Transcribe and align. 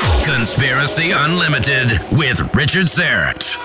Conspiracy 0.00 1.12
Unlimited 1.12 2.00
with 2.10 2.52
Richard 2.52 2.86
Syrett. 2.86 3.56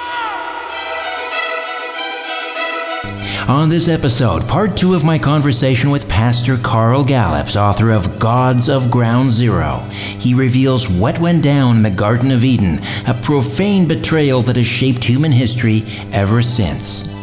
On 3.50 3.68
this 3.68 3.88
episode, 3.88 4.48
part 4.48 4.78
two 4.78 4.94
of 4.94 5.04
my 5.04 5.18
conversation 5.18 5.90
with 5.90 6.08
Pastor 6.08 6.58
Carl 6.58 7.04
Gallups, 7.04 7.56
author 7.56 7.90
of 7.90 8.20
Gods 8.20 8.70
of 8.70 8.92
Ground 8.92 9.32
Zero. 9.32 9.80
He 9.92 10.36
reveals 10.36 10.88
what 10.88 11.18
went 11.18 11.42
down 11.42 11.78
in 11.78 11.84
the 11.84 11.90
Garden 11.90 12.30
of 12.30 12.44
Eden, 12.44 12.80
a 13.08 13.20
profane 13.24 13.88
betrayal 13.88 14.44
that 14.44 14.56
has 14.56 14.68
shaped 14.68 15.04
human 15.04 15.32
history 15.32 15.82
ever 16.12 16.44
since. 16.44 17.19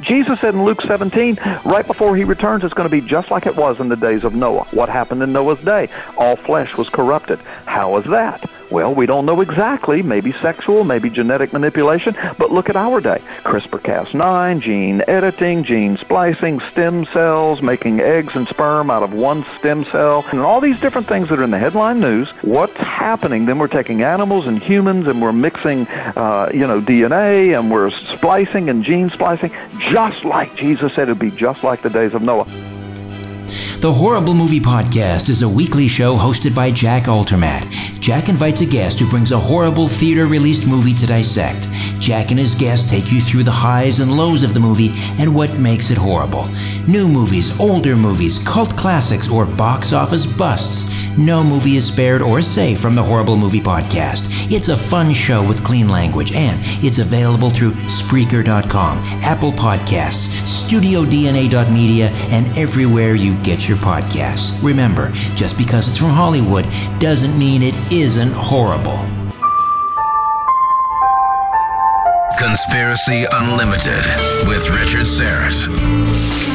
Jesus 0.00 0.40
said 0.40 0.54
in 0.54 0.64
Luke 0.64 0.80
17, 0.82 1.36
right 1.64 1.86
before 1.86 2.16
he 2.16 2.24
returns, 2.24 2.62
it's 2.64 2.74
going 2.74 2.88
to 2.88 3.00
be 3.00 3.06
just 3.06 3.30
like 3.30 3.46
it 3.46 3.56
was 3.56 3.80
in 3.80 3.88
the 3.88 3.96
days 3.96 4.24
of 4.24 4.34
Noah. 4.34 4.64
What 4.70 4.88
happened 4.88 5.22
in 5.22 5.32
Noah's 5.32 5.62
day? 5.64 5.88
All 6.16 6.36
flesh 6.36 6.76
was 6.76 6.88
corrupted. 6.88 7.40
How 7.66 7.96
is 7.98 8.04
that? 8.06 8.48
Well, 8.70 8.94
we 8.94 9.06
don't 9.06 9.24
know 9.24 9.40
exactly. 9.40 10.02
Maybe 10.02 10.32
sexual, 10.42 10.84
maybe 10.84 11.08
genetic 11.10 11.52
manipulation. 11.52 12.16
But 12.38 12.50
look 12.50 12.68
at 12.68 12.76
our 12.76 13.00
day 13.00 13.22
CRISPR 13.44 13.80
Cas9, 13.80 14.60
gene 14.60 15.02
editing, 15.08 15.64
gene 15.64 15.96
splicing, 15.96 16.60
stem 16.70 17.06
cells, 17.06 17.62
making 17.62 18.00
eggs 18.00 18.36
and 18.36 18.46
sperm 18.48 18.90
out 18.90 19.02
of 19.02 19.12
one 19.12 19.46
stem 19.58 19.84
cell, 19.84 20.24
and 20.30 20.40
all 20.40 20.60
these 20.60 20.80
different 20.80 21.06
things 21.06 21.28
that 21.28 21.38
are 21.38 21.44
in 21.44 21.50
the 21.50 21.58
headline 21.58 22.00
news. 22.00 22.28
What's 22.42 22.76
happening? 22.76 23.46
Then 23.46 23.58
we're 23.58 23.68
taking 23.68 24.02
animals 24.02 24.46
and 24.46 24.62
humans 24.62 25.06
and 25.06 25.22
we're 25.22 25.32
mixing, 25.32 25.86
uh, 25.88 26.50
you 26.52 26.66
know, 26.66 26.80
DNA 26.80 27.58
and 27.58 27.70
we're 27.70 27.90
splicing 28.14 28.68
and 28.68 28.84
gene 28.84 29.10
splicing, 29.10 29.50
just 29.92 30.24
like 30.24 30.54
Jesus 30.56 30.94
said 30.94 31.04
it'd 31.04 31.18
be 31.18 31.30
just 31.30 31.64
like 31.64 31.82
the 31.82 31.90
days 31.90 32.14
of 32.14 32.22
Noah. 32.22 32.46
The 33.80 33.92
Horrible 33.92 34.34
Movie 34.34 34.60
Podcast 34.60 35.28
is 35.28 35.42
a 35.42 35.48
weekly 35.48 35.86
show 35.86 36.16
hosted 36.16 36.52
by 36.54 36.72
Jack 36.72 37.04
Altermat. 37.04 37.97
Jack 38.00 38.28
invites 38.28 38.60
a 38.60 38.66
guest 38.66 39.00
who 39.00 39.08
brings 39.08 39.32
a 39.32 39.38
horrible 39.38 39.88
theater 39.88 40.26
released 40.26 40.66
movie 40.66 40.94
to 40.94 41.06
dissect. 41.06 41.68
Jack 42.00 42.30
and 42.30 42.38
his 42.38 42.54
guest 42.54 42.88
take 42.88 43.10
you 43.12 43.20
through 43.20 43.42
the 43.42 43.50
highs 43.50 44.00
and 44.00 44.16
lows 44.16 44.42
of 44.42 44.54
the 44.54 44.60
movie 44.60 44.90
and 45.18 45.34
what 45.34 45.58
makes 45.58 45.90
it 45.90 45.98
horrible. 45.98 46.48
New 46.86 47.08
movies, 47.08 47.58
older 47.60 47.96
movies, 47.96 48.38
cult 48.46 48.76
classics, 48.76 49.30
or 49.30 49.44
box 49.44 49.92
office 49.92 50.26
busts. 50.26 50.90
No 51.18 51.42
movie 51.42 51.76
is 51.76 51.86
spared 51.86 52.22
or 52.22 52.40
safe 52.40 52.78
from 52.80 52.94
the 52.94 53.02
Horrible 53.02 53.36
Movie 53.36 53.60
Podcast. 53.60 54.52
It's 54.52 54.68
a 54.68 54.76
fun 54.76 55.12
show 55.12 55.46
with 55.46 55.64
clean 55.64 55.88
language, 55.88 56.32
and 56.32 56.60
it's 56.84 57.00
available 57.00 57.50
through 57.50 57.72
Spreaker.com, 57.72 58.98
Apple 59.24 59.52
Podcasts, 59.52 60.28
StudioDNA.media, 60.46 62.10
and 62.30 62.56
everywhere 62.56 63.16
you 63.16 63.34
get 63.42 63.68
your 63.68 63.78
podcasts. 63.78 64.62
Remember, 64.62 65.10
just 65.34 65.58
because 65.58 65.88
it's 65.88 65.98
from 65.98 66.10
Hollywood 66.10 66.66
doesn't 67.00 67.36
mean 67.36 67.62
it 67.62 67.74
isn't 67.90 68.32
horrible. 68.32 68.98
Conspiracy 72.38 73.24
Unlimited 73.32 74.04
with 74.46 74.68
Richard 74.70 75.06
Syrett. 75.06 75.68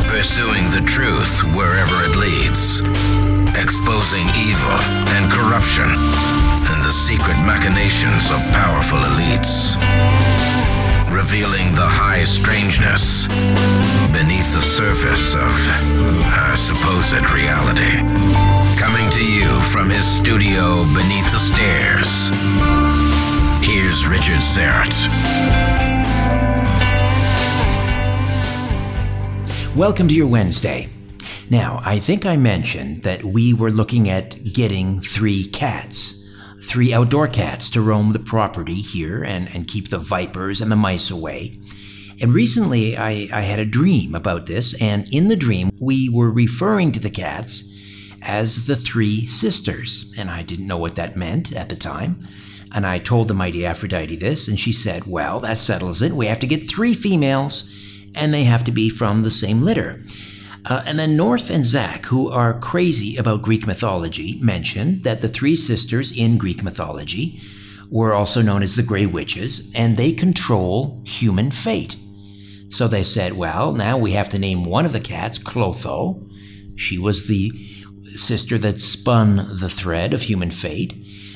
Pursuing 0.07 0.63
the 0.69 0.83
truth 0.85 1.43
wherever 1.55 1.95
it 2.05 2.15
leads. 2.17 2.81
Exposing 3.57 4.27
evil 4.37 4.77
and 5.17 5.31
corruption 5.31 5.85
and 5.85 6.83
the 6.83 6.91
secret 6.91 7.37
machinations 7.45 8.29
of 8.29 8.39
powerful 8.53 8.99
elites. 8.99 10.32
Revealing 11.33 11.73
the 11.73 11.87
high 11.87 12.21
strangeness 12.21 13.25
beneath 14.13 14.53
the 14.53 14.61
surface 14.61 15.33
of 15.33 15.49
our 16.29 16.55
supposed 16.55 17.27
reality. 17.33 17.97
Coming 18.77 19.09
to 19.09 19.25
you 19.25 19.59
from 19.61 19.89
his 19.89 20.05
studio 20.05 20.85
beneath 20.93 21.31
the 21.31 21.39
stairs. 21.41 22.29
Here's 23.65 24.05
Richard 24.05 24.45
Syrett. 24.45 24.93
Welcome 29.75 30.07
to 30.09 30.13
your 30.13 30.27
Wednesday. 30.27 30.87
Now, 31.49 31.81
I 31.83 31.97
think 31.97 32.27
I 32.27 32.37
mentioned 32.37 33.01
that 33.01 33.23
we 33.23 33.55
were 33.55 33.71
looking 33.71 34.07
at 34.07 34.53
getting 34.53 35.01
three 35.01 35.45
cats, 35.45 36.22
three 36.63 36.93
outdoor 36.93 37.27
cats 37.27 37.69
to 37.71 37.81
roam 37.81 38.13
the 38.13 38.19
property 38.19 38.75
here 38.75 39.23
and, 39.23 39.53
and 39.53 39.67
keep 39.67 39.89
the 39.89 39.97
vipers 39.97 40.61
and 40.61 40.71
the 40.71 40.75
mice 40.75 41.11
away. 41.11 41.59
And 42.21 42.33
recently 42.33 42.97
I, 42.97 43.27
I 43.33 43.41
had 43.41 43.59
a 43.59 43.65
dream 43.65 44.15
about 44.15 44.45
this, 44.45 44.79
and 44.81 45.07
in 45.11 45.27
the 45.27 45.35
dream, 45.35 45.71
we 45.81 46.09
were 46.09 46.31
referring 46.31 46.91
to 46.93 46.99
the 46.99 47.09
cats 47.09 47.69
as 48.21 48.65
the 48.65 48.75
three 48.75 49.25
sisters. 49.25 50.13
And 50.17 50.29
I 50.29 50.43
didn't 50.43 50.67
know 50.67 50.77
what 50.77 50.95
that 50.95 51.17
meant 51.17 51.51
at 51.51 51.69
the 51.69 51.75
time. 51.75 52.25
And 52.73 52.87
I 52.87 52.97
told 52.97 53.27
the 53.27 53.33
mighty 53.33 53.65
Aphrodite 53.65 54.15
this, 54.15 54.47
and 54.47 54.59
she 54.59 54.71
said, 54.71 55.05
Well, 55.05 55.39
that 55.41 55.57
settles 55.57 56.01
it. 56.01 56.13
We 56.13 56.25
have 56.27 56.39
to 56.39 56.47
get 56.47 56.67
three 56.67 56.93
females, 56.93 57.71
and 58.15 58.33
they 58.33 58.45
have 58.45 58.63
to 58.63 58.71
be 58.71 58.89
from 58.89 59.21
the 59.21 59.31
same 59.31 59.61
litter. 59.61 60.01
Uh, 60.65 60.81
and 60.85 60.97
then 60.97 61.17
North 61.17 61.49
and 61.49 61.65
Zach, 61.65 62.05
who 62.05 62.29
are 62.29 62.57
crazy 62.59 63.17
about 63.17 63.41
Greek 63.41 63.67
mythology, 63.67 64.39
mentioned 64.41 65.03
that 65.03 65.21
the 65.21 65.27
three 65.27 65.55
sisters 65.55 66.17
in 66.17 66.37
Greek 66.37 66.63
mythology 66.63 67.41
were 67.89 68.13
also 68.13 68.41
known 68.41 68.63
as 68.63 68.75
the 68.75 68.83
Grey 68.83 69.05
Witches, 69.05 69.71
and 69.75 69.97
they 69.97 70.13
control 70.13 71.03
human 71.05 71.51
fate. 71.51 71.95
So 72.69 72.87
they 72.87 73.03
said, 73.03 73.33
well, 73.33 73.73
now 73.73 73.97
we 73.97 74.13
have 74.13 74.29
to 74.29 74.39
name 74.39 74.65
one 74.65 74.85
of 74.85 74.93
the 74.93 74.99
cats 74.99 75.37
Clotho. 75.37 76.27
She 76.75 76.97
was 76.97 77.27
the 77.27 77.51
sister 78.01 78.57
that 78.59 78.81
spun 78.81 79.35
the 79.59 79.69
thread 79.69 80.13
of 80.13 80.23
human 80.23 80.49
fate. 80.49 80.93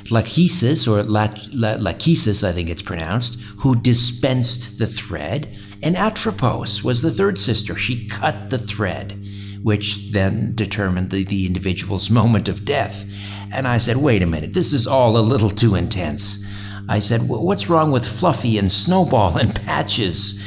Lachesis, 0.10 0.88
or 0.88 1.04
Lachesis, 1.04 2.48
I 2.48 2.54
think 2.54 2.70
it's 2.70 2.82
pronounced, 2.82 3.40
who 3.60 3.76
dispensed 3.76 4.80
the 4.80 4.88
thread. 4.88 5.56
And 5.84 5.96
Atropos 5.96 6.84
was 6.84 7.02
the 7.02 7.12
third 7.12 7.38
sister. 7.38 7.76
She 7.76 8.08
cut 8.08 8.50
the 8.50 8.58
thread, 8.58 9.24
which 9.64 10.12
then 10.12 10.54
determined 10.56 11.12
the, 11.12 11.24
the 11.24 11.46
individual's 11.46 12.10
moment 12.10 12.48
of 12.48 12.66
death. 12.66 13.06
And 13.54 13.68
I 13.68 13.78
said, 13.78 13.98
wait 13.98 14.24
a 14.24 14.28
minute, 14.28 14.54
this 14.54 14.74
is 14.74 14.88
all 14.88 15.18
a 15.18 15.20
little 15.20 15.50
too 15.50 15.76
intense. 15.76 16.46
I 16.90 17.00
said, 17.00 17.28
what's 17.28 17.70
wrong 17.70 17.92
with 17.92 18.08
Fluffy 18.08 18.58
and 18.58 18.72
Snowball 18.72 19.38
and 19.38 19.54
Patches? 19.54 20.44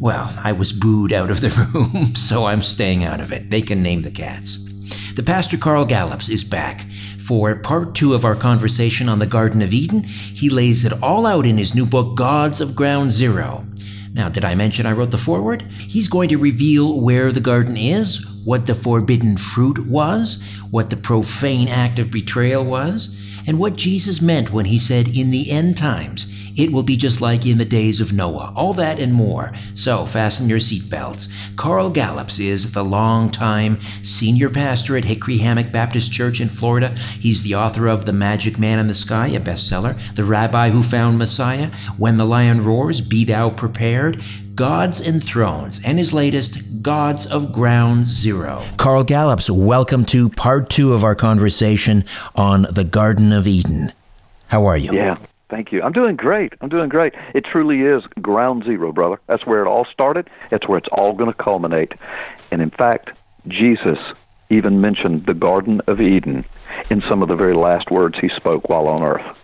Well, 0.00 0.32
I 0.42 0.52
was 0.52 0.72
booed 0.72 1.12
out 1.12 1.30
of 1.30 1.40
the 1.40 1.50
room, 1.74 2.14
so 2.14 2.44
I'm 2.44 2.62
staying 2.62 3.04
out 3.04 3.20
of 3.20 3.32
it. 3.32 3.50
They 3.50 3.62
can 3.62 3.82
name 3.82 4.02
the 4.02 4.10
cats. 4.10 4.64
The 5.14 5.22
Pastor 5.22 5.56
Carl 5.56 5.84
Gallups 5.84 6.28
is 6.28 6.44
back 6.44 6.82
for 7.26 7.54
part 7.56 7.94
two 7.94 8.14
of 8.14 8.24
our 8.24 8.36
conversation 8.36 9.08
on 9.08 9.18
the 9.18 9.26
Garden 9.26 9.60
of 9.60 9.72
Eden. 9.72 10.04
He 10.04 10.48
lays 10.48 10.84
it 10.84 11.02
all 11.02 11.26
out 11.26 11.44
in 11.44 11.58
his 11.58 11.74
new 11.74 11.84
book, 11.84 12.16
Gods 12.16 12.60
of 12.60 12.76
Ground 12.76 13.10
Zero. 13.10 13.66
Now, 14.12 14.28
did 14.28 14.44
I 14.44 14.54
mention 14.54 14.86
I 14.86 14.92
wrote 14.92 15.10
the 15.10 15.18
foreword? 15.18 15.62
He's 15.62 16.08
going 16.08 16.28
to 16.30 16.38
reveal 16.38 17.00
where 17.00 17.30
the 17.32 17.40
garden 17.40 17.76
is, 17.76 18.24
what 18.44 18.66
the 18.66 18.74
forbidden 18.74 19.36
fruit 19.36 19.86
was, 19.86 20.42
what 20.70 20.90
the 20.90 20.96
profane 20.96 21.68
act 21.68 21.98
of 21.98 22.10
betrayal 22.10 22.64
was, 22.64 23.14
and 23.46 23.58
what 23.58 23.76
Jesus 23.76 24.20
meant 24.20 24.52
when 24.52 24.66
he 24.66 24.78
said, 24.78 25.08
In 25.08 25.30
the 25.30 25.50
end 25.50 25.76
times, 25.76 26.26
it 26.58 26.72
will 26.72 26.82
be 26.82 26.96
just 26.96 27.20
like 27.20 27.46
in 27.46 27.56
the 27.56 27.64
days 27.64 28.00
of 28.00 28.12
Noah. 28.12 28.52
All 28.56 28.72
that 28.74 28.98
and 28.98 29.14
more. 29.14 29.52
So 29.74 30.04
fasten 30.04 30.48
your 30.48 30.58
seatbelts. 30.58 31.56
Carl 31.56 31.88
Gallups 31.88 32.40
is 32.40 32.74
the 32.74 32.84
longtime 32.84 33.80
senior 34.02 34.50
pastor 34.50 34.96
at 34.96 35.04
Hickory 35.04 35.38
Hammock 35.38 35.70
Baptist 35.70 36.12
Church 36.12 36.40
in 36.40 36.48
Florida. 36.48 36.88
He's 37.20 37.44
the 37.44 37.54
author 37.54 37.86
of 37.86 38.06
The 38.06 38.12
Magic 38.12 38.58
Man 38.58 38.80
in 38.80 38.88
the 38.88 38.94
Sky, 38.94 39.28
a 39.28 39.40
bestseller, 39.40 39.96
The 40.16 40.24
Rabbi 40.24 40.70
Who 40.70 40.82
Found 40.82 41.16
Messiah, 41.16 41.68
When 41.96 42.16
the 42.16 42.26
Lion 42.26 42.64
Roars, 42.64 43.00
Be 43.00 43.24
Thou 43.24 43.50
Prepared, 43.50 44.20
Gods 44.56 45.00
and 45.00 45.22
Thrones, 45.22 45.80
and 45.84 45.98
his 45.98 46.12
latest, 46.12 46.82
Gods 46.82 47.24
of 47.24 47.52
Ground 47.52 48.06
Zero. 48.06 48.64
Carl 48.76 49.04
Gallups, 49.04 49.48
welcome 49.48 50.04
to 50.06 50.28
part 50.28 50.68
two 50.68 50.92
of 50.92 51.04
our 51.04 51.14
conversation 51.14 52.04
on 52.34 52.66
the 52.68 52.82
Garden 52.82 53.32
of 53.32 53.46
Eden. 53.46 53.92
How 54.48 54.66
are 54.66 54.76
you? 54.76 54.92
Yeah. 54.92 55.18
Thank 55.48 55.72
you. 55.72 55.82
I'm 55.82 55.92
doing 55.92 56.16
great. 56.16 56.52
I'm 56.60 56.68
doing 56.68 56.88
great. 56.88 57.14
It 57.34 57.44
truly 57.44 57.80
is 57.80 58.04
ground 58.20 58.64
zero, 58.64 58.92
brother. 58.92 59.18
That's 59.26 59.46
where 59.46 59.62
it 59.62 59.68
all 59.68 59.86
started. 59.90 60.28
That's 60.50 60.68
where 60.68 60.78
it's 60.78 60.88
all 60.92 61.14
going 61.14 61.32
to 61.32 61.42
culminate. 61.42 61.94
And 62.50 62.60
in 62.60 62.70
fact, 62.70 63.10
Jesus 63.46 63.98
even 64.50 64.80
mentioned 64.80 65.26
the 65.26 65.34
Garden 65.34 65.80
of 65.86 66.00
Eden 66.00 66.44
in 66.90 67.02
some 67.08 67.22
of 67.22 67.28
the 67.28 67.34
very 67.34 67.54
last 67.54 67.90
words 67.90 68.18
he 68.18 68.28
spoke 68.28 68.68
while 68.68 68.88
on 68.88 69.02
earth. 69.02 69.37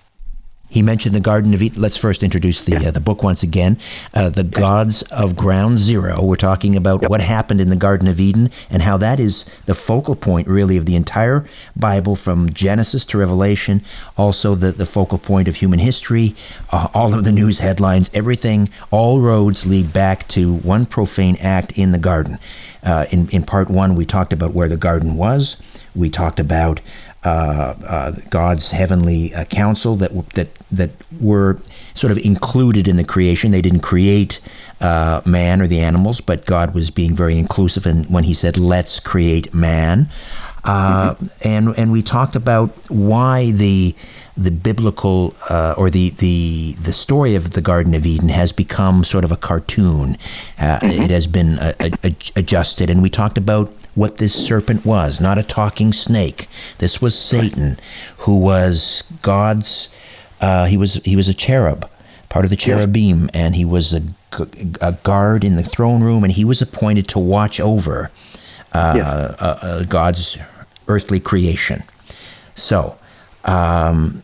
He 0.69 0.83
mentioned 0.83 1.15
the 1.15 1.21
Garden 1.21 1.55
of 1.55 1.63
Eden. 1.63 1.81
Let's 1.81 1.97
first 1.97 2.25
introduce 2.25 2.65
the 2.65 2.73
yeah. 2.73 2.89
uh, 2.89 2.91
the 2.91 3.01
book 3.01 3.23
once 3.23 3.45
again. 3.45 3.79
Uh, 4.13 4.29
the 4.29 4.43
Gods 4.43 5.03
of 5.03 5.37
Ground 5.37 5.79
Zero. 5.79 6.21
We're 6.21 6.35
talking 6.35 6.75
about 6.75 7.03
yep. 7.03 7.11
what 7.11 7.21
happened 7.21 7.61
in 7.61 7.69
the 7.69 7.77
Garden 7.77 8.09
of 8.09 8.19
Eden 8.19 8.51
and 8.71 8.83
how 8.83 8.97
that 8.97 9.21
is 9.21 9.45
the 9.67 9.75
focal 9.75 10.17
point, 10.17 10.49
really, 10.49 10.77
of 10.77 10.85
the 10.85 10.97
entire 10.97 11.47
Bible 11.77 12.17
from 12.17 12.51
Genesis 12.51 13.07
to 13.07 13.19
Revelation. 13.19 13.83
Also, 14.17 14.57
the, 14.57 14.73
the 14.73 14.87
focal 14.87 15.19
point 15.19 15.47
of 15.47 15.57
human 15.57 15.79
history, 15.79 16.35
uh, 16.73 16.89
all 16.93 17.15
of 17.15 17.23
the 17.23 17.33
news 17.33 17.61
headlines, 17.61 18.11
everything, 18.13 18.69
all 18.91 19.21
roads 19.21 19.67
lead 19.67 19.93
back 19.93 20.27
to 20.29 20.55
one 20.55 20.87
profane 20.87 21.37
act 21.41 21.79
in 21.79 21.93
the 21.93 21.99
garden. 21.99 22.39
Uh, 22.83 23.07
in, 23.13 23.29
in 23.29 23.45
part 23.45 23.71
one, 23.71 23.95
we 23.95 24.05
talked 24.05 24.33
about 24.33 24.53
where 24.53 24.69
the 24.69 24.77
garden 24.77 25.15
was. 25.15 25.63
We 25.95 26.11
talked 26.11 26.41
about 26.41 26.81
God's 28.31 28.73
heavenly 28.73 29.35
uh, 29.35 29.45
counsel 29.45 29.97
that 29.97 30.13
that 30.31 30.55
that 30.71 30.91
were 31.21 31.59
sort 31.95 32.11
of 32.11 32.19
included 32.19 32.87
in 32.87 32.97
the 32.97 33.05
creation. 33.05 33.51
They 33.51 33.63
didn't 33.63 33.81
create 33.81 34.41
uh, 34.81 35.23
man 35.25 35.63
or 35.63 35.67
the 35.67 35.81
animals, 35.81 36.21
but 36.21 36.45
God 36.45 36.75
was 36.75 36.91
being 36.91 37.17
very 37.17 37.39
inclusive. 37.39 37.87
And 37.87 38.07
when 38.07 38.25
He 38.25 38.35
said, 38.35 38.59
"Let's 38.59 39.01
create 39.01 39.55
man," 39.55 40.11
mm-hmm. 40.65 41.27
and 41.43 41.79
and 41.79 41.93
we 41.93 42.03
talked 42.03 42.37
about 42.37 42.71
why 42.91 43.51
the 43.53 43.95
the 44.37 44.51
biblical 44.51 45.35
uh, 45.49 45.75
or 45.77 45.91
the, 45.91 46.11
the 46.11 46.75
the 46.83 46.93
story 46.93 47.35
of 47.37 47.53
the 47.53 47.61
Garden 47.63 47.95
of 47.95 48.05
Eden 48.05 48.31
has 48.31 48.53
become 48.53 49.05
sort 49.05 49.25
of 49.25 49.33
a 49.33 49.37
cartoon. 49.37 50.19
Uh, 50.59 50.79
mm-hmm. 50.81 51.03
It 51.05 51.11
has 51.11 51.27
been 51.27 51.59
adjusted, 52.37 52.91
and 52.91 53.03
we 53.03 53.09
talked 53.09 53.39
about 53.39 53.73
what 53.95 54.19
this 54.19 54.35
serpent 54.35 54.85
was 54.85 55.21
not 55.21 55.39
a 55.39 55.43
talking 55.43 55.93
snake. 55.93 56.49
This 56.79 57.01
was 57.01 57.19
Satan, 57.19 57.79
who 58.19 58.39
was 58.39 59.05
God's. 59.23 59.95
Uh, 60.41 60.67
he 60.67 60.77
was 60.77 60.95
he 61.05 61.17
was 61.17 61.29
a 61.29 61.35
cherub, 61.35 61.89
part 62.29 62.45
of 62.45 62.51
the 62.51 62.57
cherubim, 62.57 63.31
and 63.33 63.55
he 63.55 63.65
was 63.65 63.95
a, 63.95 64.03
a 64.81 64.93
guard 65.03 65.45
in 65.45 65.57
the 65.57 65.63
throne 65.63 66.03
room, 66.03 66.25
and 66.25 66.33
he 66.33 66.45
was 66.45 66.61
appointed 66.61 67.09
to 67.09 67.19
watch 67.19 67.61
over 67.61 68.11
uh, 68.73 68.95
yeah. 68.97 69.11
uh, 69.11 69.59
uh 69.63 69.83
God's 69.85 70.39
earthly 70.89 71.21
creation. 71.21 71.83
So. 72.55 72.99
Um, 73.47 74.23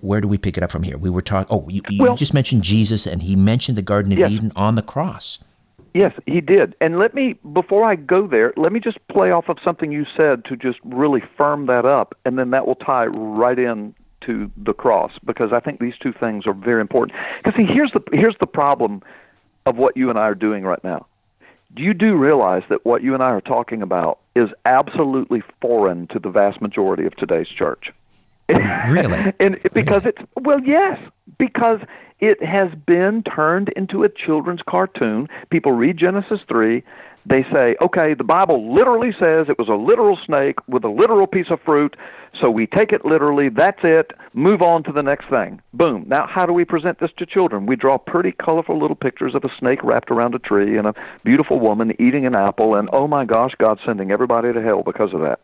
where 0.00 0.20
do 0.20 0.28
we 0.28 0.38
pick 0.38 0.56
it 0.56 0.62
up 0.62 0.70
from 0.70 0.84
here? 0.84 0.96
We 0.96 1.10
were 1.10 1.22
talking. 1.22 1.48
Oh, 1.50 1.68
you, 1.68 1.82
you 1.88 2.04
well, 2.04 2.16
just 2.16 2.32
mentioned 2.32 2.62
Jesus, 2.62 3.04
and 3.04 3.22
he 3.22 3.34
mentioned 3.34 3.76
the 3.76 3.82
Garden 3.82 4.12
of 4.12 4.18
yes. 4.18 4.30
Eden 4.30 4.52
on 4.54 4.76
the 4.76 4.82
cross. 4.82 5.40
Yes, 5.94 6.12
he 6.26 6.40
did. 6.40 6.74
And 6.80 6.98
let 6.98 7.14
me, 7.14 7.34
before 7.52 7.84
I 7.84 7.96
go 7.96 8.26
there, 8.26 8.52
let 8.56 8.72
me 8.72 8.80
just 8.80 8.98
play 9.08 9.30
off 9.30 9.48
of 9.48 9.58
something 9.64 9.90
you 9.90 10.04
said 10.16 10.44
to 10.46 10.56
just 10.56 10.78
really 10.84 11.22
firm 11.36 11.66
that 11.66 11.84
up, 11.84 12.16
and 12.24 12.38
then 12.38 12.50
that 12.50 12.66
will 12.66 12.74
tie 12.76 13.06
right 13.06 13.58
in 13.58 13.94
to 14.26 14.50
the 14.56 14.72
cross 14.72 15.12
because 15.24 15.52
I 15.52 15.60
think 15.60 15.80
these 15.80 15.94
two 16.00 16.12
things 16.12 16.46
are 16.46 16.52
very 16.52 16.80
important. 16.80 17.18
Because 17.42 17.56
see, 17.56 17.64
here's 17.64 17.92
the 17.92 18.02
here's 18.12 18.36
the 18.40 18.46
problem 18.46 19.02
of 19.66 19.76
what 19.76 19.96
you 19.96 20.10
and 20.10 20.18
I 20.18 20.22
are 20.22 20.34
doing 20.34 20.64
right 20.64 20.82
now. 20.82 21.06
Do 21.74 21.82
you 21.82 21.94
do 21.94 22.16
realize 22.16 22.62
that 22.70 22.84
what 22.84 23.02
you 23.02 23.14
and 23.14 23.22
I 23.22 23.30
are 23.30 23.40
talking 23.40 23.82
about 23.82 24.18
is 24.34 24.48
absolutely 24.64 25.42
foreign 25.60 26.06
to 26.08 26.18
the 26.18 26.30
vast 26.30 26.60
majority 26.60 27.04
of 27.04 27.14
today's 27.16 27.48
church? 27.48 27.92
Really? 28.88 29.34
and 29.40 29.58
because 29.74 30.04
really? 30.04 30.14
it's 30.16 30.22
well, 30.40 30.60
yes, 30.64 30.98
because 31.38 31.80
it 32.20 32.42
has 32.42 32.70
been 32.86 33.22
turned 33.22 33.68
into 33.70 34.04
a 34.04 34.08
children's 34.08 34.62
cartoon. 34.68 35.28
People 35.50 35.72
read 35.72 35.98
Genesis 35.98 36.40
3. 36.48 36.82
They 37.26 37.44
say, 37.52 37.76
okay, 37.82 38.14
the 38.14 38.24
Bible 38.24 38.74
literally 38.74 39.12
says 39.12 39.48
it 39.48 39.58
was 39.58 39.68
a 39.68 39.74
literal 39.74 40.18
snake 40.24 40.56
with 40.66 40.82
a 40.84 40.88
literal 40.88 41.26
piece 41.26 41.50
of 41.50 41.60
fruit, 41.60 41.94
so 42.40 42.50
we 42.50 42.66
take 42.66 42.90
it 42.90 43.04
literally. 43.04 43.50
That's 43.50 43.80
it. 43.82 44.12
Move 44.32 44.62
on 44.62 44.82
to 44.84 44.92
the 44.92 45.02
next 45.02 45.28
thing. 45.28 45.60
Boom. 45.74 46.04
Now, 46.06 46.26
how 46.26 46.46
do 46.46 46.54
we 46.54 46.64
present 46.64 47.00
this 47.00 47.10
to 47.18 47.26
children? 47.26 47.66
We 47.66 47.76
draw 47.76 47.98
pretty 47.98 48.32
colorful 48.32 48.80
little 48.80 48.96
pictures 48.96 49.34
of 49.34 49.44
a 49.44 49.50
snake 49.58 49.82
wrapped 49.82 50.10
around 50.10 50.34
a 50.34 50.38
tree 50.38 50.78
and 50.78 50.86
a 50.86 50.94
beautiful 51.22 51.60
woman 51.60 51.94
eating 52.00 52.24
an 52.24 52.34
apple, 52.34 52.74
and 52.74 52.88
oh 52.92 53.06
my 53.06 53.26
gosh, 53.26 53.52
God's 53.58 53.80
sending 53.84 54.10
everybody 54.10 54.52
to 54.52 54.62
hell 54.62 54.82
because 54.82 55.12
of 55.12 55.20
that. 55.20 55.40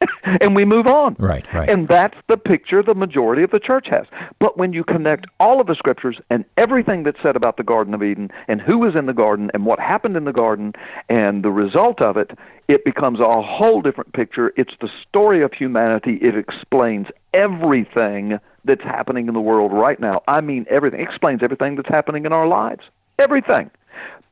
and 0.24 0.54
we 0.54 0.64
move 0.64 0.86
on. 0.86 1.16
Right, 1.18 1.46
right. 1.52 1.68
And 1.68 1.88
that's 1.88 2.16
the 2.28 2.36
picture 2.36 2.82
the 2.82 2.94
majority 2.94 3.42
of 3.42 3.50
the 3.50 3.58
church 3.58 3.86
has. 3.90 4.06
But 4.38 4.56
when 4.56 4.72
you 4.72 4.84
connect 4.84 5.26
all 5.40 5.60
of 5.60 5.66
the 5.66 5.74
scriptures 5.74 6.18
and 6.30 6.44
everything 6.56 7.02
that's 7.02 7.18
said 7.22 7.36
about 7.36 7.56
the 7.56 7.64
Garden 7.64 7.94
of 7.94 8.02
Eden 8.02 8.30
and 8.46 8.60
who 8.60 8.78
was 8.78 8.94
in 8.94 9.06
the 9.06 9.12
garden 9.12 9.50
and 9.54 9.66
what 9.66 9.80
happened 9.80 10.16
in 10.16 10.24
the 10.24 10.32
garden 10.32 10.72
and 11.08 11.42
the 11.42 11.50
result 11.50 12.00
of 12.00 12.16
it, 12.16 12.30
it 12.68 12.84
becomes 12.84 13.18
a 13.20 13.42
whole 13.42 13.82
different 13.82 14.12
picture. 14.12 14.52
It's 14.56 14.74
the 14.80 14.88
story 15.08 15.42
of 15.42 15.52
humanity. 15.52 16.18
It 16.20 16.36
explains 16.36 17.06
everything 17.34 18.38
that's 18.64 18.82
happening 18.82 19.26
in 19.28 19.34
the 19.34 19.40
world 19.40 19.72
right 19.72 19.98
now. 19.98 20.22
I 20.28 20.40
mean 20.40 20.66
everything. 20.70 21.00
It 21.00 21.04
explains 21.04 21.42
everything 21.42 21.76
that's 21.76 21.88
happening 21.88 22.26
in 22.26 22.32
our 22.32 22.46
lives. 22.46 22.82
Everything. 23.18 23.70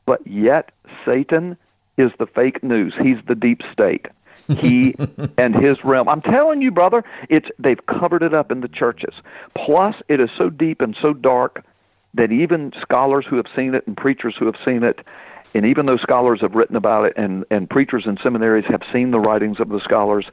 But 0.05 0.25
yet 0.27 0.71
Satan 1.05 1.57
is 1.99 2.13
the 2.19 2.27
fake 2.27 2.63
news. 2.63 2.95
He's 3.01 3.17
the 3.27 3.35
deep 3.35 3.63
state 3.73 4.07
he 4.49 4.95
and 5.39 5.55
his 5.55 5.77
realm. 5.85 6.09
I'm 6.09 6.23
telling 6.23 6.63
you, 6.63 6.71
brother, 6.71 7.05
it's 7.29 7.49
they've 7.59 7.85
covered 7.87 8.23
it 8.23 8.35
up 8.35 8.51
in 8.51 8.61
the 8.61 8.69
churches. 8.69 9.15
Plus, 9.57 9.95
it 10.09 10.21
is 10.21 10.31
so 10.37 10.51
deep 10.51 10.81
and 10.81 10.97
so 11.01 11.13
dark 11.13 11.65
that 12.15 12.33
even 12.33 12.73
scholars 12.81 13.27
who 13.29 13.37
have 13.37 13.47
seen 13.55 13.75
it 13.75 13.87
and 13.87 13.97
preachers 13.97 14.35
who 14.39 14.47
have 14.47 14.57
seen 14.65 14.83
it, 14.83 15.01
and 15.55 15.67
even 15.67 15.87
though 15.87 15.97
scholars 15.97 16.41
have 16.41 16.55
written 16.55 16.77
about 16.77 17.05
it 17.07 17.15
and, 17.17 17.45
and 17.51 17.69
preachers 17.69 18.05
in 18.07 18.19
seminaries 18.23 18.65
have 18.69 18.83
seen 18.93 19.11
the 19.11 19.21
writings 19.21 19.61
of 19.61 19.69
the 19.69 19.81
scholars, 19.85 20.27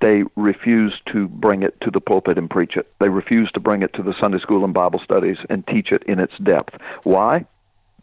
they 0.00 0.22
refuse 0.36 0.94
to 1.12 1.28
bring 1.28 1.62
it 1.62 1.78
to 1.82 1.90
the 1.90 2.00
pulpit 2.00 2.38
and 2.38 2.48
preach 2.48 2.76
it. 2.76 2.92
They 3.00 3.08
refuse 3.08 3.50
to 3.52 3.60
bring 3.60 3.82
it 3.82 3.92
to 3.94 4.02
the 4.02 4.14
Sunday 4.18 4.38
school 4.38 4.64
and 4.64 4.72
Bible 4.72 5.00
studies 5.04 5.36
and 5.50 5.66
teach 5.66 5.92
it 5.92 6.02
in 6.04 6.18
its 6.18 6.32
depth. 6.42 6.74
Why? 7.04 7.44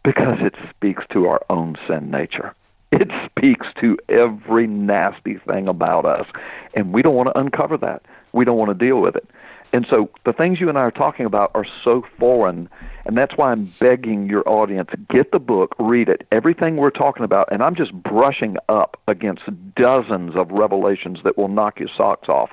Because 0.04 0.38
it 0.40 0.54
speaks 0.70 1.04
to 1.12 1.26
our 1.26 1.40
own 1.50 1.76
sin 1.88 2.10
nature. 2.10 2.54
It 3.00 3.10
speaks 3.24 3.66
to 3.80 3.96
every 4.10 4.66
nasty 4.66 5.38
thing 5.38 5.66
about 5.66 6.04
us. 6.04 6.26
And 6.74 6.92
we 6.92 7.00
don't 7.00 7.14
want 7.14 7.30
to 7.30 7.38
uncover 7.38 7.78
that. 7.78 8.02
We 8.32 8.44
don't 8.44 8.58
want 8.58 8.68
to 8.68 8.86
deal 8.86 9.00
with 9.00 9.16
it. 9.16 9.26
And 9.72 9.86
so 9.88 10.10
the 10.26 10.34
things 10.34 10.60
you 10.60 10.68
and 10.68 10.76
I 10.76 10.82
are 10.82 10.90
talking 10.90 11.24
about 11.24 11.50
are 11.54 11.64
so 11.82 12.04
foreign 12.18 12.68
and 13.04 13.16
that's 13.16 13.36
why 13.36 13.50
I'm 13.50 13.64
begging 13.78 14.28
your 14.28 14.48
audience 14.48 14.90
get 15.10 15.32
the 15.32 15.38
book, 15.38 15.74
read 15.78 16.08
it, 16.08 16.26
everything 16.30 16.76
we're 16.76 16.90
talking 16.90 17.24
about. 17.24 17.50
And 17.50 17.62
I'm 17.62 17.74
just 17.74 17.92
brushing 17.92 18.56
up 18.68 19.00
against 19.08 19.42
dozens 19.74 20.36
of 20.36 20.50
revelations 20.50 21.18
that 21.24 21.36
will 21.36 21.48
knock 21.48 21.80
your 21.80 21.88
socks 21.96 22.28
off. 22.28 22.50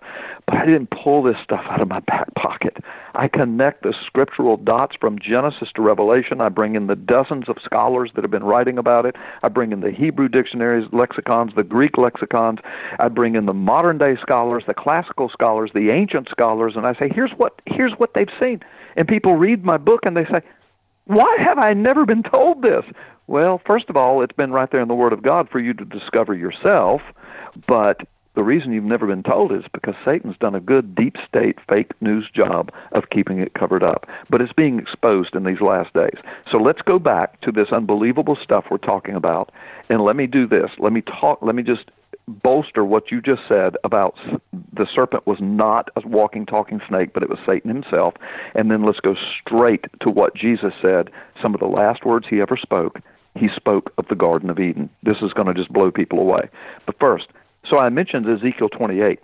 But 0.49 0.57
I 0.57 0.65
didn't 0.65 0.89
pull 0.89 1.21
this 1.21 1.35
stuff 1.43 1.63
out 1.69 1.79
of 1.79 1.89
my 1.89 1.99
back 1.99 2.33
pocket. 2.33 2.77
I 3.13 3.27
connect 3.27 3.83
the 3.83 3.93
scriptural 4.03 4.57
dots 4.57 4.95
from 4.99 5.19
Genesis 5.19 5.69
to 5.75 5.83
Revelation. 5.83 6.41
I 6.41 6.49
bring 6.49 6.73
in 6.73 6.87
the 6.87 6.95
dozens 6.95 7.47
of 7.47 7.57
scholars 7.63 8.09
that 8.15 8.23
have 8.23 8.31
been 8.31 8.43
writing 8.43 8.79
about 8.79 9.05
it. 9.05 9.15
I 9.43 9.49
bring 9.49 9.71
in 9.71 9.81
the 9.81 9.91
Hebrew 9.91 10.27
dictionaries, 10.27 10.87
lexicons, 10.91 11.51
the 11.55 11.61
Greek 11.61 11.99
lexicons. 11.99 12.57
I 12.97 13.09
bring 13.09 13.35
in 13.35 13.45
the 13.45 13.53
modern 13.53 13.99
day 13.99 14.15
scholars, 14.19 14.63
the 14.65 14.73
classical 14.73 15.29
scholars, 15.29 15.69
the 15.75 15.91
ancient 15.91 16.29
scholars, 16.31 16.73
and 16.75 16.87
I 16.87 16.93
say, 16.95 17.11
here's 17.13 17.31
what 17.37 17.61
here's 17.67 17.93
what 17.99 18.15
they've 18.15 18.27
seen. 18.39 18.59
And 18.95 19.07
people 19.07 19.35
read 19.35 19.63
my 19.63 19.77
book 19.77 19.99
and 20.01 20.17
they 20.17 20.25
say, 20.25 20.41
Why 21.05 21.37
have 21.45 21.59
I 21.59 21.73
never 21.73 22.07
been 22.07 22.23
told 22.23 22.63
this? 22.63 22.85
Well, 23.27 23.61
first 23.67 23.85
of 23.89 23.97
all, 23.97 24.23
it's 24.23 24.35
been 24.35 24.51
right 24.51 24.71
there 24.71 24.81
in 24.81 24.87
the 24.87 24.95
Word 24.95 25.13
of 25.13 25.21
God 25.21 25.47
for 25.51 25.59
you 25.59 25.75
to 25.75 25.85
discover 25.85 26.33
yourself, 26.33 27.01
but 27.67 28.07
the 28.39 28.43
reason 28.43 28.71
you've 28.71 28.85
never 28.85 29.05
been 29.05 29.21
told 29.21 29.51
is 29.51 29.65
because 29.73 29.95
Satan's 30.05 30.37
done 30.37 30.55
a 30.55 30.61
good 30.61 30.95
deep 30.95 31.17
state 31.27 31.57
fake 31.67 31.91
news 31.99 32.29
job 32.33 32.71
of 32.93 33.09
keeping 33.09 33.39
it 33.39 33.53
covered 33.53 33.83
up. 33.83 34.07
But 34.29 34.39
it's 34.39 34.53
being 34.53 34.79
exposed 34.79 35.35
in 35.35 35.43
these 35.43 35.59
last 35.59 35.93
days. 35.93 36.23
So 36.49 36.57
let's 36.57 36.81
go 36.81 36.99
back 36.99 37.41
to 37.41 37.51
this 37.51 37.67
unbelievable 37.73 38.37
stuff 38.41 38.67
we're 38.71 38.77
talking 38.77 39.13
about 39.13 39.51
and 39.89 40.05
let 40.05 40.15
me 40.15 40.25
do 40.25 40.47
this. 40.47 40.69
Let 40.79 40.93
me 40.93 41.01
talk 41.01 41.39
let 41.41 41.53
me 41.53 41.63
just 41.63 41.91
bolster 42.29 42.85
what 42.85 43.11
you 43.11 43.21
just 43.21 43.41
said 43.45 43.75
about 43.83 44.17
the 44.71 44.87
serpent 44.95 45.27
was 45.27 45.39
not 45.41 45.89
a 45.97 46.07
walking 46.07 46.45
talking 46.45 46.79
snake 46.87 47.11
but 47.13 47.23
it 47.23 47.29
was 47.29 47.39
Satan 47.45 47.69
himself 47.69 48.13
and 48.55 48.71
then 48.71 48.85
let's 48.85 49.01
go 49.01 49.15
straight 49.41 49.83
to 49.99 50.09
what 50.09 50.33
Jesus 50.33 50.71
said 50.81 51.09
some 51.41 51.53
of 51.53 51.59
the 51.59 51.65
last 51.65 52.05
words 52.05 52.25
he 52.29 52.39
ever 52.39 52.55
spoke 52.55 53.01
he 53.35 53.49
spoke 53.53 53.91
of 53.97 54.07
the 54.07 54.15
garden 54.15 54.49
of 54.49 54.59
Eden 54.59 54.89
this 55.03 55.17
is 55.23 55.33
going 55.33 55.47
to 55.47 55.53
just 55.53 55.73
blow 55.73 55.91
people 55.91 56.19
away 56.19 56.47
but 56.85 56.95
first 56.99 57.25
so 57.69 57.77
I 57.77 57.89
mentioned 57.89 58.27
Ezekiel 58.27 58.69
28. 58.69 59.19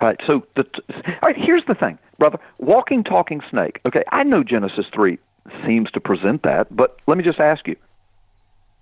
All 0.00 0.08
right, 0.08 0.20
so 0.26 0.46
the, 0.56 0.64
all 0.88 1.28
right, 1.28 1.36
here's 1.36 1.64
the 1.66 1.74
thing, 1.74 1.98
brother. 2.18 2.38
Walking, 2.58 3.04
talking 3.04 3.42
snake. 3.50 3.80
Okay, 3.86 4.02
I 4.10 4.22
know 4.22 4.42
Genesis 4.42 4.86
3 4.94 5.18
seems 5.66 5.90
to 5.90 6.00
present 6.00 6.42
that, 6.42 6.74
but 6.74 6.96
let 7.06 7.18
me 7.18 7.24
just 7.24 7.40
ask 7.40 7.66
you 7.66 7.76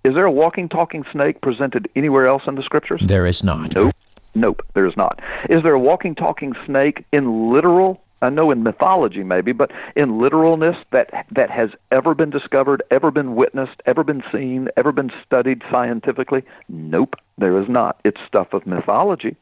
is 0.05 0.13
there 0.13 0.25
a 0.25 0.31
walking, 0.31 0.69
talking 0.69 1.03
snake 1.11 1.41
presented 1.41 1.89
anywhere 1.95 2.25
else 2.25 2.43
in 2.47 2.55
the 2.55 2.63
scriptures? 2.63 3.01
There 3.05 3.25
is 3.25 3.43
not. 3.43 3.75
Nope. 3.75 3.95
Nope, 4.33 4.61
there 4.73 4.85
is 4.85 4.95
not. 4.95 5.19
Is 5.49 5.63
there 5.63 5.73
a 5.73 5.79
walking, 5.79 6.15
talking 6.15 6.53
snake 6.65 7.03
in 7.11 7.51
literal 7.51 8.01
I 8.21 8.29
know 8.29 8.51
in 8.51 8.63
mythology 8.63 9.23
maybe, 9.23 9.51
but 9.51 9.71
in 9.95 10.21
literalness 10.21 10.75
that 10.91 11.09
that 11.31 11.49
has 11.49 11.69
ever 11.91 12.13
been 12.13 12.29
discovered, 12.29 12.83
ever 12.91 13.11
been 13.11 13.35
witnessed, 13.35 13.81
ever 13.85 14.03
been 14.03 14.23
seen, 14.31 14.67
ever 14.77 14.91
been 14.91 15.11
studied 15.25 15.61
scientifically? 15.71 16.43
Nope, 16.67 17.15
there 17.37 17.59
is 17.61 17.69
not. 17.69 17.99
It's 18.03 18.19
stuff 18.27 18.53
of 18.53 18.67
mythology. 18.67 19.37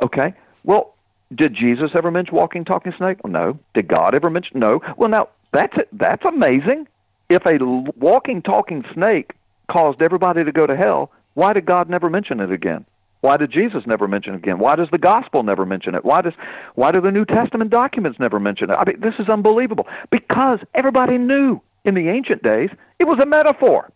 Okay. 0.00 0.34
Well, 0.64 0.94
did 1.34 1.54
Jesus 1.54 1.90
ever 1.94 2.10
mention 2.10 2.34
walking, 2.34 2.64
talking 2.64 2.92
snake? 2.96 3.18
Oh, 3.24 3.28
no. 3.28 3.58
Did 3.74 3.88
God 3.88 4.14
ever 4.14 4.30
mention? 4.30 4.58
No. 4.58 4.80
Well, 4.96 5.08
now 5.08 5.28
that's 5.52 5.74
it. 5.76 5.88
That's 5.92 6.24
amazing. 6.24 6.88
If 7.28 7.42
a 7.46 7.64
walking, 7.96 8.42
talking 8.42 8.84
snake 8.92 9.32
caused 9.70 10.02
everybody 10.02 10.44
to 10.44 10.52
go 10.52 10.66
to 10.66 10.76
hell, 10.76 11.10
why 11.34 11.52
did 11.52 11.64
God 11.64 11.88
never 11.88 12.10
mention 12.10 12.40
it 12.40 12.52
again? 12.52 12.84
Why 13.22 13.36
did 13.36 13.50
Jesus 13.50 13.82
never 13.86 14.06
mention 14.06 14.34
it 14.34 14.38
again? 14.38 14.58
Why 14.58 14.76
does 14.76 14.88
the 14.92 14.98
gospel 14.98 15.42
never 15.42 15.64
mention 15.64 15.94
it? 15.94 16.04
Why 16.04 16.20
does 16.20 16.34
why 16.74 16.90
do 16.90 17.00
the 17.00 17.10
New 17.10 17.24
Testament 17.24 17.70
documents 17.70 18.18
never 18.20 18.38
mention 18.38 18.68
it? 18.68 18.74
I 18.74 18.84
mean, 18.84 19.00
this 19.00 19.14
is 19.18 19.28
unbelievable. 19.28 19.86
Because 20.10 20.58
everybody 20.74 21.18
knew 21.18 21.60
in 21.84 21.94
the 21.94 22.08
ancient 22.08 22.42
days 22.42 22.70
it 22.98 23.04
was 23.04 23.18
a 23.22 23.26
metaphor. 23.26 23.90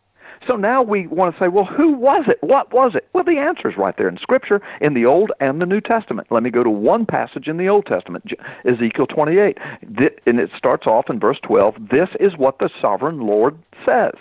So 0.46 0.54
now 0.54 0.80
we 0.80 1.08
want 1.08 1.34
to 1.34 1.40
say, 1.40 1.48
well, 1.48 1.64
who 1.64 1.92
was 1.92 2.26
it? 2.28 2.38
What 2.40 2.72
was 2.72 2.92
it? 2.94 3.08
Well, 3.12 3.24
the 3.24 3.38
answer 3.38 3.68
is 3.68 3.76
right 3.76 3.96
there 3.98 4.08
in 4.08 4.16
Scripture, 4.18 4.60
in 4.80 4.94
the 4.94 5.04
Old 5.04 5.32
and 5.40 5.60
the 5.60 5.66
New 5.66 5.80
Testament. 5.80 6.28
Let 6.30 6.44
me 6.44 6.50
go 6.50 6.62
to 6.62 6.70
one 6.70 7.04
passage 7.04 7.48
in 7.48 7.56
the 7.56 7.68
Old 7.68 7.86
Testament, 7.86 8.26
Ezekiel 8.64 9.06
28. 9.06 9.58
And 10.26 10.38
it 10.38 10.50
starts 10.56 10.86
off 10.86 11.06
in 11.10 11.18
verse 11.18 11.38
12. 11.42 11.74
This 11.90 12.10
is 12.20 12.32
what 12.36 12.60
the 12.60 12.70
sovereign 12.80 13.26
Lord 13.26 13.58
says. 13.84 14.14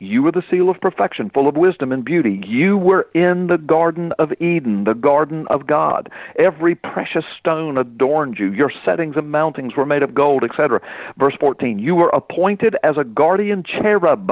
You 0.00 0.22
were 0.22 0.32
the 0.32 0.44
seal 0.48 0.70
of 0.70 0.80
perfection, 0.80 1.30
full 1.30 1.48
of 1.48 1.56
wisdom 1.56 1.90
and 1.90 2.04
beauty. 2.04 2.40
You 2.46 2.76
were 2.76 3.08
in 3.14 3.48
the 3.48 3.58
Garden 3.58 4.12
of 4.18 4.30
Eden, 4.40 4.84
the 4.84 4.94
garden 4.94 5.46
of 5.50 5.66
God. 5.66 6.08
Every 6.38 6.76
precious 6.76 7.24
stone 7.38 7.76
adorned 7.76 8.38
you. 8.38 8.52
Your 8.52 8.72
settings 8.84 9.16
and 9.16 9.32
mountings 9.32 9.76
were 9.76 9.86
made 9.86 10.04
of 10.04 10.14
gold, 10.14 10.44
etc. 10.44 10.80
Verse 11.18 11.34
14 11.40 11.80
You 11.80 11.96
were 11.96 12.10
appointed 12.10 12.76
as 12.84 12.96
a 12.96 13.04
guardian 13.04 13.64
cherub. 13.64 14.30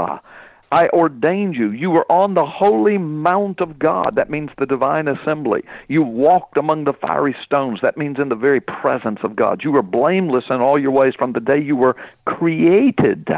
I 0.73 0.89
ordained 0.89 1.55
you. 1.55 1.71
You 1.71 1.91
were 1.91 2.11
on 2.11 2.35
the 2.35 2.45
holy 2.45 2.99
mount 2.99 3.61
of 3.61 3.79
God. 3.79 4.15
That 4.17 4.31
means 4.31 4.51
the 4.59 4.67
divine 4.67 5.07
assembly. 5.07 5.63
You 5.89 6.03
walked 6.03 6.57
among 6.57 6.85
the 6.85 6.93
fiery 6.93 7.37
stones. 7.45 7.81
That 7.83 7.97
means 7.97 8.19
in 8.21 8.29
the 8.29 8.35
very 8.35 8.61
presence 8.61 9.21
of 9.23 9.37
God. 9.37 9.63
You 9.63 9.71
were 9.71 9.83
blameless 9.83 10.45
in 10.51 10.57
all 10.57 10.79
your 10.79 10.91
ways 10.91 11.15
from 11.17 11.33
the 11.33 11.41
day 11.41 11.61
you 11.61 11.77
were 11.77 11.97
created. 12.25 13.29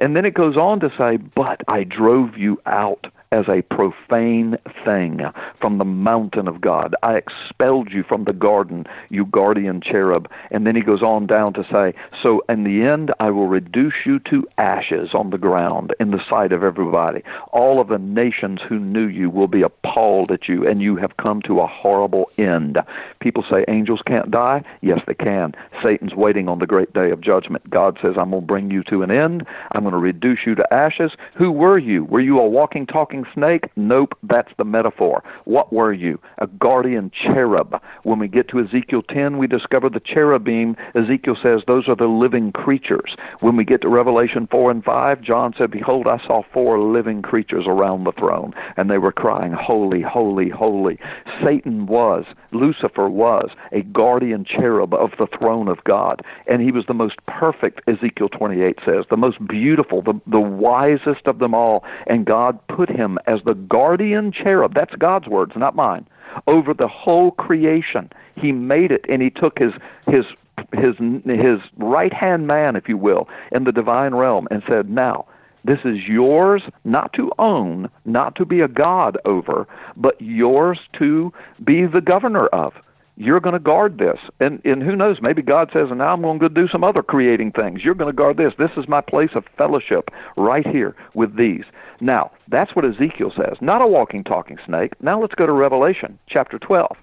And 0.00 0.16
then 0.16 0.24
it 0.24 0.34
goes 0.34 0.56
on 0.56 0.80
to 0.80 0.90
say, 0.98 1.18
But 1.18 1.60
I 1.68 1.84
drove 1.84 2.36
you 2.36 2.60
out 2.66 3.06
as 3.32 3.46
a 3.48 3.62
profane 3.62 4.56
thing 4.84 5.20
from 5.60 5.78
the 5.78 5.84
mountain 5.84 6.48
of 6.48 6.60
God. 6.60 6.96
I 7.02 7.14
expelled 7.14 7.92
you 7.92 8.02
from 8.02 8.24
the 8.24 8.32
garden, 8.32 8.86
you 9.08 9.24
guardian 9.24 9.80
cherub. 9.80 10.28
And 10.50 10.66
then 10.66 10.74
he 10.74 10.82
goes 10.82 11.02
on 11.02 11.26
down 11.26 11.52
to 11.54 11.64
say, 11.70 11.94
So 12.22 12.42
in 12.48 12.64
the 12.64 12.82
end, 12.82 13.12
I 13.20 13.30
will 13.30 13.46
reduce 13.46 13.94
you 14.04 14.18
to 14.30 14.48
ashes 14.58 15.10
on 15.14 15.30
the 15.30 15.38
ground 15.38 15.94
in 16.00 16.10
the 16.10 16.24
sight 16.28 16.52
of 16.52 16.64
everybody. 16.64 17.22
All 17.52 17.80
of 17.80 17.88
the 17.88 17.98
nations 17.98 18.60
who 18.68 18.78
knew 18.78 19.06
you 19.06 19.30
will 19.30 19.48
be 19.48 19.62
appalled 19.62 20.32
at 20.32 20.48
you, 20.48 20.66
and 20.66 20.82
you 20.82 20.96
have 20.96 21.16
come 21.16 21.40
to 21.42 21.60
a 21.60 21.66
horrible 21.66 22.30
end. 22.36 22.78
People 23.20 23.44
say 23.48 23.64
angels 23.68 24.00
can't 24.06 24.30
die. 24.30 24.64
Yes, 24.80 25.00
they 25.06 25.14
can. 25.14 25.52
Satan's 25.82 26.14
waiting 26.14 26.48
on 26.48 26.58
the 26.58 26.66
great 26.66 26.92
day 26.92 27.10
of 27.10 27.20
judgment. 27.20 27.68
God 27.70 27.96
says, 28.02 28.14
I'm 28.18 28.30
going 28.30 28.42
to 28.42 28.46
bring 28.46 28.70
you 28.70 28.82
to 28.84 29.02
an 29.02 29.10
end. 29.10 29.46
I'm 29.72 29.82
going 29.82 29.92
to 29.92 29.98
reduce 29.98 30.40
you 30.46 30.56
to 30.56 30.74
ashes. 30.74 31.12
Who 31.36 31.52
were 31.52 31.78
you? 31.78 32.04
Were 32.04 32.20
you 32.20 32.40
a 32.40 32.48
walking, 32.48 32.86
talking, 32.86 33.19
snake? 33.34 33.64
Nope, 33.76 34.14
that's 34.22 34.52
the 34.58 34.64
metaphor. 34.64 35.22
What 35.44 35.72
were 35.72 35.92
you? 35.92 36.20
A 36.38 36.46
guardian 36.46 37.10
cherub. 37.10 37.80
When 38.02 38.18
we 38.18 38.28
get 38.28 38.48
to 38.48 38.60
Ezekiel 38.60 39.02
10, 39.02 39.38
we 39.38 39.46
discover 39.46 39.88
the 39.88 40.00
cherubim. 40.00 40.76
Ezekiel 40.94 41.36
says 41.42 41.60
those 41.66 41.88
are 41.88 41.96
the 41.96 42.04
living 42.04 42.52
creatures. 42.52 43.16
When 43.40 43.56
we 43.56 43.64
get 43.64 43.82
to 43.82 43.88
Revelation 43.88 44.48
4 44.50 44.70
and 44.70 44.84
5, 44.84 45.22
John 45.22 45.54
said, 45.56 45.70
Behold, 45.70 46.06
I 46.06 46.18
saw 46.26 46.42
four 46.52 46.80
living 46.80 47.22
creatures 47.22 47.64
around 47.66 48.04
the 48.04 48.12
throne, 48.12 48.52
and 48.76 48.90
they 48.90 48.98
were 48.98 49.12
crying, 49.12 49.52
Holy, 49.52 50.02
holy, 50.02 50.48
holy. 50.48 50.98
Satan 51.44 51.86
was, 51.86 52.24
Lucifer 52.52 53.08
was, 53.08 53.50
a 53.72 53.82
guardian 53.82 54.44
cherub 54.44 54.94
of 54.94 55.10
the 55.18 55.26
throne 55.38 55.68
of 55.68 55.82
God, 55.84 56.22
and 56.46 56.62
he 56.62 56.72
was 56.72 56.84
the 56.86 56.94
most 56.94 57.16
perfect, 57.26 57.80
Ezekiel 57.88 58.28
28 58.28 58.78
says, 58.84 59.04
the 59.10 59.16
most 59.16 59.38
beautiful, 59.46 60.02
the, 60.02 60.20
the 60.26 60.40
wisest 60.40 61.26
of 61.26 61.38
them 61.38 61.54
all, 61.54 61.84
and 62.06 62.26
God 62.26 62.58
put 62.68 62.88
him 62.88 63.09
him 63.10 63.18
as 63.26 63.40
the 63.44 63.54
guardian 63.54 64.32
cherub. 64.32 64.74
That's 64.74 64.94
God's 64.96 65.26
words, 65.26 65.52
not 65.56 65.74
mine. 65.74 66.06
Over 66.46 66.74
the 66.74 66.88
whole 66.88 67.32
creation, 67.32 68.10
he 68.36 68.52
made 68.52 68.92
it, 68.92 69.04
and 69.08 69.20
he 69.20 69.30
took 69.30 69.58
his 69.58 69.72
his 70.06 70.24
his 70.72 70.94
his 71.24 71.58
right 71.78 72.12
hand 72.12 72.46
man, 72.46 72.76
if 72.76 72.88
you 72.88 72.96
will, 72.96 73.28
in 73.50 73.64
the 73.64 73.72
divine 73.72 74.14
realm, 74.14 74.46
and 74.50 74.62
said, 74.68 74.90
"Now." 74.90 75.26
This 75.62 75.80
is 75.84 76.08
yours 76.08 76.62
not 76.84 77.12
to 77.12 77.30
own, 77.38 77.90
not 78.06 78.34
to 78.36 78.46
be 78.46 78.62
a 78.62 78.66
god 78.66 79.18
over, 79.26 79.68
but 79.94 80.18
yours 80.18 80.78
to 80.98 81.34
be 81.62 81.84
the 81.84 82.00
governor 82.00 82.46
of 82.46 82.72
you're 83.20 83.40
going 83.40 83.52
to 83.52 83.60
guard 83.60 83.98
this. 83.98 84.18
And 84.40 84.64
and 84.64 84.82
who 84.82 84.96
knows, 84.96 85.18
maybe 85.20 85.42
God 85.42 85.68
says, 85.72 85.88
and 85.90 85.98
now 85.98 86.14
I'm 86.14 86.22
going 86.22 86.40
to 86.40 86.48
do 86.48 86.66
some 86.68 86.82
other 86.82 87.02
creating 87.02 87.52
things. 87.52 87.84
You're 87.84 87.94
going 87.94 88.10
to 88.10 88.16
guard 88.16 88.38
this. 88.38 88.54
This 88.58 88.70
is 88.78 88.88
my 88.88 89.02
place 89.02 89.30
of 89.34 89.44
fellowship 89.58 90.10
right 90.38 90.66
here 90.66 90.96
with 91.14 91.36
these. 91.36 91.64
Now, 92.00 92.30
that's 92.48 92.74
what 92.74 92.86
Ezekiel 92.86 93.30
says. 93.36 93.58
Not 93.60 93.82
a 93.82 93.86
walking 93.86 94.24
talking 94.24 94.56
snake. 94.64 94.92
Now 95.02 95.20
let's 95.20 95.34
go 95.34 95.44
to 95.44 95.52
Revelation 95.52 96.18
chapter 96.28 96.58
12. 96.58 96.96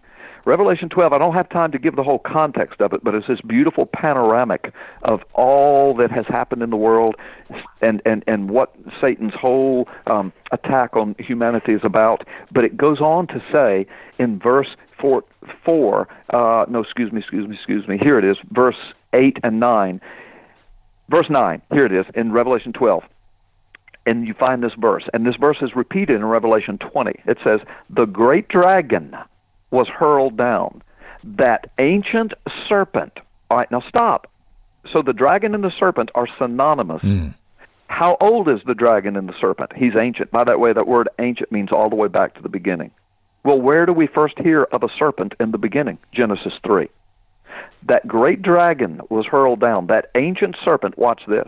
Revelation 0.46 0.88
12, 0.88 1.12
I 1.12 1.18
don't 1.18 1.34
have 1.34 1.50
time 1.50 1.74
to 1.74 1.78
give 1.78 1.98
the 1.98 2.04
whole 2.04 2.20
context 2.20 2.80
of 2.80 2.94
it, 2.94 3.04
but 3.04 3.14
it's 3.14 3.28
this 3.28 3.42
beautiful 3.42 3.86
panoramic 3.86 4.74
of 5.02 5.20
all 5.34 5.94
that 5.98 6.10
has 6.10 6.26
happened 6.30 6.64
in 6.64 6.70
the 6.70 6.78
world 6.78 7.16
and, 7.82 8.02
and, 8.06 8.24
and 8.28 8.50
what 8.50 8.74
Satan's 9.02 9.34
whole 9.34 9.90
um, 10.08 10.32
attack 10.54 10.96
on 10.96 11.16
humanity 11.20 11.74
is 11.74 11.82
about. 11.84 12.26
But 12.50 12.64
it 12.64 12.78
goes 12.78 13.02
on 13.02 13.28
to 13.28 13.44
say 13.52 13.86
in 14.20 14.40
verse 14.40 14.70
4, 15.00 15.24
four 15.64 16.08
uh, 16.32 16.66
no, 16.70 16.82
excuse 16.82 17.12
me, 17.12 17.20
excuse 17.20 17.48
me, 17.48 17.56
excuse 17.56 17.88
me, 17.88 17.98
here 17.98 18.18
it 18.18 18.26
is, 18.26 18.38
verse 18.52 18.78
8 19.14 19.38
and 19.44 19.60
9. 19.60 20.02
Verse 21.10 21.30
9, 21.30 21.62
here 21.72 21.86
it 21.86 21.94
is 21.94 22.06
in 22.16 22.32
Revelation 22.32 22.74
12 22.74 23.04
and 24.08 24.26
you 24.26 24.34
find 24.34 24.64
this 24.64 24.72
verse, 24.80 25.04
and 25.14 25.28
this 25.28 25.36
verse 25.36 25.58
is 25.62 25.76
repeated 25.76 26.16
in 26.16 26.24
Revelation 26.24 26.78
20. 26.78 27.12
It 27.26 27.38
says, 27.44 27.60
The 27.90 28.06
great 28.06 28.48
dragon 28.48 29.14
was 29.70 29.88
hurled 29.90 30.38
down. 30.38 30.82
That 31.26 31.70
ancient 31.78 32.34
serpent. 32.70 33.12
All 33.52 33.58
right, 33.58 33.70
now 33.70 33.84
stop. 33.88 34.32
So 34.94 35.02
the 35.02 35.12
dragon 35.12 35.54
and 35.54 35.64
the 35.64 35.74
serpent 35.78 36.10
are 36.16 36.28
synonymous. 36.40 37.02
Mm. 37.02 37.34
How 37.88 38.16
old 38.22 38.48
is 38.48 38.62
the 38.66 38.74
dragon 38.74 39.18
and 39.18 39.28
the 39.28 39.34
serpent? 39.42 39.74
He's 39.76 39.96
ancient. 40.00 40.32
By 40.32 40.46
that 40.46 40.60
way, 40.60 40.72
that 40.72 40.88
word 40.88 41.10
ancient 41.20 41.52
means 41.52 41.74
all 41.74 41.90
the 41.90 41.96
way 41.98 42.08
back 42.08 42.36
to 42.36 42.42
the 42.42 42.50
beginning. 42.50 42.92
Well, 43.48 43.62
where 43.62 43.86
do 43.86 43.94
we 43.94 44.08
first 44.08 44.38
hear 44.40 44.64
of 44.74 44.84
a 44.84 44.90
serpent 45.00 45.34
in 45.40 45.52
the 45.52 45.58
beginning? 45.58 46.00
Genesis 46.12 46.52
3. 46.66 46.90
That 47.84 48.06
great 48.06 48.42
dragon 48.42 49.00
was 49.10 49.26
hurled 49.26 49.62
down. 49.62 49.88
That 49.88 50.12
ancient 50.16 50.58
serpent, 50.66 50.98
watch 50.98 51.22
this, 51.30 51.48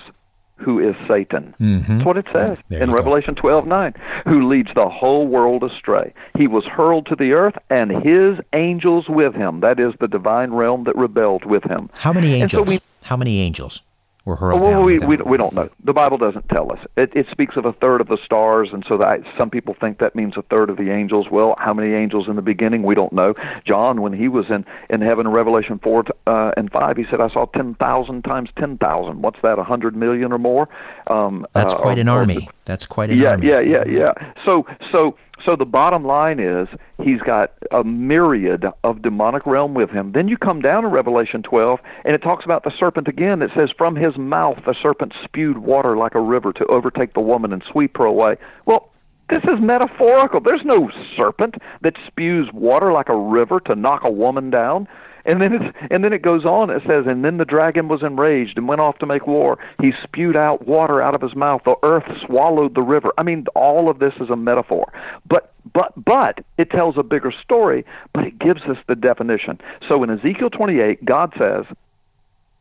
who 0.55 0.79
is 0.79 0.95
Satan. 1.09 1.53
Mm-hmm. 1.59 1.97
That's 1.97 2.05
what 2.05 2.15
it 2.15 2.25
says 2.31 2.57
there 2.69 2.81
in 2.81 2.91
Revelation 2.91 3.35
twelve 3.35 3.67
nine. 3.67 3.95
Who 4.25 4.47
leads 4.47 4.69
the 4.75 4.87
whole 4.87 5.27
world 5.27 5.61
astray. 5.61 6.13
He 6.37 6.47
was 6.47 6.63
hurled 6.63 7.05
to 7.07 7.17
the 7.17 7.33
earth, 7.33 7.55
and 7.69 7.91
his 7.91 8.39
angels 8.53 9.09
with 9.09 9.35
him. 9.35 9.59
That 9.59 9.77
is 9.77 9.93
the 9.99 10.07
divine 10.07 10.51
realm 10.51 10.85
that 10.85 10.95
rebelled 10.95 11.43
with 11.43 11.65
him. 11.65 11.89
How 11.97 12.13
many 12.13 12.33
angels? 12.35 12.51
So 12.65 12.71
we, 12.71 12.79
How 13.03 13.17
many 13.17 13.41
angels? 13.41 13.81
Or 14.25 14.35
hurled 14.35 14.61
well, 14.61 14.71
down 14.71 14.85
we, 14.85 14.99
we 14.99 15.17
we 15.17 15.37
don't 15.37 15.53
know. 15.53 15.69
The 15.83 15.93
Bible 15.93 16.17
doesn't 16.17 16.49
tell 16.49 16.71
us. 16.71 16.79
It, 16.97 17.11
it 17.15 17.25
speaks 17.31 17.55
of 17.55 17.65
a 17.65 17.71
third 17.71 18.01
of 18.01 18.07
the 18.07 18.17
stars, 18.23 18.69
and 18.73 18.83
so 18.87 18.97
that 18.97 19.21
some 19.37 19.49
people 19.49 19.75
think 19.79 19.99
that 19.99 20.13
means 20.13 20.33
a 20.37 20.41
third 20.43 20.69
of 20.69 20.77
the 20.77 20.91
angels. 20.91 21.27
Well, 21.31 21.55
how 21.57 21.73
many 21.73 21.93
angels 21.93 22.27
in 22.27 22.35
the 22.35 22.41
beginning? 22.41 22.83
We 22.83 22.95
don't 22.95 23.13
know. 23.13 23.33
John, 23.65 24.01
when 24.01 24.13
he 24.13 24.27
was 24.27 24.45
in 24.49 24.65
in 24.89 25.01
heaven, 25.01 25.25
in 25.25 25.31
Revelation 25.31 25.79
four 25.81 26.03
uh, 26.27 26.51
and 26.57 26.69
five, 26.69 26.97
he 26.97 27.05
said, 27.09 27.21
"I 27.21 27.29
saw 27.29 27.45
ten 27.45 27.75
thousand 27.75 28.23
times 28.23 28.49
ten 28.57 28.77
thousand. 28.77 29.21
What's 29.21 29.39
that? 29.41 29.57
A 29.57 29.63
hundred 29.63 29.95
million 29.95 30.33
or 30.33 30.37
more? 30.37 30.67
Um, 31.07 31.47
That's 31.53 31.73
uh, 31.73 31.77
quite 31.79 31.97
an 31.97 32.09
or- 32.09 32.19
army. 32.19 32.49
That's 32.65 32.85
quite 32.85 33.09
an 33.09 33.17
yeah, 33.17 33.31
army. 33.31 33.47
yeah, 33.47 33.61
yeah, 33.61 33.83
yeah. 33.87 34.13
So, 34.47 34.67
so, 34.93 35.17
so 35.45 35.55
the 35.55 35.65
bottom 35.65 36.05
line 36.05 36.39
is 36.39 36.67
he's 37.01 37.21
got 37.21 37.53
a 37.71 37.83
myriad 37.83 38.65
of 38.83 39.01
demonic 39.01 39.45
realm 39.45 39.73
with 39.73 39.89
him. 39.89 40.11
Then 40.11 40.27
you 40.27 40.37
come 40.37 40.61
down 40.61 40.83
to 40.83 40.89
Revelation 40.89 41.43
12, 41.43 41.79
and 42.05 42.15
it 42.15 42.21
talks 42.21 42.45
about 42.45 42.63
the 42.63 42.71
serpent 42.77 43.07
again. 43.07 43.41
It 43.41 43.51
says, 43.55 43.69
"From 43.77 43.95
his 43.95 44.17
mouth 44.17 44.59
the 44.65 44.75
serpent 44.81 45.13
spewed 45.23 45.59
water 45.59 45.97
like 45.97 46.15
a 46.15 46.21
river 46.21 46.53
to 46.53 46.65
overtake 46.65 47.13
the 47.13 47.21
woman 47.21 47.53
and 47.53 47.63
sweep 47.63 47.97
her 47.97 48.05
away." 48.05 48.37
Well. 48.65 48.89
This 49.29 49.43
is 49.43 49.59
metaphorical. 49.61 50.39
There's 50.39 50.65
no 50.65 50.89
serpent 51.15 51.53
that 51.83 51.93
spews 52.07 52.49
water 52.51 52.91
like 52.91 53.09
a 53.09 53.15
river 53.15 53.59
to 53.59 53.75
knock 53.75 54.03
a 54.03 54.09
woman 54.09 54.49
down. 54.49 54.87
And 55.29 55.39
then 55.39 55.53
it's 55.53 55.77
and 55.91 56.03
then 56.03 56.11
it 56.11 56.23
goes 56.23 56.43
on. 56.43 56.71
It 56.71 56.81
says, 56.87 57.05
and 57.05 57.23
then 57.23 57.37
the 57.37 57.45
dragon 57.45 57.87
was 57.87 58.01
enraged 58.01 58.57
and 58.57 58.67
went 58.67 58.81
off 58.81 58.97
to 58.97 59.05
make 59.05 59.27
war. 59.27 59.59
He 59.79 59.91
spewed 60.01 60.35
out 60.35 60.67
water 60.67 61.03
out 61.03 61.13
of 61.13 61.21
his 61.21 61.35
mouth. 61.35 61.61
The 61.65 61.75
earth 61.83 62.05
swallowed 62.25 62.73
the 62.73 62.81
river. 62.81 63.13
I 63.15 63.21
mean, 63.21 63.45
all 63.53 63.91
of 63.91 63.99
this 63.99 64.13
is 64.19 64.31
a 64.31 64.35
metaphor. 64.35 64.91
But 65.27 65.53
but 65.71 65.93
but 65.95 66.43
it 66.57 66.71
tells 66.71 66.97
a 66.97 67.03
bigger 67.03 67.31
story. 67.43 67.85
But 68.11 68.23
it 68.23 68.39
gives 68.39 68.63
us 68.63 68.77
the 68.87 68.95
definition. 68.95 69.61
So 69.87 70.01
in 70.01 70.09
Ezekiel 70.09 70.49
28, 70.49 71.05
God 71.05 71.31
says, 71.37 71.65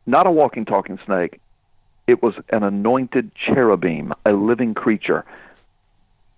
not 0.05 0.27
a 0.27 0.31
walking, 0.31 0.65
talking 0.65 0.99
snake. 1.07 1.39
It 2.05 2.21
was 2.21 2.35
an 2.49 2.61
anointed 2.61 3.31
cherubim, 3.35 4.13
a 4.27 4.33
living 4.33 4.75
creature. 4.75 5.25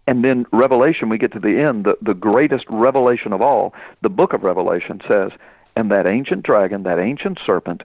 And 0.07 0.23
then 0.23 0.45
Revelation, 0.53 1.09
we 1.09 1.17
get 1.17 1.33
to 1.33 1.39
the 1.39 1.59
end, 1.59 1.83
the, 1.83 1.97
the 2.01 2.13
greatest 2.13 2.65
revelation 2.69 3.33
of 3.33 3.41
all, 3.41 3.73
the 4.01 4.09
book 4.09 4.31
of 4.33 4.43
Revelation 4.43 5.01
says, 5.07 5.31
and 5.75 5.91
that 5.91 6.07
ancient 6.07 6.43
dragon, 6.43 6.83
that 6.83 6.99
ancient 6.99 7.39
serpent, 7.45 7.83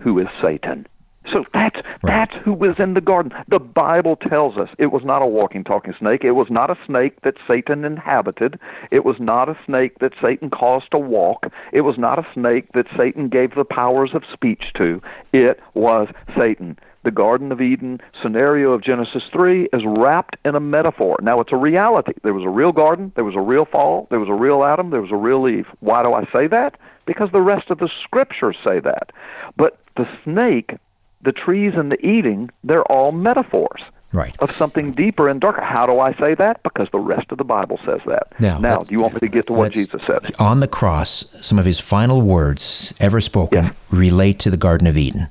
who 0.00 0.18
is 0.18 0.28
Satan. 0.42 0.86
So 1.32 1.44
that's 1.52 1.76
that's 2.02 2.34
who 2.44 2.52
was 2.52 2.76
in 2.78 2.94
the 2.94 3.00
garden. 3.00 3.32
The 3.48 3.58
Bible 3.58 4.16
tells 4.16 4.56
us 4.56 4.68
it 4.78 4.86
was 4.86 5.02
not 5.04 5.22
a 5.22 5.26
walking, 5.26 5.64
talking 5.64 5.94
snake. 5.98 6.24
It 6.24 6.32
was 6.32 6.48
not 6.50 6.70
a 6.70 6.78
snake 6.86 7.20
that 7.22 7.34
Satan 7.46 7.84
inhabited. 7.84 8.58
It 8.90 9.04
was 9.04 9.16
not 9.18 9.48
a 9.48 9.58
snake 9.66 9.98
that 10.00 10.12
Satan 10.22 10.48
caused 10.50 10.90
to 10.92 10.98
walk. 10.98 11.46
It 11.72 11.82
was 11.82 11.96
not 11.98 12.18
a 12.18 12.26
snake 12.32 12.72
that 12.72 12.86
Satan 12.96 13.28
gave 13.28 13.54
the 13.54 13.64
powers 13.64 14.10
of 14.14 14.22
speech 14.32 14.64
to. 14.76 15.02
It 15.32 15.60
was 15.74 16.08
Satan. 16.36 16.78
The 17.04 17.10
Garden 17.12 17.52
of 17.52 17.60
Eden 17.60 18.00
scenario 18.22 18.72
of 18.72 18.82
Genesis 18.82 19.22
3 19.32 19.68
is 19.72 19.82
wrapped 19.86 20.36
in 20.44 20.54
a 20.54 20.60
metaphor. 20.60 21.18
Now, 21.22 21.40
it's 21.40 21.52
a 21.52 21.56
reality. 21.56 22.12
There 22.22 22.34
was 22.34 22.44
a 22.44 22.48
real 22.48 22.72
garden, 22.72 23.12
there 23.14 23.24
was 23.24 23.36
a 23.36 23.40
real 23.40 23.64
fall, 23.64 24.08
there 24.10 24.18
was 24.18 24.28
a 24.28 24.34
real 24.34 24.64
Adam, 24.64 24.90
there 24.90 25.00
was 25.00 25.12
a 25.12 25.16
real 25.16 25.48
Eve. 25.48 25.66
Why 25.80 26.02
do 26.02 26.12
I 26.12 26.24
say 26.32 26.48
that? 26.48 26.78
Because 27.08 27.30
the 27.32 27.40
rest 27.40 27.70
of 27.70 27.78
the 27.78 27.88
scriptures 28.04 28.56
say 28.62 28.80
that. 28.80 29.12
But 29.56 29.78
the 29.96 30.06
snake, 30.24 30.74
the 31.22 31.32
trees 31.32 31.72
and 31.74 31.90
the 31.90 31.98
eating, 32.06 32.50
they're 32.62 32.84
all 32.84 33.12
metaphors 33.12 33.80
Right. 34.12 34.36
of 34.40 34.50
something 34.52 34.92
deeper 34.92 35.26
and 35.26 35.40
darker. 35.40 35.62
How 35.62 35.86
do 35.86 36.00
I 36.00 36.12
say 36.14 36.34
that? 36.34 36.62
Because 36.62 36.88
the 36.92 36.98
rest 36.98 37.32
of 37.32 37.38
the 37.38 37.44
Bible 37.44 37.80
says 37.86 38.00
that. 38.06 38.26
Now, 38.38 38.58
now 38.58 38.76
do 38.76 38.94
you 38.94 39.00
want 39.00 39.14
me 39.14 39.20
to 39.20 39.28
get 39.28 39.46
to 39.46 39.54
what 39.54 39.72
Jesus 39.72 40.02
said? 40.06 40.20
On 40.38 40.60
the 40.60 40.68
cross, 40.68 41.30
some 41.46 41.58
of 41.58 41.64
his 41.64 41.80
final 41.80 42.20
words 42.20 42.94
ever 43.00 43.22
spoken 43.22 43.64
Yeah. 43.64 43.70
relate 43.90 44.38
to 44.40 44.50
the 44.50 44.56
Garden 44.58 44.86
of 44.86 44.98
Eden. 44.98 45.28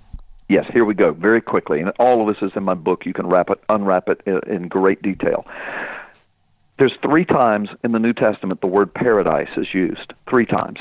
Yes, 0.50 0.65
here 0.74 0.84
we 0.86 0.96
go. 0.96 1.12
Very 1.12 1.41
quickly, 1.41 1.79
and 1.79 1.91
all 2.00 2.27
of 2.27 2.34
this 2.34 2.41
is 2.50 2.55
in 2.55 2.63
my 2.63 2.74
book. 2.74 3.05
You 3.05 3.13
can 3.13 3.27
wrap 3.27 3.50
it, 3.51 3.60
unwrap 3.69 4.10
it 4.10 4.22
in, 4.25 4.39
in 4.48 4.67
great 4.67 5.01
detail. 5.03 5.46
There's 6.79 6.93
three 7.03 7.25
times 7.25 7.69
in 7.84 7.91
the 7.91 8.00
New 8.00 8.13
Testament 8.13 8.62
the 8.62 8.67
word 8.67 8.93
paradise 8.93 9.50
is 9.57 9.74
used. 9.74 10.13
Three 10.29 10.46
times. 10.46 10.79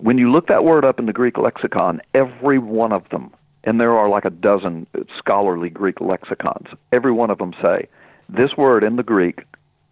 When 0.00 0.16
you 0.16 0.32
look 0.32 0.46
that 0.46 0.64
word 0.64 0.84
up 0.84 0.98
in 0.98 1.06
the 1.06 1.12
Greek 1.12 1.36
lexicon, 1.36 2.00
every 2.14 2.58
one 2.58 2.92
of 2.92 3.08
them, 3.10 3.32
and 3.64 3.78
there 3.78 3.92
are 3.92 4.08
like 4.08 4.24
a 4.24 4.30
dozen 4.30 4.86
scholarly 5.18 5.68
Greek 5.68 6.00
lexicons, 6.00 6.68
every 6.90 7.12
one 7.12 7.30
of 7.30 7.38
them 7.38 7.52
say 7.60 7.86
this 8.28 8.56
word 8.56 8.82
in 8.82 8.96
the 8.96 9.02
Greek 9.02 9.42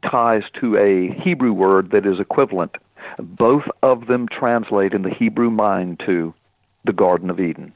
ties 0.09 0.42
to 0.61 0.77
a 0.77 1.12
Hebrew 1.23 1.53
word 1.53 1.90
that 1.90 2.07
is 2.07 2.21
equivalent. 2.21 2.77
Both 3.18 3.64
of 3.83 4.07
them 4.07 4.29
translate 4.29 4.94
in 4.94 5.03
the 5.03 5.11
Hebrew 5.11 5.51
mind 5.51 6.01
to 6.07 6.33
the 6.85 6.92
Garden 6.92 7.29
of 7.29 7.38
Eden 7.40 7.75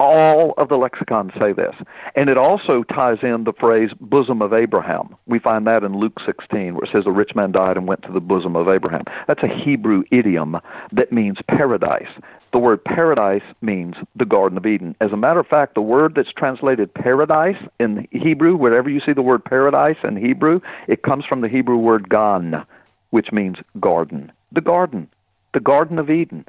all 0.00 0.54
of 0.58 0.68
the 0.68 0.76
lexicons 0.76 1.32
say 1.38 1.52
this. 1.52 1.74
And 2.14 2.30
it 2.30 2.38
also 2.38 2.84
ties 2.84 3.18
in 3.22 3.44
the 3.44 3.52
phrase 3.52 3.90
bosom 4.00 4.40
of 4.42 4.52
Abraham. 4.52 5.16
We 5.26 5.38
find 5.38 5.66
that 5.66 5.82
in 5.82 5.98
Luke 5.98 6.18
16, 6.24 6.74
where 6.74 6.84
it 6.84 6.90
says, 6.92 7.04
A 7.06 7.10
rich 7.10 7.32
man 7.34 7.52
died 7.52 7.76
and 7.76 7.86
went 7.86 8.02
to 8.02 8.12
the 8.12 8.20
bosom 8.20 8.56
of 8.56 8.68
Abraham. 8.68 9.04
That's 9.26 9.42
a 9.42 9.48
Hebrew 9.48 10.04
idiom 10.12 10.56
that 10.92 11.12
means 11.12 11.38
paradise. 11.48 12.08
The 12.52 12.58
word 12.58 12.82
paradise 12.84 13.42
means 13.60 13.94
the 14.16 14.24
Garden 14.24 14.56
of 14.56 14.64
Eden. 14.64 14.96
As 15.00 15.12
a 15.12 15.16
matter 15.16 15.40
of 15.40 15.46
fact, 15.46 15.74
the 15.74 15.82
word 15.82 16.14
that's 16.14 16.32
translated 16.32 16.94
paradise 16.94 17.62
in 17.78 18.06
Hebrew, 18.10 18.56
wherever 18.56 18.88
you 18.88 19.00
see 19.04 19.12
the 19.12 19.22
word 19.22 19.44
paradise 19.44 19.98
in 20.02 20.16
Hebrew, 20.16 20.60
it 20.86 21.02
comes 21.02 21.24
from 21.28 21.42
the 21.42 21.48
Hebrew 21.48 21.76
word 21.76 22.08
gan, 22.08 22.64
which 23.10 23.32
means 23.32 23.56
garden. 23.80 24.32
The 24.52 24.60
garden. 24.62 25.08
The 25.52 25.60
Garden 25.60 25.98
of 25.98 26.10
Eden. 26.10 26.46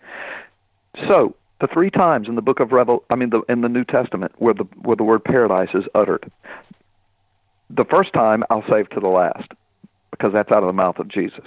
So, 1.12 1.36
the 1.62 1.68
three 1.68 1.90
times 1.90 2.28
in 2.28 2.36
the 2.36 2.42
book 2.42 2.60
of 2.60 2.72
Revel, 2.72 3.04
I 3.10 3.16
mean, 3.16 3.30
the, 3.30 3.42
in 3.50 3.62
the 3.62 3.70
New 3.70 3.84
Testament, 3.84 4.34
where 4.38 4.54
the 4.54 4.64
where 4.82 4.96
the 4.96 5.04
word 5.04 5.24
paradise 5.24 5.70
is 5.74 5.84
uttered. 5.94 6.32
The 7.70 7.86
first 7.86 8.14
time 8.14 8.44
I'll 8.50 8.64
save 8.70 8.90
to 8.92 9.00
the 9.00 9.08
last, 9.08 9.52
because 10.12 10.34
that's 10.34 10.52
out 10.52 10.64
of 10.64 10.68
the 10.68 10.74
mouth 10.74 11.00
of 11.00 11.08
Jesus. 11.08 11.46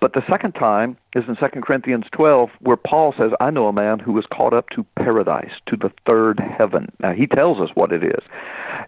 But 0.00 0.12
the 0.12 0.22
second 0.28 0.52
time 0.52 0.96
is 1.14 1.24
in 1.28 1.36
2 1.36 1.60
Corinthians 1.60 2.04
12, 2.12 2.50
where 2.60 2.76
Paul 2.76 3.14
says, 3.16 3.30
I 3.40 3.50
know 3.50 3.68
a 3.68 3.72
man 3.72 3.98
who 3.98 4.12
was 4.12 4.26
caught 4.32 4.52
up 4.52 4.68
to 4.70 4.84
paradise, 4.96 5.52
to 5.66 5.76
the 5.76 5.92
third 6.06 6.40
heaven. 6.40 6.90
Now, 7.00 7.12
he 7.12 7.26
tells 7.26 7.60
us 7.60 7.70
what 7.74 7.92
it 7.92 8.02
is. 8.02 8.22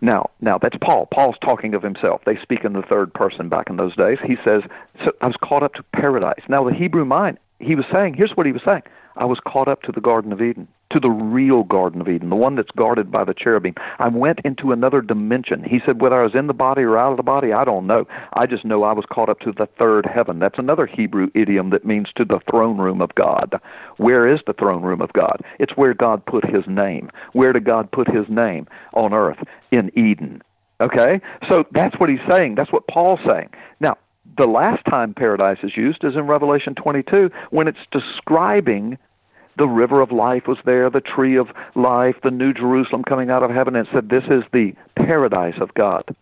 Now, 0.00 0.30
now 0.40 0.58
that's 0.58 0.76
Paul. 0.82 1.06
Paul's 1.12 1.36
talking 1.40 1.74
of 1.74 1.82
himself. 1.82 2.22
They 2.26 2.36
speak 2.42 2.64
in 2.64 2.72
the 2.72 2.82
third 2.82 3.14
person 3.14 3.48
back 3.48 3.70
in 3.70 3.76
those 3.76 3.96
days. 3.96 4.18
He 4.26 4.36
says, 4.44 4.62
so 5.04 5.12
I 5.20 5.26
was 5.26 5.36
caught 5.42 5.62
up 5.62 5.74
to 5.74 5.82
paradise. 5.94 6.42
Now, 6.48 6.64
the 6.64 6.74
Hebrew 6.74 7.04
mind, 7.04 7.38
he 7.60 7.74
was 7.74 7.86
saying, 7.94 8.14
here's 8.14 8.32
what 8.32 8.46
he 8.46 8.52
was 8.52 8.62
saying 8.64 8.82
I 9.16 9.24
was 9.24 9.38
caught 9.46 9.68
up 9.68 9.82
to 9.82 9.92
the 9.92 10.00
Garden 10.00 10.32
of 10.32 10.42
Eden, 10.42 10.68
to 10.92 11.00
the 11.00 11.10
real 11.10 11.64
Garden 11.64 12.00
of 12.00 12.08
Eden, 12.08 12.30
the 12.30 12.36
one 12.36 12.54
that's 12.54 12.70
guarded 12.76 13.10
by 13.10 13.24
the 13.24 13.34
cherubim. 13.34 13.74
I 13.98 14.08
went 14.08 14.40
into 14.44 14.72
another 14.72 15.00
dimension. 15.00 15.64
He 15.64 15.80
said, 15.84 16.00
whether 16.00 16.20
I 16.20 16.24
was 16.24 16.34
in 16.34 16.46
the 16.46 16.52
body 16.52 16.82
or 16.82 16.98
out 16.98 17.12
of 17.12 17.16
the 17.16 17.22
body, 17.22 17.52
I 17.52 17.64
don't 17.64 17.86
know. 17.86 18.04
I 18.34 18.46
just 18.46 18.64
know 18.64 18.84
I 18.84 18.92
was 18.92 19.04
caught 19.10 19.28
up 19.28 19.40
to 19.40 19.52
the 19.52 19.68
third 19.78 20.06
heaven. 20.06 20.38
That's 20.38 20.58
another 20.58 20.86
Hebrew 20.86 21.28
idiom 21.34 21.70
that 21.70 21.84
means 21.84 22.08
to 22.16 22.24
the 22.24 22.40
throne 22.50 22.78
room 22.78 23.00
of 23.00 23.14
God. 23.14 23.54
Where 23.96 24.32
is 24.32 24.40
the 24.46 24.52
throne 24.52 24.82
room 24.82 25.00
of 25.00 25.12
God? 25.12 25.40
It's 25.58 25.76
where 25.76 25.94
God 25.94 26.24
put 26.24 26.44
his 26.44 26.64
name. 26.68 27.10
Where 27.32 27.52
did 27.52 27.64
God 27.64 27.90
put 27.90 28.08
his 28.08 28.26
name? 28.28 28.66
On 28.92 29.12
earth, 29.12 29.38
in 29.70 29.90
Eden. 29.98 30.42
Okay? 30.80 31.20
So 31.48 31.64
that's 31.72 31.98
what 31.98 32.10
he's 32.10 32.18
saying. 32.36 32.54
That's 32.54 32.72
what 32.72 32.86
Paul's 32.86 33.20
saying. 33.26 33.48
Now, 33.80 33.96
the 34.36 34.46
last 34.46 34.84
time 34.84 35.14
paradise 35.14 35.58
is 35.62 35.76
used 35.76 36.04
is 36.04 36.14
in 36.14 36.26
Revelation 36.26 36.74
22 36.74 37.30
when 37.50 37.68
it's 37.68 37.78
describing 37.90 38.98
the 39.58 39.66
river 39.66 40.00
of 40.00 40.12
life 40.12 40.46
was 40.46 40.58
there, 40.64 40.90
the 40.90 41.00
tree 41.00 41.36
of 41.36 41.48
life, 41.74 42.16
the 42.22 42.30
new 42.30 42.52
Jerusalem 42.52 43.02
coming 43.04 43.30
out 43.30 43.42
of 43.42 43.50
heaven, 43.50 43.74
and 43.74 43.88
said, 43.92 44.10
This 44.10 44.24
is 44.24 44.42
the 44.52 44.72
paradise 44.96 45.58
of 45.60 45.72
God. 45.74 46.14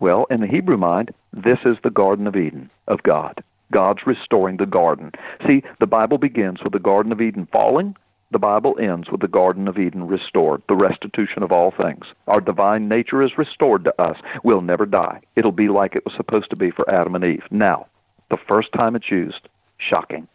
Well, 0.00 0.26
in 0.30 0.40
the 0.40 0.46
Hebrew 0.46 0.76
mind, 0.76 1.14
this 1.32 1.58
is 1.64 1.76
the 1.82 1.90
Garden 1.90 2.26
of 2.26 2.36
Eden 2.36 2.68
of 2.88 3.02
God. 3.02 3.42
God's 3.72 4.06
restoring 4.06 4.58
the 4.58 4.66
garden. 4.66 5.12
See, 5.46 5.62
the 5.80 5.86
Bible 5.86 6.18
begins 6.18 6.62
with 6.62 6.74
the 6.74 6.78
Garden 6.78 7.10
of 7.10 7.20
Eden 7.20 7.48
falling. 7.50 7.96
The 8.34 8.40
Bible 8.40 8.74
ends 8.80 9.12
with 9.12 9.20
the 9.20 9.28
Garden 9.28 9.68
of 9.68 9.78
Eden 9.78 10.08
restored, 10.08 10.60
the 10.68 10.74
restitution 10.74 11.44
of 11.44 11.52
all 11.52 11.70
things. 11.70 12.06
Our 12.26 12.40
divine 12.40 12.88
nature 12.88 13.22
is 13.22 13.38
restored 13.38 13.84
to 13.84 14.02
us. 14.02 14.16
We'll 14.42 14.60
never 14.60 14.86
die. 14.86 15.20
It'll 15.36 15.52
be 15.52 15.68
like 15.68 15.94
it 15.94 16.04
was 16.04 16.16
supposed 16.16 16.50
to 16.50 16.56
be 16.56 16.72
for 16.72 16.90
Adam 16.90 17.14
and 17.14 17.24
Eve. 17.24 17.44
Now, 17.52 17.86
the 18.30 18.36
first 18.48 18.72
time 18.72 18.96
it's 18.96 19.08
used, 19.08 19.48
shocking. 19.78 20.26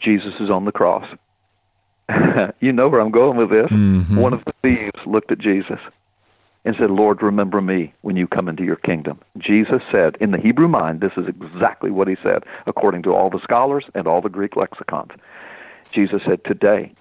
Jesus 0.00 0.34
is 0.38 0.48
on 0.48 0.64
the 0.64 0.70
cross. 0.70 1.04
you 2.60 2.70
know 2.70 2.88
where 2.88 3.00
I'm 3.00 3.10
going 3.10 3.36
with 3.36 3.50
this. 3.50 3.68
Mm-hmm. 3.68 4.14
One 4.14 4.32
of 4.32 4.44
the 4.44 4.52
thieves 4.62 5.04
looked 5.04 5.32
at 5.32 5.40
Jesus 5.40 5.80
and 6.64 6.76
said, 6.78 6.92
Lord, 6.92 7.20
remember 7.20 7.60
me 7.60 7.92
when 8.02 8.16
you 8.16 8.28
come 8.28 8.48
into 8.48 8.62
your 8.62 8.76
kingdom. 8.76 9.18
Jesus 9.38 9.82
said, 9.90 10.16
in 10.20 10.30
the 10.30 10.38
Hebrew 10.38 10.68
mind, 10.68 11.00
this 11.00 11.12
is 11.16 11.26
exactly 11.26 11.90
what 11.90 12.06
he 12.06 12.14
said, 12.22 12.44
according 12.68 13.02
to 13.02 13.12
all 13.12 13.28
the 13.28 13.42
scholars 13.42 13.86
and 13.96 14.06
all 14.06 14.20
the 14.20 14.28
Greek 14.28 14.54
lexicons. 14.54 15.10
Jesus 15.92 16.20
said, 16.26 16.40
Today 16.44 16.94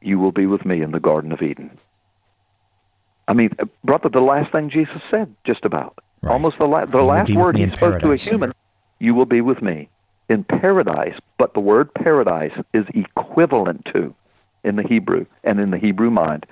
you 0.00 0.18
will 0.18 0.32
be 0.32 0.46
with 0.46 0.64
me 0.64 0.82
in 0.82 0.92
the 0.92 1.00
Garden 1.00 1.32
of 1.32 1.42
Eden. 1.42 1.78
I 3.26 3.34
mean, 3.34 3.50
uh, 3.58 3.66
brother, 3.84 4.08
the 4.08 4.20
last 4.20 4.52
thing 4.52 4.70
Jesus 4.70 5.02
said, 5.10 5.34
just 5.46 5.64
about. 5.64 5.98
Right. 6.22 6.32
Almost 6.32 6.56
the, 6.58 6.64
la- 6.64 6.86
the 6.86 6.98
last 6.98 7.34
word 7.34 7.56
he 7.56 7.66
spoke 7.66 8.00
to 8.00 8.12
a 8.12 8.16
human, 8.16 8.52
you 8.98 9.14
will 9.14 9.26
be 9.26 9.40
with 9.40 9.60
me 9.62 9.88
in 10.28 10.44
paradise. 10.44 11.18
But 11.38 11.54
the 11.54 11.60
word 11.60 11.92
paradise 11.94 12.52
is 12.72 12.86
equivalent 12.94 13.86
to, 13.92 14.14
in 14.64 14.76
the 14.76 14.82
Hebrew 14.82 15.26
and 15.44 15.60
in 15.60 15.70
the 15.70 15.78
Hebrew 15.78 16.10
mind, 16.10 16.46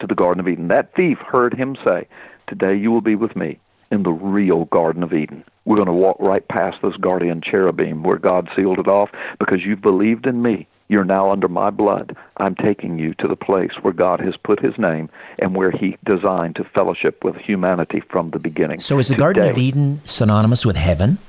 to 0.00 0.06
the 0.06 0.14
Garden 0.14 0.40
of 0.40 0.48
Eden. 0.48 0.68
That 0.68 0.94
thief 0.94 1.18
heard 1.18 1.52
him 1.54 1.76
say, 1.84 2.06
Today 2.48 2.76
you 2.76 2.90
will 2.90 3.02
be 3.02 3.16
with 3.16 3.36
me 3.36 3.58
in 3.90 4.02
the 4.04 4.10
real 4.10 4.64
Garden 4.66 5.02
of 5.02 5.12
Eden. 5.12 5.44
We're 5.64 5.76
going 5.76 5.86
to 5.86 5.92
walk 5.92 6.16
right 6.20 6.46
past 6.48 6.78
this 6.82 6.96
guardian 6.96 7.42
cherubim 7.42 8.02
where 8.02 8.18
God 8.18 8.48
sealed 8.56 8.78
it 8.78 8.88
off 8.88 9.10
because 9.38 9.60
you've 9.64 9.82
believed 9.82 10.26
in 10.26 10.42
me. 10.42 10.66
You're 10.90 11.04
now 11.04 11.30
under 11.30 11.46
my 11.46 11.70
blood. 11.70 12.16
I'm 12.38 12.56
taking 12.56 12.98
you 12.98 13.14
to 13.20 13.28
the 13.28 13.36
place 13.36 13.70
where 13.80 13.92
God 13.92 14.18
has 14.18 14.36
put 14.36 14.60
his 14.60 14.76
name 14.76 15.08
and 15.38 15.54
where 15.54 15.70
he 15.70 15.96
designed 16.04 16.56
to 16.56 16.64
fellowship 16.64 17.22
with 17.22 17.36
humanity 17.36 18.02
from 18.10 18.30
the 18.30 18.40
beginning. 18.40 18.80
So 18.80 18.98
is 18.98 19.06
the 19.06 19.14
Garden 19.14 19.48
of 19.48 19.56
Eden 19.56 20.00
synonymous 20.04 20.66
with 20.66 20.74
heaven? 20.74 21.20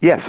Yes. 0.00 0.20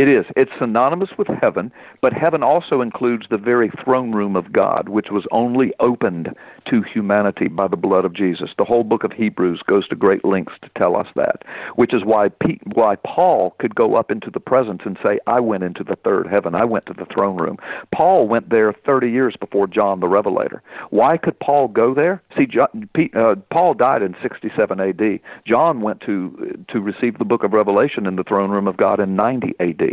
It 0.00 0.08
is. 0.08 0.24
It's 0.34 0.50
synonymous 0.58 1.10
with 1.18 1.28
heaven, 1.42 1.70
but 2.00 2.14
heaven 2.14 2.42
also 2.42 2.80
includes 2.80 3.26
the 3.28 3.36
very 3.36 3.70
throne 3.84 4.12
room 4.12 4.34
of 4.34 4.50
God, 4.50 4.88
which 4.88 5.08
was 5.10 5.26
only 5.30 5.74
opened 5.78 6.34
to 6.70 6.82
humanity 6.82 7.48
by 7.48 7.68
the 7.68 7.76
blood 7.76 8.06
of 8.06 8.14
Jesus. 8.14 8.48
The 8.56 8.64
whole 8.64 8.82
book 8.82 9.04
of 9.04 9.12
Hebrews 9.12 9.60
goes 9.66 9.86
to 9.88 9.96
great 9.96 10.24
lengths 10.24 10.54
to 10.62 10.70
tell 10.78 10.96
us 10.96 11.08
that, 11.16 11.42
which 11.74 11.92
is 11.92 12.02
why 12.02 12.30
Pete, 12.30 12.62
why 12.72 12.96
Paul 13.04 13.54
could 13.58 13.74
go 13.74 13.94
up 13.94 14.10
into 14.10 14.30
the 14.30 14.40
presence 14.40 14.80
and 14.86 14.96
say, 15.02 15.18
"I 15.26 15.38
went 15.40 15.64
into 15.64 15.84
the 15.84 15.96
third 15.96 16.28
heaven. 16.28 16.54
I 16.54 16.64
went 16.64 16.86
to 16.86 16.94
the 16.94 17.04
throne 17.04 17.36
room." 17.36 17.58
Paul 17.92 18.26
went 18.26 18.48
there 18.48 18.72
30 18.72 19.10
years 19.10 19.36
before 19.36 19.66
John 19.66 20.00
the 20.00 20.08
Revelator. 20.08 20.62
Why 20.88 21.18
could 21.18 21.38
Paul 21.40 21.68
go 21.68 21.92
there? 21.92 22.22
See, 22.38 22.46
John, 22.46 22.88
Pete, 22.94 23.14
uh, 23.14 23.34
Paul 23.50 23.74
died 23.74 24.00
in 24.00 24.16
67 24.22 24.80
A.D. 24.80 25.20
John 25.46 25.82
went 25.82 26.00
to 26.02 26.64
to 26.68 26.80
receive 26.80 27.18
the 27.18 27.26
book 27.26 27.44
of 27.44 27.52
Revelation 27.52 28.06
in 28.06 28.16
the 28.16 28.24
throne 28.24 28.50
room 28.50 28.66
of 28.66 28.78
God 28.78 28.98
in 28.98 29.14
90 29.14 29.56
A.D. 29.60 29.89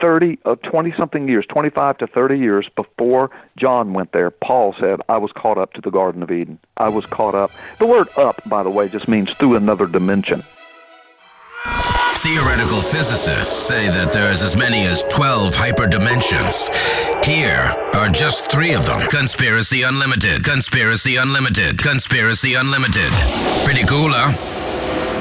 30, 0.00 0.38
uh, 0.44 0.54
20 0.56 0.94
something 0.96 1.28
years, 1.28 1.44
25 1.48 1.98
to 1.98 2.06
30 2.06 2.38
years 2.38 2.68
before 2.76 3.30
John 3.56 3.92
went 3.92 4.12
there, 4.12 4.30
Paul 4.30 4.74
said, 4.78 5.00
I 5.08 5.18
was 5.18 5.32
caught 5.32 5.58
up 5.58 5.72
to 5.74 5.80
the 5.80 5.90
Garden 5.90 6.22
of 6.22 6.30
Eden. 6.30 6.58
I 6.76 6.88
was 6.88 7.06
caught 7.06 7.34
up. 7.34 7.50
The 7.78 7.86
word 7.86 8.08
up, 8.16 8.40
by 8.46 8.62
the 8.62 8.70
way, 8.70 8.88
just 8.88 9.08
means 9.08 9.30
through 9.32 9.56
another 9.56 9.86
dimension. 9.86 10.44
Theoretical 12.18 12.80
physicists 12.80 13.54
say 13.54 13.88
that 13.88 14.12
there's 14.12 14.42
as 14.42 14.56
many 14.56 14.84
as 14.84 15.02
12 15.04 15.54
hyperdimensions. 15.54 16.72
Here 17.24 17.74
are 17.94 18.08
just 18.08 18.50
three 18.50 18.74
of 18.74 18.86
them 18.86 19.00
Conspiracy 19.08 19.82
Unlimited, 19.82 20.42
Conspiracy 20.42 21.16
Unlimited, 21.16 21.80
Conspiracy 21.80 22.54
Unlimited. 22.54 23.12
Pretty 23.64 23.84
cool, 23.84 24.10
huh? 24.10 24.32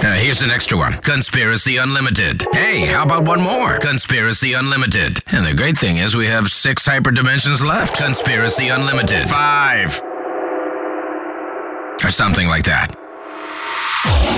Uh, 0.03 0.13
here's 0.13 0.41
an 0.41 0.51
extra 0.51 0.77
one 0.77 0.93
Conspiracy 0.99 1.77
Unlimited. 1.77 2.45
Hey, 2.51 2.81
how 2.85 3.03
about 3.03 3.25
one 3.25 3.41
more? 3.41 3.79
Conspiracy 3.79 4.53
Unlimited. 4.53 5.19
And 5.31 5.45
the 5.45 5.53
great 5.53 5.77
thing 5.77 5.97
is, 5.97 6.15
we 6.15 6.27
have 6.27 6.49
six 6.49 6.87
hyperdimensions 6.87 7.63
left. 7.63 7.97
Conspiracy 7.97 8.67
Unlimited. 8.67 9.29
Five. 9.29 10.01
Or 12.03 12.11
something 12.11 12.47
like 12.47 12.65
that. 12.65 12.93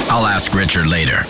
I'll 0.10 0.28
ask 0.28 0.54
Richard 0.54 0.88
later. 0.88 1.26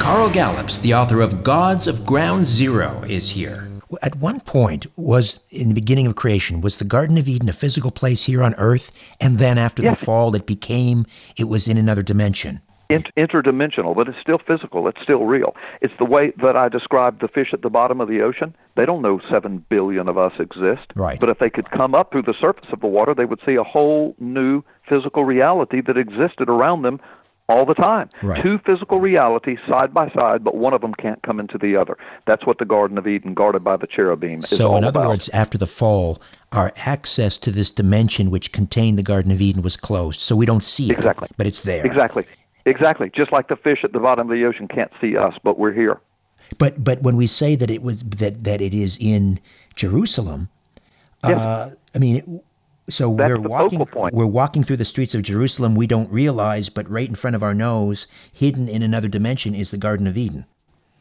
Carl 0.00 0.30
Gallups, 0.30 0.78
the 0.78 0.94
author 0.94 1.20
of 1.20 1.44
Gods 1.44 1.86
of 1.86 2.06
Ground 2.06 2.44
Zero, 2.46 3.04
is 3.06 3.30
here. 3.30 3.68
At 4.02 4.16
one 4.16 4.40
point, 4.40 4.86
was 4.96 5.40
in 5.50 5.68
the 5.68 5.74
beginning 5.74 6.06
of 6.06 6.16
creation, 6.16 6.60
was 6.60 6.78
the 6.78 6.84
Garden 6.84 7.18
of 7.18 7.28
Eden 7.28 7.48
a 7.48 7.52
physical 7.52 7.90
place 7.90 8.24
here 8.24 8.42
on 8.42 8.54
Earth? 8.54 9.14
And 9.20 9.36
then 9.36 9.58
after 9.58 9.82
yes. 9.82 10.00
the 10.00 10.04
fall, 10.04 10.34
it 10.34 10.46
became, 10.46 11.04
it 11.36 11.44
was 11.44 11.68
in 11.68 11.76
another 11.76 12.02
dimension 12.02 12.62
interdimensional, 12.90 13.94
but 13.94 14.08
it's 14.08 14.18
still 14.20 14.38
physical. 14.38 14.88
It's 14.88 15.00
still 15.02 15.24
real. 15.24 15.54
It's 15.80 15.96
the 15.96 16.04
way 16.04 16.32
that 16.42 16.56
I 16.56 16.68
described 16.68 17.20
the 17.20 17.28
fish 17.28 17.50
at 17.52 17.62
the 17.62 17.70
bottom 17.70 18.00
of 18.00 18.08
the 18.08 18.22
ocean. 18.22 18.54
They 18.76 18.86
don't 18.86 19.02
know 19.02 19.20
seven 19.30 19.64
billion 19.68 20.08
of 20.08 20.18
us 20.18 20.32
exist. 20.38 20.92
Right. 20.94 21.18
But 21.18 21.28
if 21.28 21.38
they 21.38 21.50
could 21.50 21.70
come 21.70 21.94
up 21.94 22.12
through 22.12 22.22
the 22.22 22.34
surface 22.40 22.68
of 22.72 22.80
the 22.80 22.86
water, 22.86 23.14
they 23.14 23.24
would 23.24 23.40
see 23.44 23.54
a 23.54 23.64
whole 23.64 24.14
new 24.18 24.62
physical 24.88 25.24
reality 25.24 25.80
that 25.82 25.96
existed 25.96 26.48
around 26.48 26.82
them 26.82 27.00
all 27.48 27.64
the 27.64 27.74
time. 27.74 28.08
Right. 28.22 28.42
Two 28.44 28.58
physical 28.58 29.00
realities 29.00 29.58
side 29.70 29.94
by 29.94 30.10
side, 30.10 30.42
but 30.42 30.56
one 30.56 30.74
of 30.74 30.80
them 30.80 30.94
can't 30.94 31.22
come 31.22 31.38
into 31.38 31.58
the 31.58 31.76
other. 31.76 31.96
That's 32.26 32.44
what 32.44 32.58
the 32.58 32.64
Garden 32.64 32.98
of 32.98 33.06
Eden, 33.06 33.34
guarded 33.34 33.62
by 33.62 33.76
the 33.76 33.86
cherubim, 33.86 34.40
is 34.40 34.48
So, 34.48 34.72
all 34.72 34.78
in 34.78 34.84
other 34.84 35.00
about. 35.00 35.10
words, 35.10 35.28
after 35.30 35.56
the 35.56 35.66
fall, 35.66 36.20
our 36.50 36.72
access 36.84 37.38
to 37.38 37.52
this 37.52 37.70
dimension 37.70 38.30
which 38.30 38.52
contained 38.52 38.98
the 38.98 39.04
Garden 39.04 39.30
of 39.30 39.40
Eden 39.40 39.62
was 39.62 39.76
closed, 39.76 40.20
so 40.20 40.34
we 40.34 40.46
don't 40.46 40.64
see 40.64 40.90
it. 40.90 40.96
Exactly. 40.96 41.28
But 41.36 41.46
it's 41.46 41.62
there. 41.62 41.86
Exactly. 41.86 42.24
Exactly. 42.66 43.10
Just 43.14 43.32
like 43.32 43.48
the 43.48 43.56
fish 43.56 43.78
at 43.84 43.92
the 43.92 44.00
bottom 44.00 44.28
of 44.28 44.36
the 44.36 44.44
ocean 44.44 44.68
can't 44.68 44.90
see 45.00 45.16
us, 45.16 45.34
but 45.42 45.58
we're 45.58 45.72
here. 45.72 46.00
But 46.58 46.82
but 46.82 47.00
when 47.00 47.16
we 47.16 47.26
say 47.26 47.54
that 47.54 47.70
it 47.70 47.82
was 47.82 48.02
that 48.02 48.44
that 48.44 48.60
it 48.60 48.74
is 48.74 48.98
in 49.00 49.40
Jerusalem, 49.74 50.48
yes. 51.24 51.38
uh, 51.38 51.74
I 51.94 51.98
mean, 51.98 52.42
so 52.88 53.14
That's 53.14 53.30
we're 53.30 53.40
walking 53.40 53.86
point. 53.86 54.14
we're 54.14 54.26
walking 54.26 54.62
through 54.62 54.76
the 54.76 54.84
streets 54.84 55.14
of 55.14 55.22
Jerusalem. 55.22 55.74
We 55.74 55.86
don't 55.86 56.10
realize, 56.10 56.68
but 56.68 56.88
right 56.90 57.08
in 57.08 57.14
front 57.14 57.36
of 57.36 57.42
our 57.42 57.54
nose, 57.54 58.08
hidden 58.32 58.68
in 58.68 58.82
another 58.82 59.08
dimension, 59.08 59.54
is 59.54 59.70
the 59.70 59.78
Garden 59.78 60.06
of 60.06 60.16
Eden. 60.16 60.44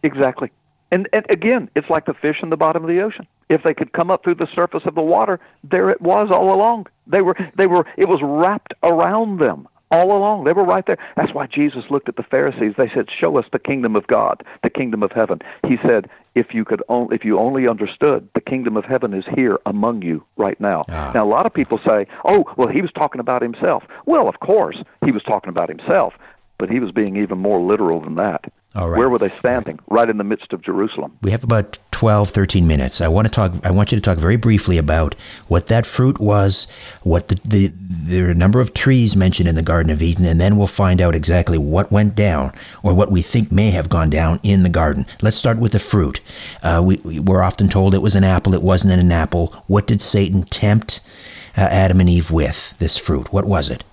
Exactly. 0.04 0.51
And, 0.91 1.10
and 1.12 1.25
again, 1.30 1.69
it's 1.75 1.89
like 1.89 2.06
the 2.06 2.13
fish 2.13 2.38
in 2.43 2.51
the 2.51 2.58
bottom 2.58 2.84
of 2.84 2.88
the 2.88 3.01
ocean. 3.01 3.28
If 3.49 3.63
they 3.63 3.73
could 3.73 3.91
come 3.91 4.12
up 4.12 4.23
through 4.23 4.36
the 4.36 4.47
surface 4.54 4.84
of 4.86 4.95
the 4.95 5.01
water, 5.01 5.39
there 5.63 5.89
it 5.89 5.99
was 5.99 6.30
all 6.32 6.54
along. 6.54 6.88
They 7.08 7.21
were 7.21 7.36
they 7.58 7.67
were 7.67 7.86
it 7.97 8.08
was 8.08 8.19
wrapped 8.23 8.73
around 8.84 9.39
them 9.39 9.67
all 9.91 10.15
along. 10.17 10.43
They 10.43 10.54
were 10.54 10.63
right 10.63 10.86
there. 10.86 10.98
That's 11.15 11.34
why 11.34 11.48
Jesus 11.48 11.84
looked 11.89 12.10
at 12.10 12.15
the 12.15 12.24
Pharisees. 12.24 12.74
They 12.78 12.89
said, 12.93 13.08
"Show 13.10 13.38
us 13.38 13.45
the 13.52 13.60
kingdom 13.60 13.95
of 13.95 14.08
God, 14.08 14.43
the 14.63 14.69
kingdom 14.69 15.04
of 15.04 15.12
heaven." 15.12 15.41
He 15.67 15.78
said, 15.78 16.10
"If 16.34 16.54
you 16.54 16.65
could, 16.65 16.84
only, 16.89 17.15
if 17.15 17.24
you 17.24 17.39
only 17.39 17.67
understood, 17.67 18.28
the 18.34 18.41
kingdom 18.41 18.78
of 18.78 18.86
heaven 18.86 19.13
is 19.13 19.26
here 19.36 19.60
among 19.65 20.02
you 20.02 20.24
right 20.38 20.60
now." 20.60 20.84
Ah. 20.89 21.12
Now, 21.13 21.26
a 21.26 21.30
lot 21.30 21.45
of 21.45 21.54
people 21.54 21.80
say, 21.88 22.08
"Oh, 22.26 22.45
well, 22.58 22.67
he 22.67 22.82
was 22.82 22.91
talking 22.91 23.21
about 23.21 23.41
himself." 23.41 23.84
Well, 24.06 24.28
of 24.28 24.39
course, 24.39 24.78
he 25.04 25.12
was 25.12 25.24
talking 25.24 25.50
about 25.50 25.69
himself, 25.69 26.13
but 26.58 26.69
he 26.69 26.80
was 26.80 26.91
being 26.91 27.15
even 27.15 27.38
more 27.38 27.60
literal 27.60 28.02
than 28.02 28.15
that. 28.15 28.45
All 28.76 28.90
right. 28.90 29.00
Where 29.00 29.10
were 29.10 29.20
they 29.20 29.30
standing? 29.40 29.80
Right 29.88 30.10
in 30.10 30.18
the 30.18 30.24
midst 30.24 30.52
of 30.52 30.62
Jerusalem. 30.62 31.18
We 31.22 31.32
have 31.32 31.44
about 31.44 31.80
12, 31.92 32.30
13 32.30 32.68
minutes. 32.68 33.00
I 33.00 33.08
want 33.08 33.26
to 33.26 33.32
talk. 33.32 33.54
I 33.66 33.72
want 33.72 33.94
you 33.94 33.98
to 33.98 34.02
talk 34.02 34.18
very 34.18 34.36
briefly 34.36 34.78
about 34.78 35.16
what 35.48 35.68
that 35.68 35.86
fruit 35.86 36.20
was, 36.20 36.70
what 37.04 37.30
the, 37.30 37.36
the 37.48 37.72
there 37.74 38.28
are 38.28 38.32
a 38.32 38.36
number 38.36 38.60
of 38.60 38.74
trees 38.74 39.16
mentioned 39.16 39.48
in 39.48 39.56
the 39.56 39.64
Garden 39.64 39.90
of 39.90 40.02
Eden, 40.02 40.26
and 40.26 40.42
then 40.42 40.58
we'll 40.58 40.68
find 40.68 41.00
out 41.00 41.16
exactly 41.16 41.58
what 41.58 41.94
went 41.94 42.16
down 42.16 42.52
or 42.84 42.94
what 42.94 43.10
we 43.10 43.22
think 43.22 43.50
may 43.50 43.72
have 43.72 43.88
gone 43.88 44.10
down 44.10 44.42
in 44.44 44.64
the 44.64 44.70
garden. 44.70 45.06
Let's 45.22 45.38
start 45.38 45.58
with 45.58 45.72
the 45.72 45.80
fruit. 45.80 46.20
Uh, 46.62 46.82
we, 46.84 46.98
we 47.06 47.20
we're 47.22 47.42
often 47.42 47.70
told 47.70 47.94
it 47.94 48.02
was 48.02 48.16
an 48.16 48.26
apple. 48.26 48.54
It 48.54 48.62
wasn't 48.62 49.00
an 49.00 49.12
apple. 49.12 49.48
What 49.68 49.88
did 49.88 50.02
Satan 50.02 50.44
tempt 50.44 51.00
uh, 51.56 51.62
Adam 51.62 52.02
and 52.02 52.10
Eve 52.10 52.30
with? 52.30 52.78
This 52.78 52.98
fruit. 52.98 53.32
What 53.32 53.46
was 53.46 53.70
it? 53.70 53.86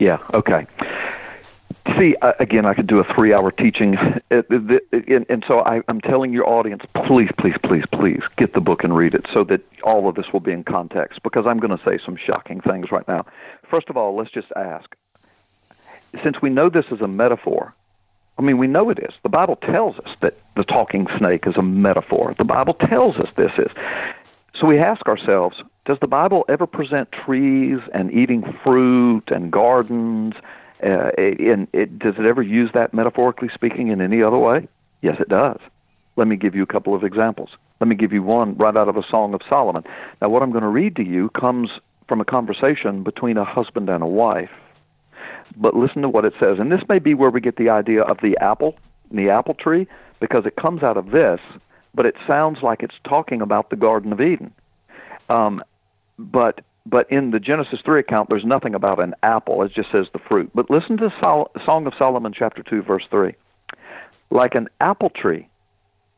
Yeah. 0.00 0.18
Okay. 0.34 0.66
See, 1.96 2.14
uh, 2.22 2.32
again, 2.38 2.64
I 2.64 2.74
could 2.74 2.86
do 2.86 2.98
a 3.00 3.14
three-hour 3.14 3.50
teaching, 3.52 3.96
and, 4.30 5.26
and 5.28 5.44
so 5.46 5.62
I'm 5.64 6.00
telling 6.00 6.32
your 6.32 6.48
audience, 6.48 6.82
please, 7.06 7.30
please, 7.38 7.56
please, 7.62 7.84
please 7.92 8.22
get 8.36 8.54
the 8.54 8.60
book 8.60 8.84
and 8.84 8.96
read 8.96 9.14
it, 9.14 9.26
so 9.32 9.42
that 9.44 9.60
all 9.82 10.08
of 10.08 10.14
this 10.14 10.26
will 10.32 10.40
be 10.40 10.52
in 10.52 10.64
context. 10.64 11.22
Because 11.22 11.46
I'm 11.46 11.58
going 11.58 11.76
to 11.76 11.82
say 11.84 11.98
some 12.04 12.16
shocking 12.16 12.60
things 12.60 12.92
right 12.92 13.06
now. 13.08 13.26
First 13.70 13.88
of 13.88 13.96
all, 13.96 14.16
let's 14.16 14.30
just 14.30 14.48
ask: 14.54 14.94
since 16.22 16.40
we 16.40 16.50
know 16.50 16.68
this 16.68 16.86
is 16.90 17.00
a 17.00 17.08
metaphor, 17.08 17.74
I 18.38 18.42
mean, 18.42 18.58
we 18.58 18.66
know 18.66 18.90
it 18.90 18.98
is. 19.00 19.14
The 19.22 19.28
Bible 19.28 19.56
tells 19.56 19.98
us 19.98 20.14
that 20.20 20.38
the 20.56 20.64
talking 20.64 21.06
snake 21.18 21.46
is 21.46 21.56
a 21.56 21.62
metaphor. 21.62 22.34
The 22.38 22.44
Bible 22.44 22.74
tells 22.74 23.16
us 23.16 23.28
this 23.36 23.52
is. 23.58 23.70
So 24.54 24.66
we 24.66 24.78
ask 24.78 25.06
ourselves, 25.06 25.62
does 25.84 25.98
the 26.00 26.06
Bible 26.06 26.44
ever 26.48 26.66
present 26.66 27.10
trees 27.12 27.78
and 27.92 28.12
eating 28.12 28.44
fruit 28.62 29.24
and 29.28 29.50
gardens 29.50 30.34
uh, 30.82 31.10
in, 31.18 31.68
it, 31.72 31.98
does 31.98 32.14
it 32.18 32.26
ever 32.26 32.42
use 32.42 32.70
that 32.74 32.94
metaphorically 32.94 33.48
speaking 33.52 33.88
in 33.88 34.00
any 34.00 34.22
other 34.22 34.38
way? 34.38 34.68
Yes, 35.02 35.16
it 35.20 35.28
does. 35.28 35.58
Let 36.16 36.28
me 36.28 36.36
give 36.36 36.54
you 36.54 36.62
a 36.62 36.66
couple 36.66 36.94
of 36.94 37.04
examples. 37.04 37.50
Let 37.80 37.88
me 37.88 37.94
give 37.94 38.12
you 38.12 38.22
one 38.22 38.56
right 38.56 38.76
out 38.76 38.88
of 38.88 38.96
a 38.96 39.02
Song 39.08 39.34
of 39.34 39.40
Solomon. 39.48 39.84
Now, 40.20 40.28
what 40.28 40.42
I'm 40.42 40.50
going 40.50 40.62
to 40.62 40.68
read 40.68 40.96
to 40.96 41.04
you 41.04 41.30
comes 41.30 41.70
from 42.08 42.20
a 42.20 42.24
conversation 42.24 43.04
between 43.04 43.36
a 43.36 43.44
husband 43.44 43.88
and 43.88 44.02
a 44.02 44.06
wife. 44.06 44.50
But 45.56 45.76
listen 45.76 46.02
to 46.02 46.08
what 46.08 46.24
it 46.24 46.34
says. 46.40 46.58
And 46.58 46.72
this 46.72 46.82
may 46.88 46.98
be 46.98 47.14
where 47.14 47.30
we 47.30 47.40
get 47.40 47.56
the 47.56 47.68
idea 47.68 48.02
of 48.02 48.18
the 48.22 48.36
apple, 48.40 48.74
the 49.10 49.30
apple 49.30 49.54
tree, 49.54 49.86
because 50.20 50.44
it 50.46 50.56
comes 50.56 50.82
out 50.82 50.96
of 50.96 51.10
this, 51.10 51.40
but 51.94 52.06
it 52.06 52.14
sounds 52.26 52.58
like 52.62 52.82
it's 52.82 52.94
talking 53.04 53.40
about 53.40 53.70
the 53.70 53.76
Garden 53.76 54.12
of 54.12 54.20
Eden. 54.20 54.52
Um, 55.28 55.62
but 56.18 56.60
but 56.88 57.10
in 57.10 57.32
the 57.32 57.40
Genesis 57.40 57.80
3 57.84 58.00
account, 58.00 58.30
there's 58.30 58.44
nothing 58.44 58.74
about 58.74 59.02
an 59.02 59.14
apple. 59.22 59.62
It 59.62 59.74
just 59.74 59.92
says 59.92 60.06
the 60.12 60.18
fruit. 60.18 60.50
But 60.54 60.70
listen 60.70 60.96
to 60.98 61.12
Sol- 61.20 61.50
Song 61.64 61.86
of 61.86 61.92
Solomon, 61.98 62.32
chapter 62.36 62.62
2, 62.62 62.82
verse 62.82 63.04
3. 63.10 63.34
Like 64.30 64.54
an 64.54 64.68
apple 64.80 65.10
tree 65.10 65.48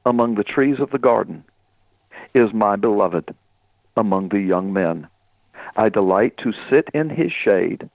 among 0.06 0.36
the 0.36 0.44
trees 0.44 0.76
of 0.78 0.90
the 0.90 0.98
garden 0.98 1.44
is 2.34 2.52
my 2.52 2.76
beloved 2.76 3.34
among 3.96 4.28
the 4.28 4.40
young 4.40 4.72
men. 4.72 5.08
I 5.76 5.88
delight 5.88 6.36
to 6.38 6.52
sit 6.70 6.88
in 6.94 7.10
his 7.10 7.32
shade 7.32 7.88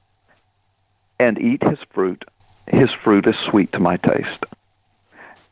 and 1.18 1.40
eat 1.40 1.64
his 1.64 1.80
fruit. 1.94 2.26
His 2.68 2.90
fruit 3.04 3.26
is 3.26 3.36
sweet 3.50 3.72
to 3.72 3.80
my 3.80 3.98
taste. 3.98 4.44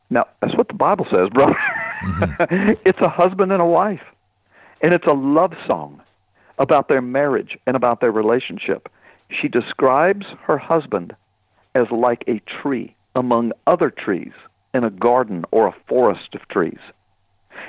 Now, 0.09 0.25
that's 0.41 0.57
what 0.57 0.67
the 0.67 0.73
Bible 0.73 1.07
says, 1.09 1.29
brother. 1.29 1.55
Mm-hmm. 2.03 2.73
it's 2.85 2.99
a 2.99 3.09
husband 3.09 3.53
and 3.53 3.61
a 3.61 3.65
wife, 3.65 4.03
and 4.81 4.93
it's 4.93 5.07
a 5.07 5.13
love 5.13 5.53
song 5.65 6.02
about 6.63 6.87
their 6.87 7.01
marriage 7.01 7.57
and 7.67 7.75
about 7.75 8.01
their 8.01 8.11
relationship. 8.11 8.89
she 9.41 9.47
describes 9.47 10.25
her 10.43 10.57
husband 10.57 11.15
as 11.75 11.87
like 11.91 12.23
a 12.27 12.39
tree 12.61 12.95
among 13.15 13.51
other 13.65 13.89
trees 13.89 14.33
in 14.73 14.83
a 14.83 14.91
garden 14.91 15.43
or 15.51 15.67
a 15.67 15.75
forest 15.87 16.35
of 16.35 16.47
trees. 16.49 16.79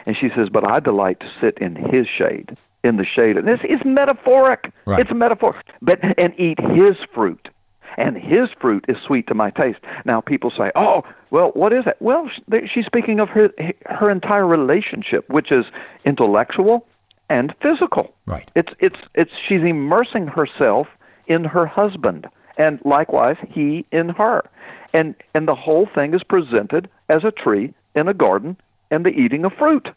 And 0.04 0.16
she 0.18 0.28
says, 0.36 0.48
But 0.52 0.64
I 0.64 0.78
delight 0.80 1.20
to 1.20 1.30
sit 1.40 1.56
in 1.58 1.74
his 1.74 2.06
shade, 2.06 2.56
in 2.82 2.96
the 2.96 3.04
shade. 3.04 3.36
And 3.36 3.48
this 3.48 3.60
is 3.64 3.80
metaphoric. 3.84 4.72
Right. 4.84 5.00
It's 5.00 5.10
a 5.10 5.14
metaphor. 5.14 5.60
But 5.80 6.00
and 6.18 6.38
eat 6.38 6.58
his 6.60 6.96
fruit. 7.14 7.48
And 7.96 8.16
his 8.16 8.48
fruit 8.60 8.84
is 8.88 8.96
sweet 9.06 9.26
to 9.28 9.34
my 9.34 9.50
taste. 9.50 9.78
Now 10.04 10.20
people 10.20 10.50
say, 10.50 10.72
"Oh, 10.74 11.02
well, 11.30 11.52
what 11.54 11.72
is 11.72 11.84
that?" 11.84 12.02
Well, 12.02 12.28
she's 12.72 12.86
speaking 12.86 13.20
of 13.20 13.28
her 13.28 13.50
her 13.86 14.10
entire 14.10 14.46
relationship, 14.46 15.28
which 15.30 15.52
is 15.52 15.64
intellectual 16.04 16.86
and 17.28 17.54
physical. 17.62 18.14
Right. 18.26 18.50
It's 18.54 18.72
it's 18.80 18.98
it's 19.14 19.30
she's 19.48 19.62
immersing 19.62 20.26
herself 20.26 20.86
in 21.26 21.44
her 21.44 21.66
husband, 21.66 22.26
and 22.58 22.78
likewise 22.84 23.36
he 23.48 23.86
in 23.92 24.10
her, 24.10 24.44
and 24.92 25.14
and 25.34 25.48
the 25.48 25.54
whole 25.54 25.88
thing 25.94 26.14
is 26.14 26.22
presented 26.22 26.88
as 27.08 27.24
a 27.24 27.30
tree 27.30 27.74
in 27.94 28.08
a 28.08 28.14
garden 28.14 28.56
and 28.90 29.04
the 29.04 29.10
eating 29.10 29.44
of 29.44 29.52
fruit. 29.54 29.88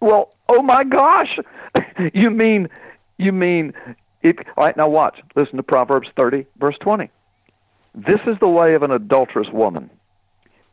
Well, 0.00 0.34
oh 0.48 0.62
my 0.62 0.84
gosh, 0.84 1.38
you 2.14 2.30
mean 2.30 2.68
you 3.18 3.32
mean 3.32 3.72
it? 4.22 4.38
All 4.56 4.64
right, 4.64 4.76
now 4.76 4.88
watch. 4.88 5.20
Listen 5.36 5.56
to 5.56 5.62
Proverbs 5.62 6.08
thirty, 6.16 6.46
verse 6.58 6.76
twenty. 6.80 7.10
This 7.94 8.20
is 8.26 8.36
the 8.40 8.48
way 8.48 8.74
of 8.74 8.82
an 8.82 8.90
adulterous 8.90 9.48
woman. 9.52 9.90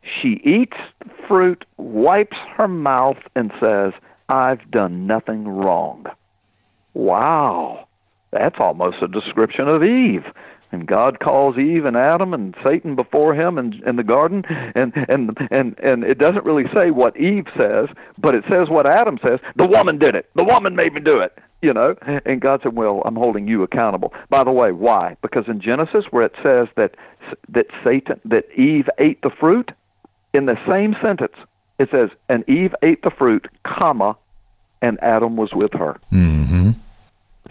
She 0.02 0.40
eats 0.44 0.76
fruit, 1.28 1.64
wipes 1.76 2.36
her 2.56 2.66
mouth, 2.66 3.18
and 3.36 3.52
says, 3.60 3.92
I've 4.30 4.70
done 4.70 5.06
nothing 5.06 5.46
wrong. 5.46 6.06
Wow. 6.94 7.88
That's 8.32 8.56
almost 8.58 9.02
a 9.02 9.08
description 9.08 9.68
of 9.68 9.82
Eve. 9.82 10.24
And 10.72 10.86
God 10.86 11.18
calls 11.18 11.58
Eve 11.58 11.84
and 11.84 11.96
Adam 11.96 12.32
and 12.32 12.54
Satan 12.64 12.94
before 12.94 13.34
him 13.34 13.58
in, 13.58 13.82
in 13.84 13.96
the 13.96 14.04
garden, 14.04 14.44
and, 14.76 14.92
and 15.08 15.36
and 15.50 15.76
and 15.80 16.04
it 16.04 16.18
doesn't 16.18 16.46
really 16.46 16.62
say 16.72 16.92
what 16.92 17.16
Eve 17.16 17.46
says, 17.58 17.88
but 18.18 18.36
it 18.36 18.44
says 18.48 18.68
what 18.68 18.86
Adam 18.86 19.18
says. 19.20 19.40
The 19.56 19.66
woman 19.66 19.98
did 19.98 20.14
it. 20.14 20.30
The 20.36 20.44
woman 20.44 20.76
made 20.76 20.92
me 20.92 21.00
do 21.00 21.18
it 21.18 21.36
you 21.62 21.72
know 21.72 21.94
and 22.24 22.40
god 22.40 22.60
said 22.62 22.74
well 22.74 23.02
i'm 23.04 23.16
holding 23.16 23.46
you 23.46 23.62
accountable 23.62 24.12
by 24.28 24.42
the 24.42 24.50
way 24.50 24.72
why 24.72 25.16
because 25.22 25.44
in 25.46 25.60
genesis 25.60 26.04
where 26.10 26.24
it 26.24 26.32
says 26.42 26.68
that 26.76 26.94
that 27.48 27.66
satan 27.84 28.20
that 28.24 28.50
eve 28.58 28.88
ate 28.98 29.20
the 29.22 29.30
fruit 29.38 29.70
in 30.32 30.46
the 30.46 30.56
same 30.66 30.94
sentence 31.02 31.34
it 31.80 31.88
says 31.90 32.10
and 32.28 32.48
eve 32.48 32.74
ate 32.82 33.02
the 33.02 33.10
fruit 33.10 33.46
comma 33.66 34.16
and 34.82 35.02
adam 35.02 35.36
was 35.36 35.50
with 35.52 35.72
her. 35.72 35.98
Mm-hmm. 36.12 36.70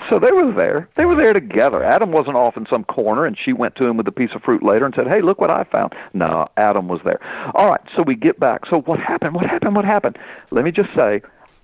so 0.10 0.20
they 0.20 0.32
were 0.32 0.54
there. 0.54 0.88
They 0.96 1.06
were 1.06 1.16
there 1.16 1.34
together. 1.34 1.84
Adam 1.84 2.12
wasn't 2.12 2.38
off 2.38 2.56
in 2.56 2.66
some 2.70 2.86
corner 2.86 3.26
and 3.26 3.38
she 3.38 3.52
went 3.52 3.76
to 3.76 3.86
him 3.86 3.98
with 3.98 4.08
a 4.08 4.12
piece 4.12 4.32
of 4.34 4.42
fruit 4.44 4.64
later 4.64 4.86
and 4.86 4.96
said 4.96 5.08
hey 5.08 5.22
look 5.22 5.42
what 5.42 5.50
i 5.50 5.66
found. 5.66 5.94
No 6.14 6.48
adam 6.56 6.88
was 6.88 7.02
there. 7.04 7.20
All 7.54 7.70
right 7.70 7.82
so 7.96 8.04
we 8.04 8.16
get 8.16 8.40
back. 8.40 8.62
So 8.70 8.80
what 8.82 9.00
happened? 9.00 9.36
What 9.36 9.46
happened? 9.46 9.76
What 9.76 9.86
happened? 9.86 10.18
Let 10.52 10.64
me 10.64 10.72
just 10.72 10.90
say 10.96 11.22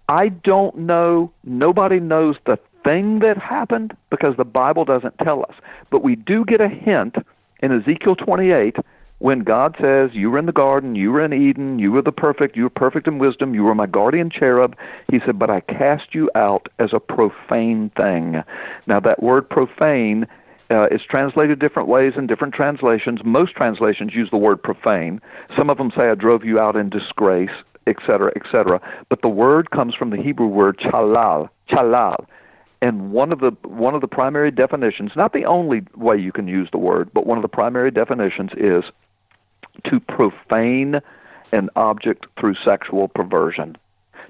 I 0.07 0.29
don't 0.29 0.77
know, 0.77 1.31
nobody 1.43 1.99
knows 1.99 2.35
the 2.45 2.59
thing 2.83 3.19
that 3.19 3.37
happened 3.37 3.97
because 4.11 4.37
the 4.37 4.45
Bible 4.45 4.85
doesn't 4.85 5.17
tell 5.17 5.41
us. 5.41 5.55
But 5.89 6.03
we 6.03 6.15
do 6.15 6.45
get 6.45 6.61
a 6.61 6.69
hint 6.69 7.15
in 7.61 7.71
Ezekiel 7.71 8.15
28 8.15 8.75
when 9.19 9.39
God 9.39 9.75
says, 9.79 10.11
You 10.13 10.31
were 10.31 10.39
in 10.39 10.45
the 10.45 10.51
garden, 10.51 10.95
you 10.95 11.11
were 11.11 11.23
in 11.23 11.33
Eden, 11.33 11.79
you 11.79 11.91
were 11.91 12.01
the 12.01 12.11
perfect, 12.11 12.55
you 12.55 12.63
were 12.63 12.69
perfect 12.69 13.07
in 13.07 13.17
wisdom, 13.17 13.53
you 13.53 13.63
were 13.63 13.75
my 13.75 13.85
guardian 13.85 14.29
cherub. 14.29 14.75
He 15.11 15.19
said, 15.25 15.39
But 15.39 15.49
I 15.49 15.61
cast 15.61 16.13
you 16.13 16.29
out 16.35 16.67
as 16.79 16.89
a 16.93 16.99
profane 16.99 17.91
thing. 17.95 18.43
Now, 18.87 18.99
that 18.99 19.23
word 19.23 19.49
profane 19.49 20.25
uh, 20.69 20.87
is 20.87 21.01
translated 21.09 21.59
different 21.59 21.87
ways 21.87 22.13
in 22.17 22.27
different 22.27 22.53
translations. 22.53 23.19
Most 23.23 23.55
translations 23.55 24.13
use 24.13 24.29
the 24.31 24.37
word 24.37 24.61
profane. 24.61 25.21
Some 25.57 25.69
of 25.69 25.77
them 25.77 25.91
say, 25.95 26.09
I 26.09 26.15
drove 26.15 26.43
you 26.43 26.59
out 26.59 26.75
in 26.75 26.89
disgrace 26.89 27.51
etc., 27.87 28.31
etc. 28.35 28.81
But 29.09 29.21
the 29.21 29.29
word 29.29 29.71
comes 29.71 29.95
from 29.95 30.09
the 30.09 30.17
Hebrew 30.17 30.47
word 30.47 30.77
chalal, 30.79 31.49
chalal. 31.69 32.25
And 32.81 33.11
one 33.11 33.31
of 33.31 33.39
the 33.39 33.51
one 33.63 33.95
of 33.95 34.01
the 34.01 34.07
primary 34.07 34.51
definitions, 34.51 35.11
not 35.15 35.33
the 35.33 35.45
only 35.45 35.81
way 35.95 36.17
you 36.17 36.31
can 36.31 36.47
use 36.47 36.69
the 36.71 36.77
word, 36.77 37.09
but 37.13 37.25
one 37.25 37.37
of 37.37 37.41
the 37.41 37.47
primary 37.47 37.89
definitions 37.89 38.51
is 38.57 38.83
to 39.89 39.99
profane 39.99 41.01
an 41.51 41.69
object 41.75 42.25
through 42.39 42.55
sexual 42.63 43.07
perversion 43.07 43.77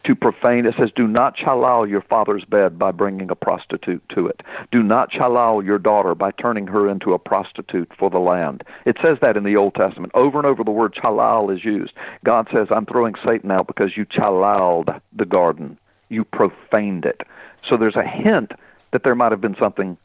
to 0.05 0.15
profane. 0.15 0.65
It 0.65 0.75
says, 0.79 0.89
Do 0.95 1.07
not 1.07 1.35
chalal 1.35 1.89
your 1.89 2.01
father's 2.01 2.45
bed 2.45 2.77
by 2.77 2.91
bringing 2.91 3.29
a 3.29 3.35
prostitute 3.35 4.03
to 4.13 4.27
it. 4.27 4.41
Do 4.71 4.83
not 4.83 5.11
chalal 5.11 5.65
your 5.65 5.79
daughter 5.79 6.15
by 6.15 6.31
turning 6.31 6.67
her 6.67 6.89
into 6.89 7.13
a 7.13 7.19
prostitute 7.19 7.91
for 7.97 8.09
the 8.09 8.19
land. 8.19 8.63
It 8.85 8.97
says 9.05 9.17
that 9.21 9.37
in 9.37 9.43
the 9.43 9.55
Old 9.55 9.75
Testament. 9.75 10.13
Over 10.13 10.37
and 10.37 10.45
over, 10.45 10.63
the 10.63 10.71
word 10.71 10.93
chalal 10.93 11.55
is 11.55 11.65
used. 11.65 11.93
God 12.23 12.47
says, 12.53 12.67
I'm 12.69 12.85
throwing 12.85 13.15
Satan 13.25 13.51
out 13.51 13.67
because 13.67 13.97
you 13.97 14.05
chalaled 14.05 14.99
the 15.15 15.25
garden, 15.25 15.77
you 16.09 16.23
profaned 16.23 17.05
it. 17.05 17.21
So 17.67 17.77
there's 17.77 17.95
a 17.95 18.07
hint 18.07 18.51
that 18.91 19.03
there 19.03 19.15
might 19.15 19.31
have 19.31 19.41
been 19.41 19.57
something 19.59 19.97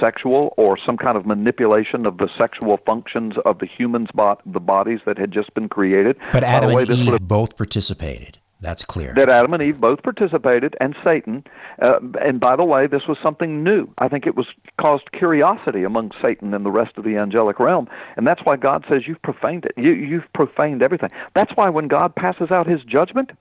sexual 0.00 0.54
or 0.56 0.78
some 0.84 0.96
kind 0.96 1.16
of 1.16 1.26
manipulation 1.26 2.06
of 2.06 2.18
the 2.18 2.28
sexual 2.38 2.78
functions 2.86 3.34
of 3.44 3.58
the 3.58 3.66
humans' 3.66 4.08
bot 4.14 4.40
the 4.46 4.60
bodies 4.60 5.00
that 5.06 5.18
had 5.18 5.32
just 5.32 5.52
been 5.54 5.68
created. 5.68 6.16
But 6.32 6.44
Adam 6.44 6.72
way, 6.72 6.82
and 6.82 6.90
Eve 6.90 7.20
both 7.22 7.56
participated. 7.56 8.38
That's 8.62 8.84
clear. 8.84 9.12
That 9.16 9.28
Adam 9.28 9.54
and 9.54 9.62
Eve 9.62 9.80
both 9.80 10.02
participated, 10.04 10.76
and 10.80 10.94
Satan. 11.04 11.44
Uh, 11.80 11.98
and 12.20 12.38
by 12.38 12.54
the 12.54 12.64
way, 12.64 12.86
this 12.86 13.02
was 13.08 13.18
something 13.20 13.64
new. 13.64 13.88
I 13.98 14.08
think 14.08 14.24
it 14.24 14.36
was 14.36 14.46
caused 14.80 15.10
curiosity 15.10 15.82
among 15.82 16.12
Satan 16.22 16.54
and 16.54 16.64
the 16.64 16.70
rest 16.70 16.96
of 16.96 17.02
the 17.02 17.16
angelic 17.16 17.58
realm, 17.58 17.88
and 18.16 18.24
that's 18.24 18.44
why 18.44 18.56
God 18.56 18.84
says 18.88 19.02
you've 19.06 19.22
profaned 19.22 19.64
it. 19.64 19.72
You, 19.76 19.92
you've 19.92 20.32
profaned 20.32 20.80
everything. 20.80 21.10
That's 21.34 21.50
why 21.56 21.70
when 21.70 21.88
God 21.88 22.14
passes 22.14 22.52
out 22.52 22.68
His 22.68 22.82
judgment, 22.84 23.32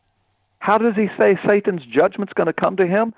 how 0.57 0.79
does 0.79 0.95
He 0.95 1.07
say 1.19 1.37
Satan's 1.47 1.85
judgment's 1.85 2.33
going 2.33 2.47
to 2.47 2.53
come 2.53 2.75
to 2.77 2.87
him? 2.87 3.13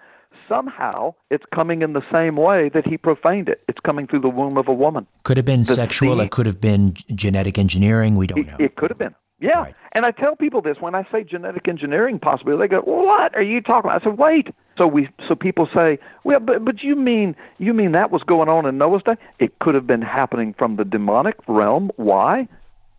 Somehow, 0.47 1.15
it's 1.29 1.45
coming 1.53 1.81
in 1.81 1.93
the 1.93 2.03
same 2.11 2.35
way 2.35 2.69
that 2.73 2.85
he 2.87 2.97
profaned 2.97 3.49
it. 3.49 3.63
It's 3.67 3.79
coming 3.79 4.07
through 4.07 4.21
the 4.21 4.29
womb 4.29 4.57
of 4.57 4.67
a 4.67 4.73
woman. 4.73 5.07
Could 5.23 5.37
have 5.37 5.45
been 5.45 5.61
the 5.61 5.73
sexual. 5.73 6.15
Seed, 6.15 6.25
it 6.25 6.31
could 6.31 6.45
have 6.45 6.61
been 6.61 6.93
genetic 7.15 7.57
engineering. 7.57 8.15
We 8.15 8.27
don't 8.27 8.39
it, 8.39 8.47
know. 8.47 8.57
It 8.59 8.75
could 8.75 8.89
have 8.89 8.99
been. 8.99 9.15
Yeah, 9.39 9.63
right. 9.63 9.75
and 9.91 10.05
I 10.05 10.11
tell 10.11 10.37
people 10.37 10.61
this 10.61 10.77
when 10.79 10.95
I 10.95 11.05
say 11.11 11.23
genetic 11.23 11.67
engineering 11.67 12.17
possibly, 12.17 12.55
they 12.55 12.67
go, 12.67 12.79
"What 12.79 13.35
are 13.35 13.41
you 13.41 13.59
talking 13.59 13.89
about?" 13.89 14.01
I 14.01 14.05
said, 14.05 14.17
"Wait." 14.17 14.47
So 14.77 14.87
we, 14.87 15.09
so 15.27 15.35
people 15.35 15.67
say, 15.73 15.99
"Well, 16.23 16.39
but 16.39 16.63
but 16.63 16.81
you 16.81 16.95
mean 16.95 17.35
you 17.57 17.73
mean 17.73 17.91
that 17.91 18.09
was 18.09 18.23
going 18.23 18.47
on 18.47 18.65
in 18.65 18.77
Noah's 18.77 19.03
day? 19.03 19.15
It 19.39 19.59
could 19.59 19.75
have 19.75 19.85
been 19.85 20.01
happening 20.01 20.55
from 20.57 20.77
the 20.77 20.85
demonic 20.85 21.35
realm. 21.47 21.91
Why? 21.97 22.47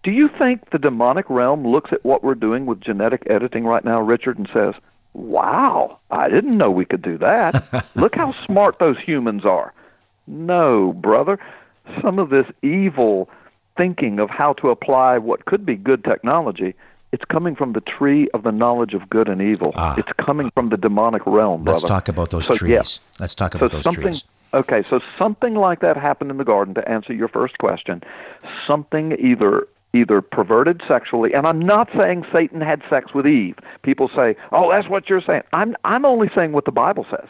Do 0.03 0.11
you 0.11 0.29
think 0.39 0.69
the 0.71 0.79
demonic 0.79 1.31
realm 1.31 1.67
looks 1.67 1.91
at 1.91 2.05
what 2.05 2.23
we're 2.23 2.35
doing 2.35 2.67
with 2.67 2.83
genetic 2.83 3.23
editing 3.31 3.65
right 3.65 3.83
now, 3.83 4.03
Richard, 4.03 4.37
and 4.37 4.47
says, 4.53 4.75
"Wow, 5.15 5.99
I 6.11 6.29
didn't 6.29 6.59
know 6.59 6.71
we 6.71 6.85
could 6.85 7.03
do 7.03 7.19
that. 7.19 7.87
Look 7.97 8.15
how 8.15 8.35
smart 8.45 8.79
those 8.79 8.99
humans 8.99 9.45
are." 9.45 9.73
No, 10.27 10.93
brother. 10.93 11.39
Some 12.03 12.19
of 12.19 12.31
this 12.31 12.47
evil 12.63 13.29
thinking 13.77 14.19
of 14.19 14.31
how 14.31 14.53
to 14.55 14.71
apply 14.71 15.19
what 15.19 15.45
could 15.45 15.67
be 15.67 15.77
good 15.77 16.05
technology, 16.05 16.75
it's 17.13 17.25
coming 17.27 17.55
from 17.55 17.73
the 17.73 17.81
tree 17.81 18.29
of 18.35 18.43
the 18.43 18.51
knowledge 18.51 18.95
of 18.95 19.09
good 19.09 19.29
and 19.29 19.41
evil. 19.41 19.73
Ah. 19.77 19.95
It's 19.97 20.11
coming 20.19 20.51
from 20.51 20.71
the 20.71 20.77
demonic 20.77 21.23
realm. 21.27 21.63
Let's 21.63 21.81
brother. 21.81 21.95
talk 21.95 22.09
about 22.09 22.31
those 22.31 22.47
so, 22.47 22.55
trees. 22.55 22.73
Yeah. 22.73 23.21
Let's 23.21 23.35
talk 23.35 23.55
about 23.55 23.71
so 23.73 23.81
those 23.81 23.95
trees. 23.95 24.25
Okay, 24.53 24.85
so 24.89 25.01
something 25.19 25.55
like 25.55 25.81
that 25.81 25.97
happened 25.97 26.31
in 26.31 26.37
the 26.37 26.45
garden. 26.45 26.75
To 26.75 26.89
answer 26.89 27.13
your 27.13 27.29
first 27.29 27.59
question, 27.59 28.03
something 28.67 29.13
either 29.19 29.67
either 29.95 30.21
perverted 30.21 30.83
sexually, 30.87 31.33
and 31.33 31.47
I'm 31.47 31.61
not 31.61 31.89
saying 31.99 32.27
Satan 32.35 32.61
had 32.61 32.83
sex 32.91 33.15
with 33.15 33.27
Eve. 33.27 33.57
People 33.83 34.11
say, 34.15 34.37
"Oh, 34.53 34.71
that's 34.71 34.89
what 34.89 35.09
you're 35.09 35.23
saying." 35.23 35.43
I'm 35.53 35.77
I'm 35.85 36.05
only 36.05 36.29
saying 36.35 36.53
what 36.53 36.65
the 36.65 36.73
Bible 36.73 37.07
says. 37.11 37.29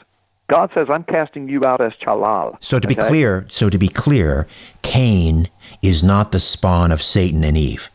God 0.49 0.71
says, 0.75 0.89
"I'm 0.91 1.05
casting 1.05 1.49
you 1.49 1.65
out 1.65 1.81
as 1.81 1.93
chalal." 1.95 2.57
So 2.61 2.81
to 2.81 2.89
be 2.89 2.95
clear, 2.95 3.47
so 3.49 3.71
to 3.71 3.79
be 3.79 3.89
clear, 3.89 4.47
Cain 4.83 5.49
is 5.83 6.03
not 6.03 6.33
the 6.33 6.41
spawn 6.41 6.91
of 6.91 7.03
Satan 7.03 7.45
and 7.45 7.57
Eve. 7.57 7.91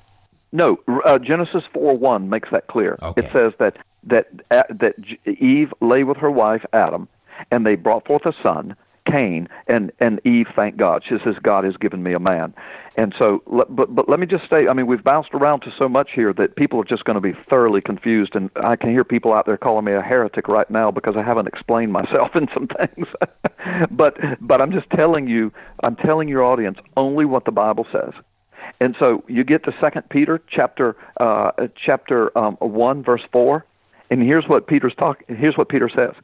No, 0.51 0.77
uh, 1.05 1.19
Genesis 1.19 1.63
four 1.73 1.97
one 1.97 2.29
makes 2.29 2.49
that 2.51 2.67
clear. 2.67 2.97
Okay. 3.01 3.25
It 3.25 3.31
says 3.31 3.53
that 3.59 3.77
that 4.03 4.27
uh, 4.51 4.63
that 4.69 4.95
Eve 5.25 5.73
lay 5.81 6.03
with 6.03 6.17
her 6.17 6.31
wife 6.31 6.65
Adam, 6.73 7.07
and 7.51 7.65
they 7.65 7.75
brought 7.75 8.05
forth 8.07 8.25
a 8.25 8.33
son, 8.41 8.75
Cain, 9.09 9.47
and 9.67 9.91
and 9.99 10.19
Eve 10.25 10.47
thank 10.55 10.77
God. 10.77 11.03
She 11.07 11.15
says, 11.23 11.35
"God 11.41 11.63
has 11.63 11.75
given 11.77 12.03
me 12.03 12.13
a 12.13 12.19
man." 12.19 12.53
And 12.95 13.13
so, 13.17 13.41
but 13.47 13.95
but 13.95 14.09
let 14.09 14.19
me 14.19 14.25
just 14.25 14.49
say, 14.49 14.67
I 14.67 14.73
mean, 14.73 14.85
we've 14.87 15.03
bounced 15.03 15.29
around 15.33 15.61
to 15.61 15.71
so 15.77 15.87
much 15.87 16.09
here 16.13 16.33
that 16.33 16.55
people 16.55 16.81
are 16.81 16.85
just 16.85 17.05
going 17.05 17.15
to 17.15 17.21
be 17.21 17.33
thoroughly 17.49 17.81
confused, 17.81 18.35
and 18.35 18.49
I 18.61 18.75
can 18.75 18.89
hear 18.89 19.03
people 19.03 19.33
out 19.33 19.45
there 19.45 19.57
calling 19.57 19.85
me 19.85 19.93
a 19.93 20.01
heretic 20.01 20.47
right 20.47 20.69
now 20.69 20.91
because 20.91 21.15
I 21.17 21.23
haven't 21.23 21.47
explained 21.47 21.93
myself 21.93 22.31
in 22.35 22.47
some 22.53 22.67
things. 22.67 23.07
but 23.91 24.17
but 24.41 24.61
I'm 24.61 24.71
just 24.71 24.89
telling 24.89 25.27
you, 25.27 25.51
I'm 25.83 25.95
telling 25.95 26.27
your 26.27 26.43
audience 26.43 26.77
only 26.97 27.25
what 27.25 27.45
the 27.45 27.51
Bible 27.51 27.87
says. 27.91 28.13
And 28.81 28.95
so 28.99 29.23
you 29.27 29.43
get 29.43 29.63
to 29.65 29.71
Second 29.81 30.09
Peter 30.09 30.41
chapter 30.49 30.95
uh, 31.19 31.51
chapter 31.85 32.37
um, 32.37 32.55
one 32.59 33.03
verse 33.03 33.23
four, 33.31 33.65
and 34.09 34.21
here's 34.21 34.45
what 34.47 34.67
Peter's 34.67 34.95
talking. 34.97 35.35
Here's 35.37 35.57
what 35.57 35.69
Peter 35.69 35.89
says. 35.89 36.15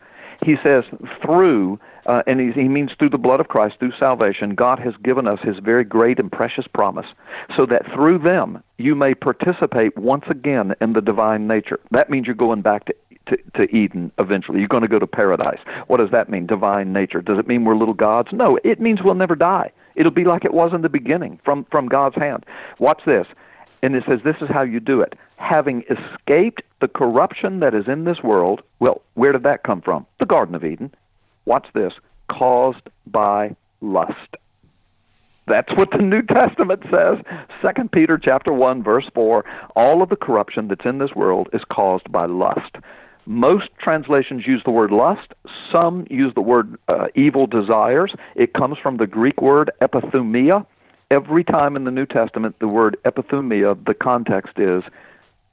He 0.44 0.56
says, 0.64 0.84
through 1.24 1.80
uh, 2.06 2.22
and 2.28 2.40
he, 2.40 2.52
he 2.52 2.68
means 2.68 2.92
through 2.98 3.10
the 3.10 3.18
blood 3.18 3.40
of 3.40 3.48
Christ, 3.48 3.76
through 3.80 3.94
salvation, 4.00 4.56
God 4.56 4.80
has 4.80 4.94
given 5.04 5.28
us 5.28 5.40
his 5.44 5.58
very 5.58 5.84
great 5.84 6.20
and 6.20 6.32
precious 6.32 6.66
promise, 6.74 7.08
so 7.56 7.66
that 7.66 7.84
through 7.94 8.20
them 8.20 8.62
you 8.78 8.96
may 8.96 9.14
participate 9.14 9.98
once 9.98 10.26
again 10.30 10.76
in 10.82 10.94
the 10.94 11.02
divine 11.02 11.48
nature. 11.48 11.80
That 11.92 12.10
means 12.10 12.26
you're 12.26 12.36
going 12.36 12.62
back 12.62 12.86
to 12.86 12.96
to, 13.28 13.38
to 13.56 13.76
Eden 13.76 14.12
eventually. 14.20 14.60
You're 14.60 14.68
going 14.68 14.84
to 14.84 14.88
go 14.88 15.00
to 15.00 15.08
paradise. 15.08 15.60
What 15.88 15.98
does 15.98 16.12
that 16.12 16.30
mean? 16.30 16.46
Divine 16.46 16.94
nature. 16.94 17.22
Does 17.22 17.40
it 17.40 17.48
mean 17.48 17.66
we're 17.66 17.76
little 17.76 17.94
gods? 17.94 18.30
No, 18.32 18.60
it 18.64 18.80
means 18.80 19.00
we'll 19.04 19.16
never 19.16 19.36
die. 19.36 19.72
It'll 19.96 20.12
be 20.12 20.26
like 20.26 20.46
it 20.46 20.54
was 20.54 20.74
in 20.74 20.82
the 20.82 20.90
beginning 20.90 21.40
from, 21.44 21.66
from 21.72 21.88
God's 21.88 22.16
hand. 22.16 22.46
Watch 22.80 23.02
this. 23.06 23.26
And 23.82 23.96
it 23.96 24.04
says, 24.08 24.20
This 24.24 24.36
is 24.42 24.50
how 24.50 24.64
you 24.64 24.80
do 24.80 25.02
it. 25.02 25.14
Having 25.38 25.84
escaped 25.90 26.62
the 26.82 26.88
corruption 26.88 27.60
that 27.60 27.74
is 27.74 27.88
in 27.88 28.04
this 28.04 28.22
world, 28.24 28.62
well, 28.80 29.02
where 29.14 29.32
did 29.32 29.44
that 29.44 29.64
come 29.64 29.82
from? 29.82 30.06
The 30.20 30.26
Garden 30.26 30.56
of 30.56 30.64
Eden. 30.64 30.94
Watch 31.46 31.68
this. 31.74 31.94
Caused 32.30 32.90
by 33.08 33.56
lust. 33.82 34.36
That's 35.48 35.72
what 35.74 35.92
the 35.92 36.00
New 36.00 36.24
Testament 36.24 36.82
says. 36.92 37.24
Second 37.62 37.92
Peter 37.92 38.20
chapter 38.22 38.52
1 38.52 38.84
verse 38.84 39.08
4, 39.14 39.46
all 39.76 40.02
of 40.02 40.10
the 40.10 40.16
corruption 40.16 40.68
that's 40.68 40.86
in 40.86 40.98
this 40.98 41.14
world 41.16 41.50
is 41.54 41.62
caused 41.72 42.12
by 42.12 42.26
lust. 42.26 42.76
Most 43.28 43.70
translations 43.80 44.46
use 44.46 44.62
the 44.66 44.72
word 44.72 44.92
lust. 44.92 45.34
Some 45.72 46.06
use 46.10 46.34
the 46.36 46.42
word 46.42 46.78
uh, 46.88 47.08
evil 47.16 47.48
desires. 47.48 48.14
It 48.36 48.54
comes 48.54 48.78
from 48.82 48.98
the 48.98 49.08
Greek 49.08 49.42
word 49.42 49.72
epithumia. 49.82 50.66
Every 51.12 51.44
time 51.44 51.76
in 51.76 51.84
the 51.86 51.92
New 51.92 52.06
Testament, 52.06 52.56
the 52.60 52.68
word 52.68 52.98
epithumia, 53.06 53.84
the 53.86 53.94
context 53.94 54.58
is 54.58 54.84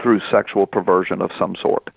through 0.03 0.21
sexual 0.31 0.67
perversion 0.67 1.23
of 1.23 1.31
some 1.39 1.55
sort. 1.61 1.91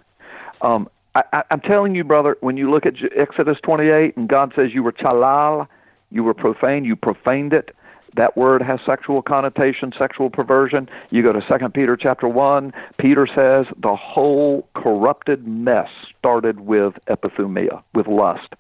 Um, 0.62 0.90
I, 1.16 1.44
i'm 1.50 1.62
telling 1.62 1.96
you, 1.96 2.04
brother, 2.04 2.38
when 2.42 2.58
you 2.58 2.70
look 2.70 2.86
at 2.86 2.94
Exodus 3.16 3.58
28 3.64 4.18
and 4.18 4.28
God 4.28 4.52
says 4.56 4.72
you 4.74 4.84
were 4.84 4.92
chalal, 4.92 5.68
you 6.12 6.24
were 6.24 6.34
profane, 6.34 6.84
you 6.86 6.96
profaned 6.96 7.54
it 7.54 7.76
that 8.16 8.38
word 8.38 8.62
has 8.62 8.80
sexual 8.86 9.22
connotation, 9.22 9.92
sexual 9.98 10.30
perversion. 10.30 10.90
You 11.10 11.22
go 11.22 11.34
to 11.34 11.42
Second 11.48 11.74
Peter 11.74 11.98
chapter 11.98 12.28
one. 12.28 12.74
Peter 12.98 13.28
says 13.28 13.66
the 13.82 13.96
whole 13.96 14.68
corrupted 14.76 15.48
mess 15.48 15.90
started 16.18 16.62
with 16.62 16.94
epithumia, 17.10 17.84
with 17.94 18.08
lust, 18.08 18.54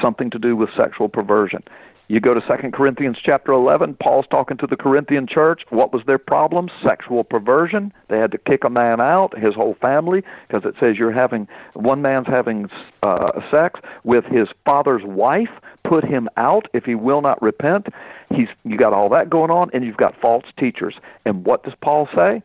something 0.00 0.30
to 0.30 0.38
do 0.38 0.56
with 0.56 0.70
sexual 0.76 1.08
perversion. 1.08 1.62
You 2.10 2.18
go 2.18 2.34
to 2.34 2.40
Second 2.48 2.72
Corinthians 2.72 3.18
chapter 3.24 3.52
11, 3.52 3.98
Paul's 4.02 4.26
talking 4.28 4.56
to 4.56 4.66
the 4.66 4.74
Corinthian 4.74 5.28
church. 5.28 5.62
What 5.68 5.92
was 5.92 6.02
their 6.08 6.18
problem? 6.18 6.68
Sexual 6.84 7.22
perversion. 7.22 7.92
They 8.08 8.18
had 8.18 8.32
to 8.32 8.38
kick 8.38 8.64
a 8.64 8.68
man 8.68 9.00
out, 9.00 9.38
his 9.38 9.54
whole 9.54 9.76
family, 9.80 10.24
because 10.48 10.64
it 10.64 10.74
says 10.80 10.96
you're 10.98 11.12
having 11.12 11.46
one 11.74 12.02
man's 12.02 12.26
having 12.26 12.68
uh, 13.04 13.40
sex 13.48 13.78
with 14.02 14.24
his 14.24 14.48
father's 14.64 15.02
wife. 15.04 15.50
Put 15.88 16.04
him 16.04 16.28
out 16.36 16.66
if 16.74 16.82
he 16.82 16.96
will 16.96 17.22
not 17.22 17.40
repent. 17.40 17.86
He's 18.28 18.48
you 18.64 18.76
got 18.76 18.92
all 18.92 19.08
that 19.10 19.30
going 19.30 19.52
on, 19.52 19.70
and 19.72 19.84
you've 19.84 19.96
got 19.96 20.20
false 20.20 20.44
teachers. 20.58 20.96
And 21.24 21.44
what 21.44 21.62
does 21.62 21.74
Paul 21.80 22.08
say? 22.18 22.42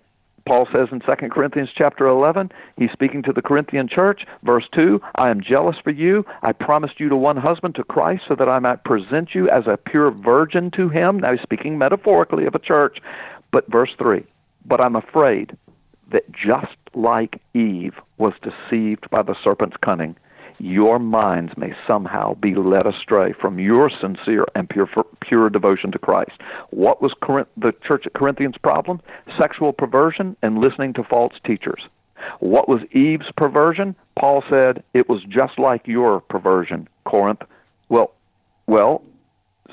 Paul 0.48 0.68
says 0.72 0.90
in 0.92 1.00
2 1.00 1.30
Corinthians 1.30 1.70
chapter 1.76 2.08
11, 2.08 2.52
he's 2.78 2.92
speaking 2.92 3.24
to 3.24 3.34
the 3.34 3.42
Corinthian 3.42 3.88
church, 3.88 4.26
verse 4.44 4.66
2, 4.76 5.02
I 5.16 5.32
am 5.32 5.42
jealous 5.42 5.76
for 5.84 5.90
you. 5.90 6.24
I 6.44 6.52
promised 6.52 7.00
you 7.00 7.10
to 7.10 7.16
one 7.16 7.38
husband, 7.38 7.74
to 7.76 7.84
Christ, 7.84 8.24
so 8.28 8.36
that 8.36 8.48
I 8.48 8.60
might 8.60 8.84
present 8.84 9.30
you 9.34 9.50
as 9.50 9.64
a 9.66 9.76
pure 9.78 10.12
virgin 10.12 10.70
to 10.76 10.88
him. 10.88 11.20
Now 11.20 11.32
he's 11.32 11.42
speaking 11.42 11.80
metaphorically 11.80 12.46
of 12.46 12.54
a 12.54 12.60
church. 12.60 13.00
But 13.52 13.72
verse 13.72 13.90
3, 13.98 14.24
but 14.66 14.80
I'm 14.80 14.96
afraid 14.96 15.58
that 16.12 16.32
just 16.32 16.78
like 16.94 17.42
Eve 17.56 17.96
was 18.20 18.34
deceived 18.44 19.10
by 19.10 19.24
the 19.24 19.36
serpent's 19.44 19.78
cunning, 19.84 20.16
your 20.60 21.00
minds 21.00 21.54
may 21.58 21.74
somehow 21.88 22.34
be 22.36 22.56
led 22.56 22.88
astray 22.88 23.34
from 23.34 23.60
your 23.60 23.90
sincere 23.90 24.46
and 24.56 24.70
pure, 24.70 24.88
pure 25.22 25.50
devotion 25.50 25.92
to 25.92 26.00
Christ. 26.00 26.34
What 26.70 27.02
was 27.02 27.14
Corinth, 27.22 27.50
the 27.58 27.74
church 27.86 28.06
at 28.06 28.14
Corinthians' 28.14 28.58
problem? 28.62 29.02
Sexual 29.40 29.74
perversion 29.74 30.36
and 30.42 30.60
listening 30.60 30.94
to 30.94 31.04
false 31.04 31.34
teachers. 31.46 31.82
What 32.40 32.70
was 32.70 32.82
Eve's 32.92 33.32
perversion? 33.36 33.96
Paul 34.18 34.44
said 34.50 34.84
it 34.94 35.10
was 35.10 35.22
just 35.24 35.60
like 35.60 35.86
your 35.88 36.22
perversion, 36.22 36.88
Corinth. 37.06 37.42
Well, 37.90 38.14
well, 38.68 39.04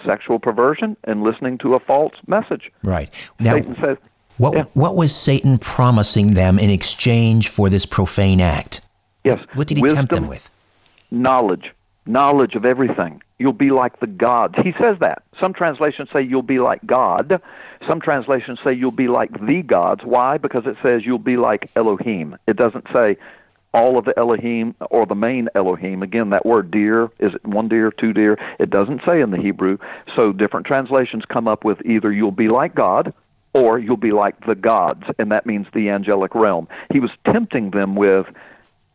sexual 0.05 0.39
perversion 0.39 0.97
and 1.05 1.23
listening 1.23 1.59
to 1.59 1.75
a 1.75 1.81
false 1.81 2.15
message. 2.27 2.71
Right. 2.83 3.11
Now, 3.39 3.53
Satan 3.53 3.77
says, 3.81 3.97
what, 4.37 4.55
yeah. 4.55 4.65
what 4.75 4.97
was 4.97 5.15
Satan 5.15 5.59
promising 5.59 6.35
them 6.35 6.59
in 6.59 6.71
exchange 6.71 7.49
for 7.49 7.69
this 7.69 7.87
profane 7.87 8.41
act? 8.41 8.81
Yes. 9.25 9.39
What 9.55 9.69
did 9.69 9.77
he 9.77 9.83
Wisdom, 9.83 9.97
tempt 9.99 10.15
them 10.15 10.27
with? 10.27 10.51
Knowledge, 11.13 11.73
knowledge 12.07 12.55
of 12.55 12.65
everything. 12.65 13.23
You'll 13.39 13.53
be 13.53 13.71
like 13.71 14.01
the 14.01 14.07
gods. 14.07 14.55
He 14.63 14.73
says 14.81 14.97
that. 15.01 15.23
Some 15.41 15.53
translations 15.53 16.09
say 16.15 16.23
you'll 16.23 16.43
be 16.43 16.59
like 16.59 16.85
God. 16.87 17.41
Some 17.87 18.01
translations 18.01 18.59
say 18.65 18.73
you'll 18.73 18.91
be 18.91 19.09
like 19.09 19.33
the 19.33 19.63
gods. 19.63 20.03
Why? 20.05 20.39
Because 20.39 20.65
it 20.67 20.77
says 20.83 21.03
you'll 21.05 21.19
be 21.19 21.37
like 21.37 21.71
Elohim. 21.77 22.37
It 22.47 22.57
doesn't 22.57 22.87
say 22.93 23.17
all 23.75 23.99
of 23.99 24.05
the 24.05 24.17
Elohim 24.19 24.75
or 24.91 25.07
the 25.07 25.15
main 25.15 25.49
Elohim. 25.55 26.03
Again, 26.03 26.31
that 26.31 26.47
word 26.47 26.71
deer, 26.71 27.05
is 27.19 27.35
it 27.35 27.45
one 27.45 27.69
deer, 27.69 27.91
two 27.91 28.13
deer? 28.13 28.39
It 28.59 28.71
doesn't 28.71 29.01
say 29.07 29.21
in 29.21 29.31
the 29.31 29.39
Hebrew. 29.39 29.79
So 30.15 30.33
different 30.33 30.67
translations 30.67 31.25
come 31.29 31.49
up 31.49 31.65
with 31.65 31.85
either 31.85 32.13
you'll 32.13 32.31
be 32.31 32.49
like 32.49 32.75
God 32.75 33.13
or 33.55 33.79
you'll 33.79 33.97
be 33.97 34.13
like 34.13 34.47
the 34.47 34.55
gods, 34.55 35.05
and 35.19 35.31
that 35.31 35.45
means 35.45 35.67
the 35.75 35.91
angelic 35.91 36.35
realm. 36.35 36.69
He 36.91 37.01
was 37.01 37.11
tempting 37.27 37.71
them 37.71 37.97
with 37.97 38.27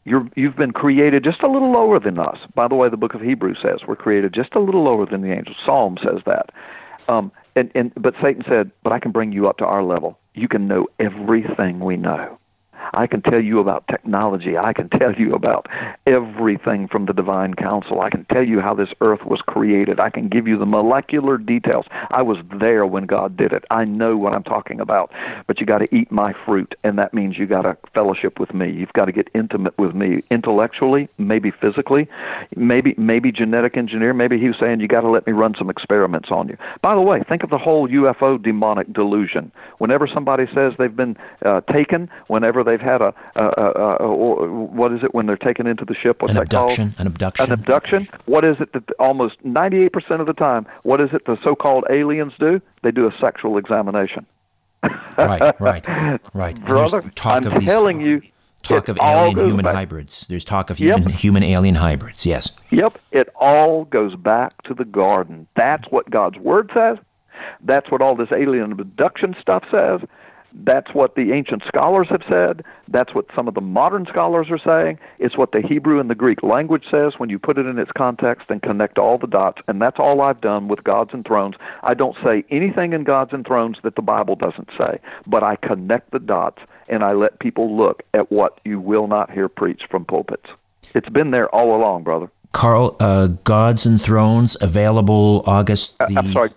you're, 0.08 0.28
you've 0.36 0.56
been 0.56 0.72
created 0.72 1.24
just 1.24 1.44
a 1.44 1.48
little 1.48 1.72
lower 1.72 2.00
than 2.00 2.18
us. 2.18 2.38
By 2.56 2.68
the 2.68 2.76
way, 2.76 2.90
the 2.90 2.98
book 2.98 3.14
of 3.14 3.22
Hebrews 3.22 3.60
says 3.62 3.82
we're 3.88 3.96
created 3.98 4.34
just 4.34 4.56
a 4.56 4.60
little 4.60 4.84
lower 4.84 5.06
than 5.06 5.22
the 5.22 5.32
angels. 5.32 5.58
Psalm 5.66 5.98
says 6.02 6.22
that. 6.26 6.52
Um, 7.10 7.32
and, 7.56 7.72
and 7.76 7.92
but 7.96 8.14
Satan 8.22 8.44
said, 8.48 8.72
"But 8.84 8.94
I 8.94 9.00
can 9.00 9.12
bring 9.12 9.32
you 9.32 9.48
up 9.48 9.58
to 9.58 9.66
our 9.66 9.84
level. 9.84 10.18
You 10.34 10.48
can 10.48 10.68
know 10.68 10.88
everything 11.00 11.80
we 11.80 11.98
know." 11.98 12.38
I 12.94 13.08
can 13.08 13.22
tell 13.22 13.42
you 13.42 13.60
about 13.60 13.88
technology. 13.88 14.58
I 14.58 14.74
can 14.74 14.90
tell 14.90 15.14
you 15.14 15.34
about 15.34 15.68
everything 16.06 16.88
from 16.88 17.06
the 17.06 17.14
divine 17.14 17.54
council. 17.54 18.02
I 18.02 18.10
can 18.10 18.26
tell 18.32 18.44
you 18.44 18.60
how 18.60 18.74
this 18.74 18.90
earth 19.02 19.26
was 19.26 19.42
created. 19.42 20.00
I 20.00 20.10
can 20.10 20.30
give 20.30 20.48
you 20.48 20.58
the 20.58 20.66
molecular 20.66 21.38
details. 21.38 21.86
I 22.12 22.22
was 22.22 22.38
there 22.60 22.86
when 22.86 23.06
God 23.06 23.38
did 23.38 23.52
it. 23.52 23.64
I 23.72 23.86
know 23.86 24.18
what 24.18 24.34
I'm 24.34 24.44
talking 24.44 24.80
about. 24.80 25.12
But 25.48 25.60
you 25.60 25.66
got 25.66 25.80
to 25.80 25.96
eat 25.96 26.12
my 26.12 26.34
fruit, 26.46 26.76
and 26.84 26.98
that 26.98 27.14
means 27.14 27.38
you 27.38 27.46
got 27.48 27.64
to 27.64 27.78
fellowship 27.94 28.40
with 28.40 28.54
me. 28.54 28.72
You've 28.72 28.94
got 28.94 29.06
to 29.06 29.12
get 29.12 29.30
intimate 29.34 29.78
with 29.78 29.94
me 29.96 30.24
intellectually, 30.32 31.10
maybe 31.18 31.52
physically, 31.52 32.08
maybe 32.56 32.96
maybe 32.98 33.32
genetic 33.32 33.78
engineer. 33.78 34.14
Maybe 34.14 34.40
he 34.40 34.48
was 34.48 34.58
saying 34.60 34.80
you 34.80 34.88
got 34.88 35.02
to 35.02 35.10
let 35.10 35.26
me 35.28 35.34
run 35.34 35.56
some 35.58 35.70
experiments 35.70 36.30
on 36.32 36.48
you. 36.48 36.58
By 36.82 36.96
the 36.96 37.02
way, 37.02 37.24
think 37.28 37.44
of 37.44 37.50
the 37.50 37.58
whole 37.58 37.88
UFO 37.88 38.42
demonic 38.42 38.92
delusion. 38.94 39.52
Whenever 39.78 40.08
somebody 40.08 40.46
says 40.54 40.74
they've 40.78 40.96
been 40.96 41.18
uh, 41.46 41.62
taken, 41.62 42.10
whenever 42.28 42.64
they've 42.78 42.88
had 42.88 43.02
a, 43.02 43.14
a, 43.36 43.44
a, 43.44 43.98
a 44.06 44.52
what 44.52 44.94
is 44.94 45.04
it 45.04 45.14
when 45.14 45.26
they're 45.26 45.38
taken 45.38 45.68
into 45.68 45.86
the 45.86 45.96
ship? 45.96 46.22
What's 46.22 46.34
an 46.34 46.40
abduction. 46.40 46.92
Called? 46.92 47.00
An 47.00 47.08
abduction. 47.08 47.46
An 47.46 47.52
abduction. 47.52 48.08
What 48.26 48.46
is 48.46 48.58
it 48.60 48.74
that 48.74 48.84
almost 49.00 49.44
98% 49.46 50.20
of 50.20 50.28
the 50.28 50.34
time, 50.34 50.66
what 50.84 51.02
is 51.02 51.10
it 51.14 51.26
the 51.26 51.38
so-called 51.44 51.86
aliens 51.90 52.34
do? 52.40 52.62
They 52.84 52.92
do 52.92 53.08
a 53.08 53.12
sexual 53.20 53.58
examination. 53.58 54.26
right, 55.18 55.60
right, 55.60 56.20
right. 56.34 56.66
Brother, 56.66 57.02
talk 57.16 57.38
I'm 57.38 57.48
of 57.48 57.60
these, 57.60 57.66
telling 57.66 58.00
you, 58.00 58.22
talk 58.62 58.88
of 58.88 58.98
alien 59.02 59.38
human 59.38 59.66
back. 59.66 59.74
hybrids. 59.74 60.28
There's 60.30 60.46
talk 60.46 60.70
of 60.70 60.78
human, 60.78 61.10
yep. 61.10 61.20
human 61.20 61.44
alien 61.44 61.76
hybrids. 61.76 62.26
Yes. 62.26 62.52
Yep. 62.70 63.00
It 63.12 63.30
all 63.36 63.86
goes 63.86 64.16
back 64.16 64.62
to 64.64 64.76
the 64.76 64.86
garden. 64.86 65.48
That's 65.56 65.86
what 65.90 66.10
God's 66.12 66.38
word 66.38 66.70
says. 66.74 66.98
That's 67.64 67.90
what 67.92 68.02
all 68.02 68.16
this 68.16 68.32
alien 68.32 68.72
abduction 68.72 69.36
stuff 69.42 69.64
says. 69.72 70.02
That's 70.64 70.94
what 70.94 71.16
the 71.16 71.34
ancient 71.34 71.64
scholars 71.68 72.08
have 72.10 72.24
said. 72.30 72.64
That's 72.88 73.14
what 73.14 73.26
some 73.36 73.48
of 73.48 73.54
the 73.54 73.62
modern 73.62 74.06
scholars 74.10 74.48
are 74.50 74.58
saying. 74.58 75.00
It's 75.20 75.38
what 75.38 75.52
the 75.52 75.62
Hebrew 75.62 76.00
and 76.00 76.10
the 76.10 76.16
Greek 76.16 76.42
language 76.42 76.86
says 76.90 77.14
when 77.18 77.30
you 77.30 77.38
put 77.38 77.58
it 77.58 77.66
in 77.66 77.78
its 77.78 77.92
context 77.96 78.50
and 78.50 78.62
connect 78.62 78.98
all 78.98 79.18
the 79.18 79.28
dots. 79.28 79.62
And 79.68 79.82
that's 79.82 79.98
all 80.00 80.22
I've 80.22 80.42
done 80.42 80.68
with 80.68 80.84
Gods 80.84 81.12
and 81.14 81.26
Thrones. 81.26 81.56
I 81.84 81.94
don't 81.94 82.16
say 82.24 82.44
anything 82.50 82.94
in 82.94 83.04
Gods 83.04 83.32
and 83.34 83.46
Thrones 83.46 83.78
that 83.84 83.96
the 83.96 84.02
Bible 84.02 84.36
doesn't 84.36 84.70
say, 84.78 85.00
but 85.26 85.44
I 85.44 85.58
connect 85.58 86.12
the 86.12 86.20
dots 86.20 86.60
and 86.90 87.04
I 87.04 87.14
let 87.14 87.40
people 87.40 87.78
look 87.78 88.04
at 88.14 88.32
what 88.32 88.60
you 88.66 88.80
will 88.80 89.08
not 89.08 89.32
hear 89.32 89.50
preached 89.50 89.88
from 89.90 90.06
pulpits. 90.06 90.48
It's 90.96 91.10
been 91.10 91.32
there 91.32 91.54
all 91.54 91.76
along, 91.76 92.04
brother. 92.04 92.32
Carl, 92.54 92.96
uh, 93.00 93.28
Gods 93.44 93.86
and 93.86 94.02
Thrones 94.02 94.58
available 94.62 95.44
August 95.46 95.98
the. 96.00 96.16
I'm 96.18 96.32
sorry, 96.32 96.52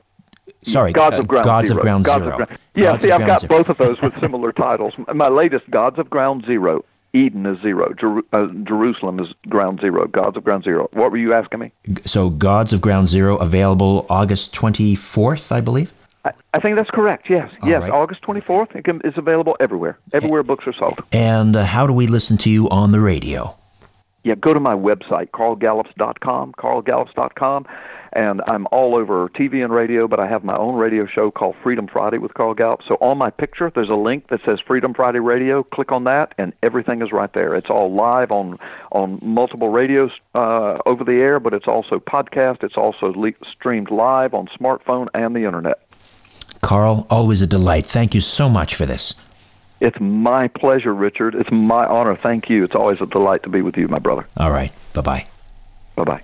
Sorry, 0.63 0.93
Gods 0.93 1.17
uh, 1.17 1.21
of 1.21 1.29
Ground 1.29 1.45
Gods 1.45 1.69
Zero. 1.69 1.79
of 1.79 1.83
Ground 1.83 2.05
Gods 2.05 2.23
Zero. 2.25 2.33
Of 2.33 2.37
Ground. 2.37 2.59
Yeah, 2.75 2.85
Gods 2.85 3.03
see, 3.03 3.11
I've 3.11 3.27
got 3.27 3.41
Zero. 3.41 3.59
both 3.59 3.69
of 3.69 3.79
those 3.79 4.01
with 4.01 4.19
similar 4.21 4.53
titles. 4.53 4.95
My 5.15 5.29
latest, 5.29 5.71
Gods 5.71 5.99
of 5.99 6.11
Ground 6.11 6.45
Zero. 6.47 6.85
Eden 7.13 7.45
is 7.45 7.59
zero. 7.61 7.93
Jer- 7.95 8.23
uh, 8.33 8.47
Jerusalem 8.63 9.19
is 9.19 9.27
ground 9.49 9.81
zero. 9.81 10.07
Gods 10.07 10.37
of 10.37 10.45
Ground 10.45 10.63
Zero. 10.63 10.89
What 10.93 11.11
were 11.11 11.17
you 11.17 11.35
asking 11.35 11.59
me? 11.59 11.73
So, 12.05 12.31
Gods 12.31 12.73
of 12.73 12.81
Ground 12.81 13.09
Zero 13.09 13.37
available 13.39 14.07
August 14.09 14.55
24th, 14.55 15.51
I 15.51 15.61
believe? 15.61 15.93
I, 16.25 16.33
I 16.55 16.61
think 16.61 16.77
that's 16.77 16.91
correct, 16.91 17.29
yes. 17.29 17.51
All 17.63 17.69
yes, 17.69 17.83
right. 17.83 17.91
August 17.91 18.23
24th. 18.23 18.77
It 18.77 18.85
can, 18.85 19.01
it's 19.05 19.17
available 19.19 19.57
everywhere. 19.59 19.99
Everywhere 20.13 20.43
books 20.43 20.67
are 20.67 20.73
sold. 20.73 21.01
And 21.13 21.57
uh, 21.57 21.65
how 21.65 21.87
do 21.87 21.93
we 21.93 22.07
listen 22.07 22.37
to 22.39 22.51
you 22.51 22.69
on 22.69 22.93
the 22.93 23.01
radio? 23.01 23.57
Yeah, 24.23 24.35
go 24.35 24.53
to 24.53 24.61
my 24.61 24.75
website, 24.75 25.31
carlgallups.com, 25.31 26.53
carlgallups.com, 26.53 27.67
and 28.13 28.41
I'm 28.47 28.67
all 28.73 28.97
over 28.97 29.29
TV 29.29 29.63
and 29.63 29.73
radio, 29.73 30.09
but 30.09 30.19
I 30.19 30.27
have 30.27 30.45
my 30.45 30.57
own 30.57 30.75
radio 30.75 31.07
show 31.07 31.31
called 31.31 31.57
Freedom 31.63 31.87
Friday 31.87 32.19
with 32.19 32.35
Carl 32.35 32.55
Gallup. 32.55 32.81
So 32.87 32.97
on 33.01 33.19
my 33.19 33.31
picture, 33.31 33.71
there's 33.75 33.89
a 33.89 33.95
link 33.95 34.29
that 34.29 34.41
says 34.45 34.59
Freedom 34.61 34.95
Friday 34.95 35.21
Radio. 35.21 35.63
Click 35.63 35.93
on 35.93 36.05
that, 36.05 36.35
and 36.39 36.53
everything 36.63 37.03
is 37.03 37.13
right 37.13 37.33
there. 37.33 37.55
It's 37.55 37.71
all 37.71 37.93
live 37.93 38.31
on 38.31 38.59
on 38.93 39.19
multiple 39.23 39.69
radios 39.69 40.11
uh, 40.35 40.79
over 40.87 41.05
the 41.05 41.15
air, 41.15 41.41
but 41.41 41.55
it's 41.55 41.69
also 41.69 41.99
podcast. 41.99 42.63
It's 42.63 42.77
also 42.77 43.13
le- 43.15 43.33
streamed 43.53 43.91
live 43.91 44.35
on 44.35 44.49
smartphone 44.49 45.09
and 45.15 45.35
the 45.35 45.45
internet. 45.45 45.81
Carl, 46.63 47.07
always 47.11 47.43
a 47.43 47.47
delight. 47.47 47.87
Thank 47.87 48.15
you 48.15 48.21
so 48.21 48.49
much 48.49 48.75
for 48.75 48.87
this. 48.87 49.25
It's 49.81 49.99
my 49.99 50.49
pleasure, 50.49 50.95
Richard. 50.95 51.35
It's 51.35 51.51
my 51.51 51.87
honor. 51.87 52.15
Thank 52.15 52.51
you. 52.51 52.65
It's 52.65 52.75
always 52.75 53.01
a 53.01 53.07
delight 53.07 53.43
to 53.45 53.49
be 53.49 53.63
with 53.63 53.79
you, 53.79 53.89
my 53.89 53.99
brother. 53.99 54.27
All 54.37 54.51
right. 54.51 54.73
Bye 54.93 55.01
bye. 55.01 55.25
Bye 55.97 56.05
bye. 56.05 56.23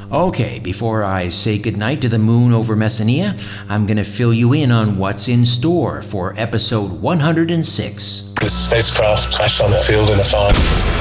Okay, 0.00 0.58
before 0.58 1.02
I 1.02 1.28
say 1.28 1.58
goodnight 1.58 2.00
to 2.02 2.08
the 2.08 2.18
moon 2.18 2.52
over 2.52 2.76
Messenia, 2.76 3.40
I'm 3.68 3.86
going 3.86 3.96
to 3.96 4.04
fill 4.04 4.34
you 4.34 4.52
in 4.52 4.70
on 4.70 4.98
what's 4.98 5.28
in 5.28 5.46
store 5.46 6.02
for 6.02 6.34
episode 6.38 7.00
106. 7.00 8.33
The 8.40 8.50
spacecraft 8.50 9.34
crashed 9.34 9.62
on 9.62 9.70
the 9.70 9.78
field 9.78 10.10
in 10.10 10.18
a 10.20 10.24
farm. 10.24 10.52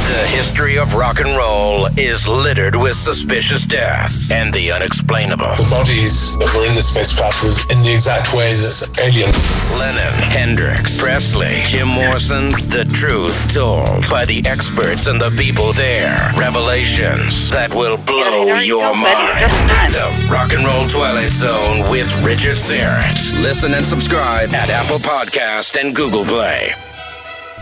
The 0.07 0.27
history 0.27 0.77
of 0.77 0.95
rock 0.95 1.19
and 1.19 1.35
roll 1.35 1.87
is 1.97 2.27
littered 2.27 2.75
with 2.75 2.95
suspicious 2.95 3.65
deaths 3.65 4.31
and 4.31 4.53
the 4.53 4.71
unexplainable. 4.71 5.47
The 5.55 5.67
bodies 5.69 6.37
that 6.39 6.53
were 6.55 6.65
in 6.67 6.75
the 6.75 6.81
spacecraft 6.81 7.43
was 7.43 7.59
in 7.71 7.81
the 7.83 7.93
exact 7.93 8.33
way 8.33 8.53
that 8.53 8.99
aliens. 9.01 9.35
Lennon, 9.77 10.13
Hendrix, 10.31 11.01
Presley, 11.01 11.61
Jim 11.65 11.87
Morrison, 11.87 12.51
the 12.69 12.85
truth 12.93 13.53
told 13.53 14.09
by 14.09 14.25
the 14.25 14.41
experts 14.45 15.07
and 15.07 15.19
the 15.19 15.33
people 15.37 15.73
there. 15.73 16.31
Revelations 16.37 17.49
that 17.49 17.73
will 17.73 17.97
blow 17.97 18.55
your 18.59 18.93
mind. 18.95 19.51
The 19.93 20.27
Rock 20.31 20.53
and 20.53 20.65
Roll 20.65 20.87
Twilight 20.87 21.31
Zone 21.31 21.89
with 21.91 22.09
Richard 22.25 22.55
Syrett. 22.57 23.33
Listen 23.41 23.73
and 23.73 23.85
subscribe 23.85 24.53
at 24.55 24.69
Apple 24.69 24.97
Podcast 24.97 25.79
and 25.79 25.95
Google 25.95 26.25
Play. 26.25 26.73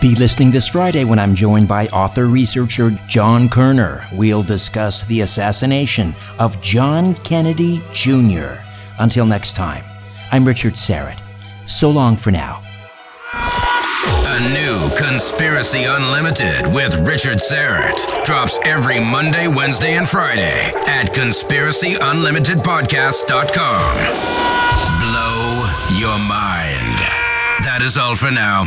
Be 0.02 0.14
listening 0.16 0.50
this 0.50 0.66
Friday 0.66 1.04
when 1.04 1.20
I'm 1.20 1.32
joined 1.32 1.68
by 1.68 1.86
author 1.86 2.26
researcher 2.26 2.90
John 3.06 3.48
Kerner. 3.48 4.04
We'll 4.12 4.42
discuss 4.42 5.06
the 5.06 5.20
assassination 5.20 6.16
of 6.40 6.60
John 6.60 7.14
Kennedy 7.14 7.80
Jr. 7.92 8.56
Until 8.98 9.26
next 9.26 9.54
time, 9.54 9.84
I'm 10.32 10.44
Richard 10.44 10.72
Syrett. 10.72 11.22
So 11.66 11.88
long 11.88 12.16
for 12.16 12.32
now. 12.32 12.64
A 13.32 14.40
new 14.52 14.90
Conspiracy 14.96 15.84
Unlimited 15.84 16.66
with 16.74 16.96
Richard 17.06 17.38
Syrett 17.38 18.24
drops 18.24 18.58
every 18.66 18.98
Monday, 18.98 19.46
Wednesday, 19.46 19.96
and 19.96 20.08
Friday 20.08 20.72
at 20.88 21.14
conspiracyunlimitedpodcast.com. 21.14 23.96
Blow 24.98 25.70
your 25.96 26.18
mind. 26.18 26.98
That 27.62 27.82
is 27.82 27.96
all 27.96 28.16
for 28.16 28.32
now. 28.32 28.66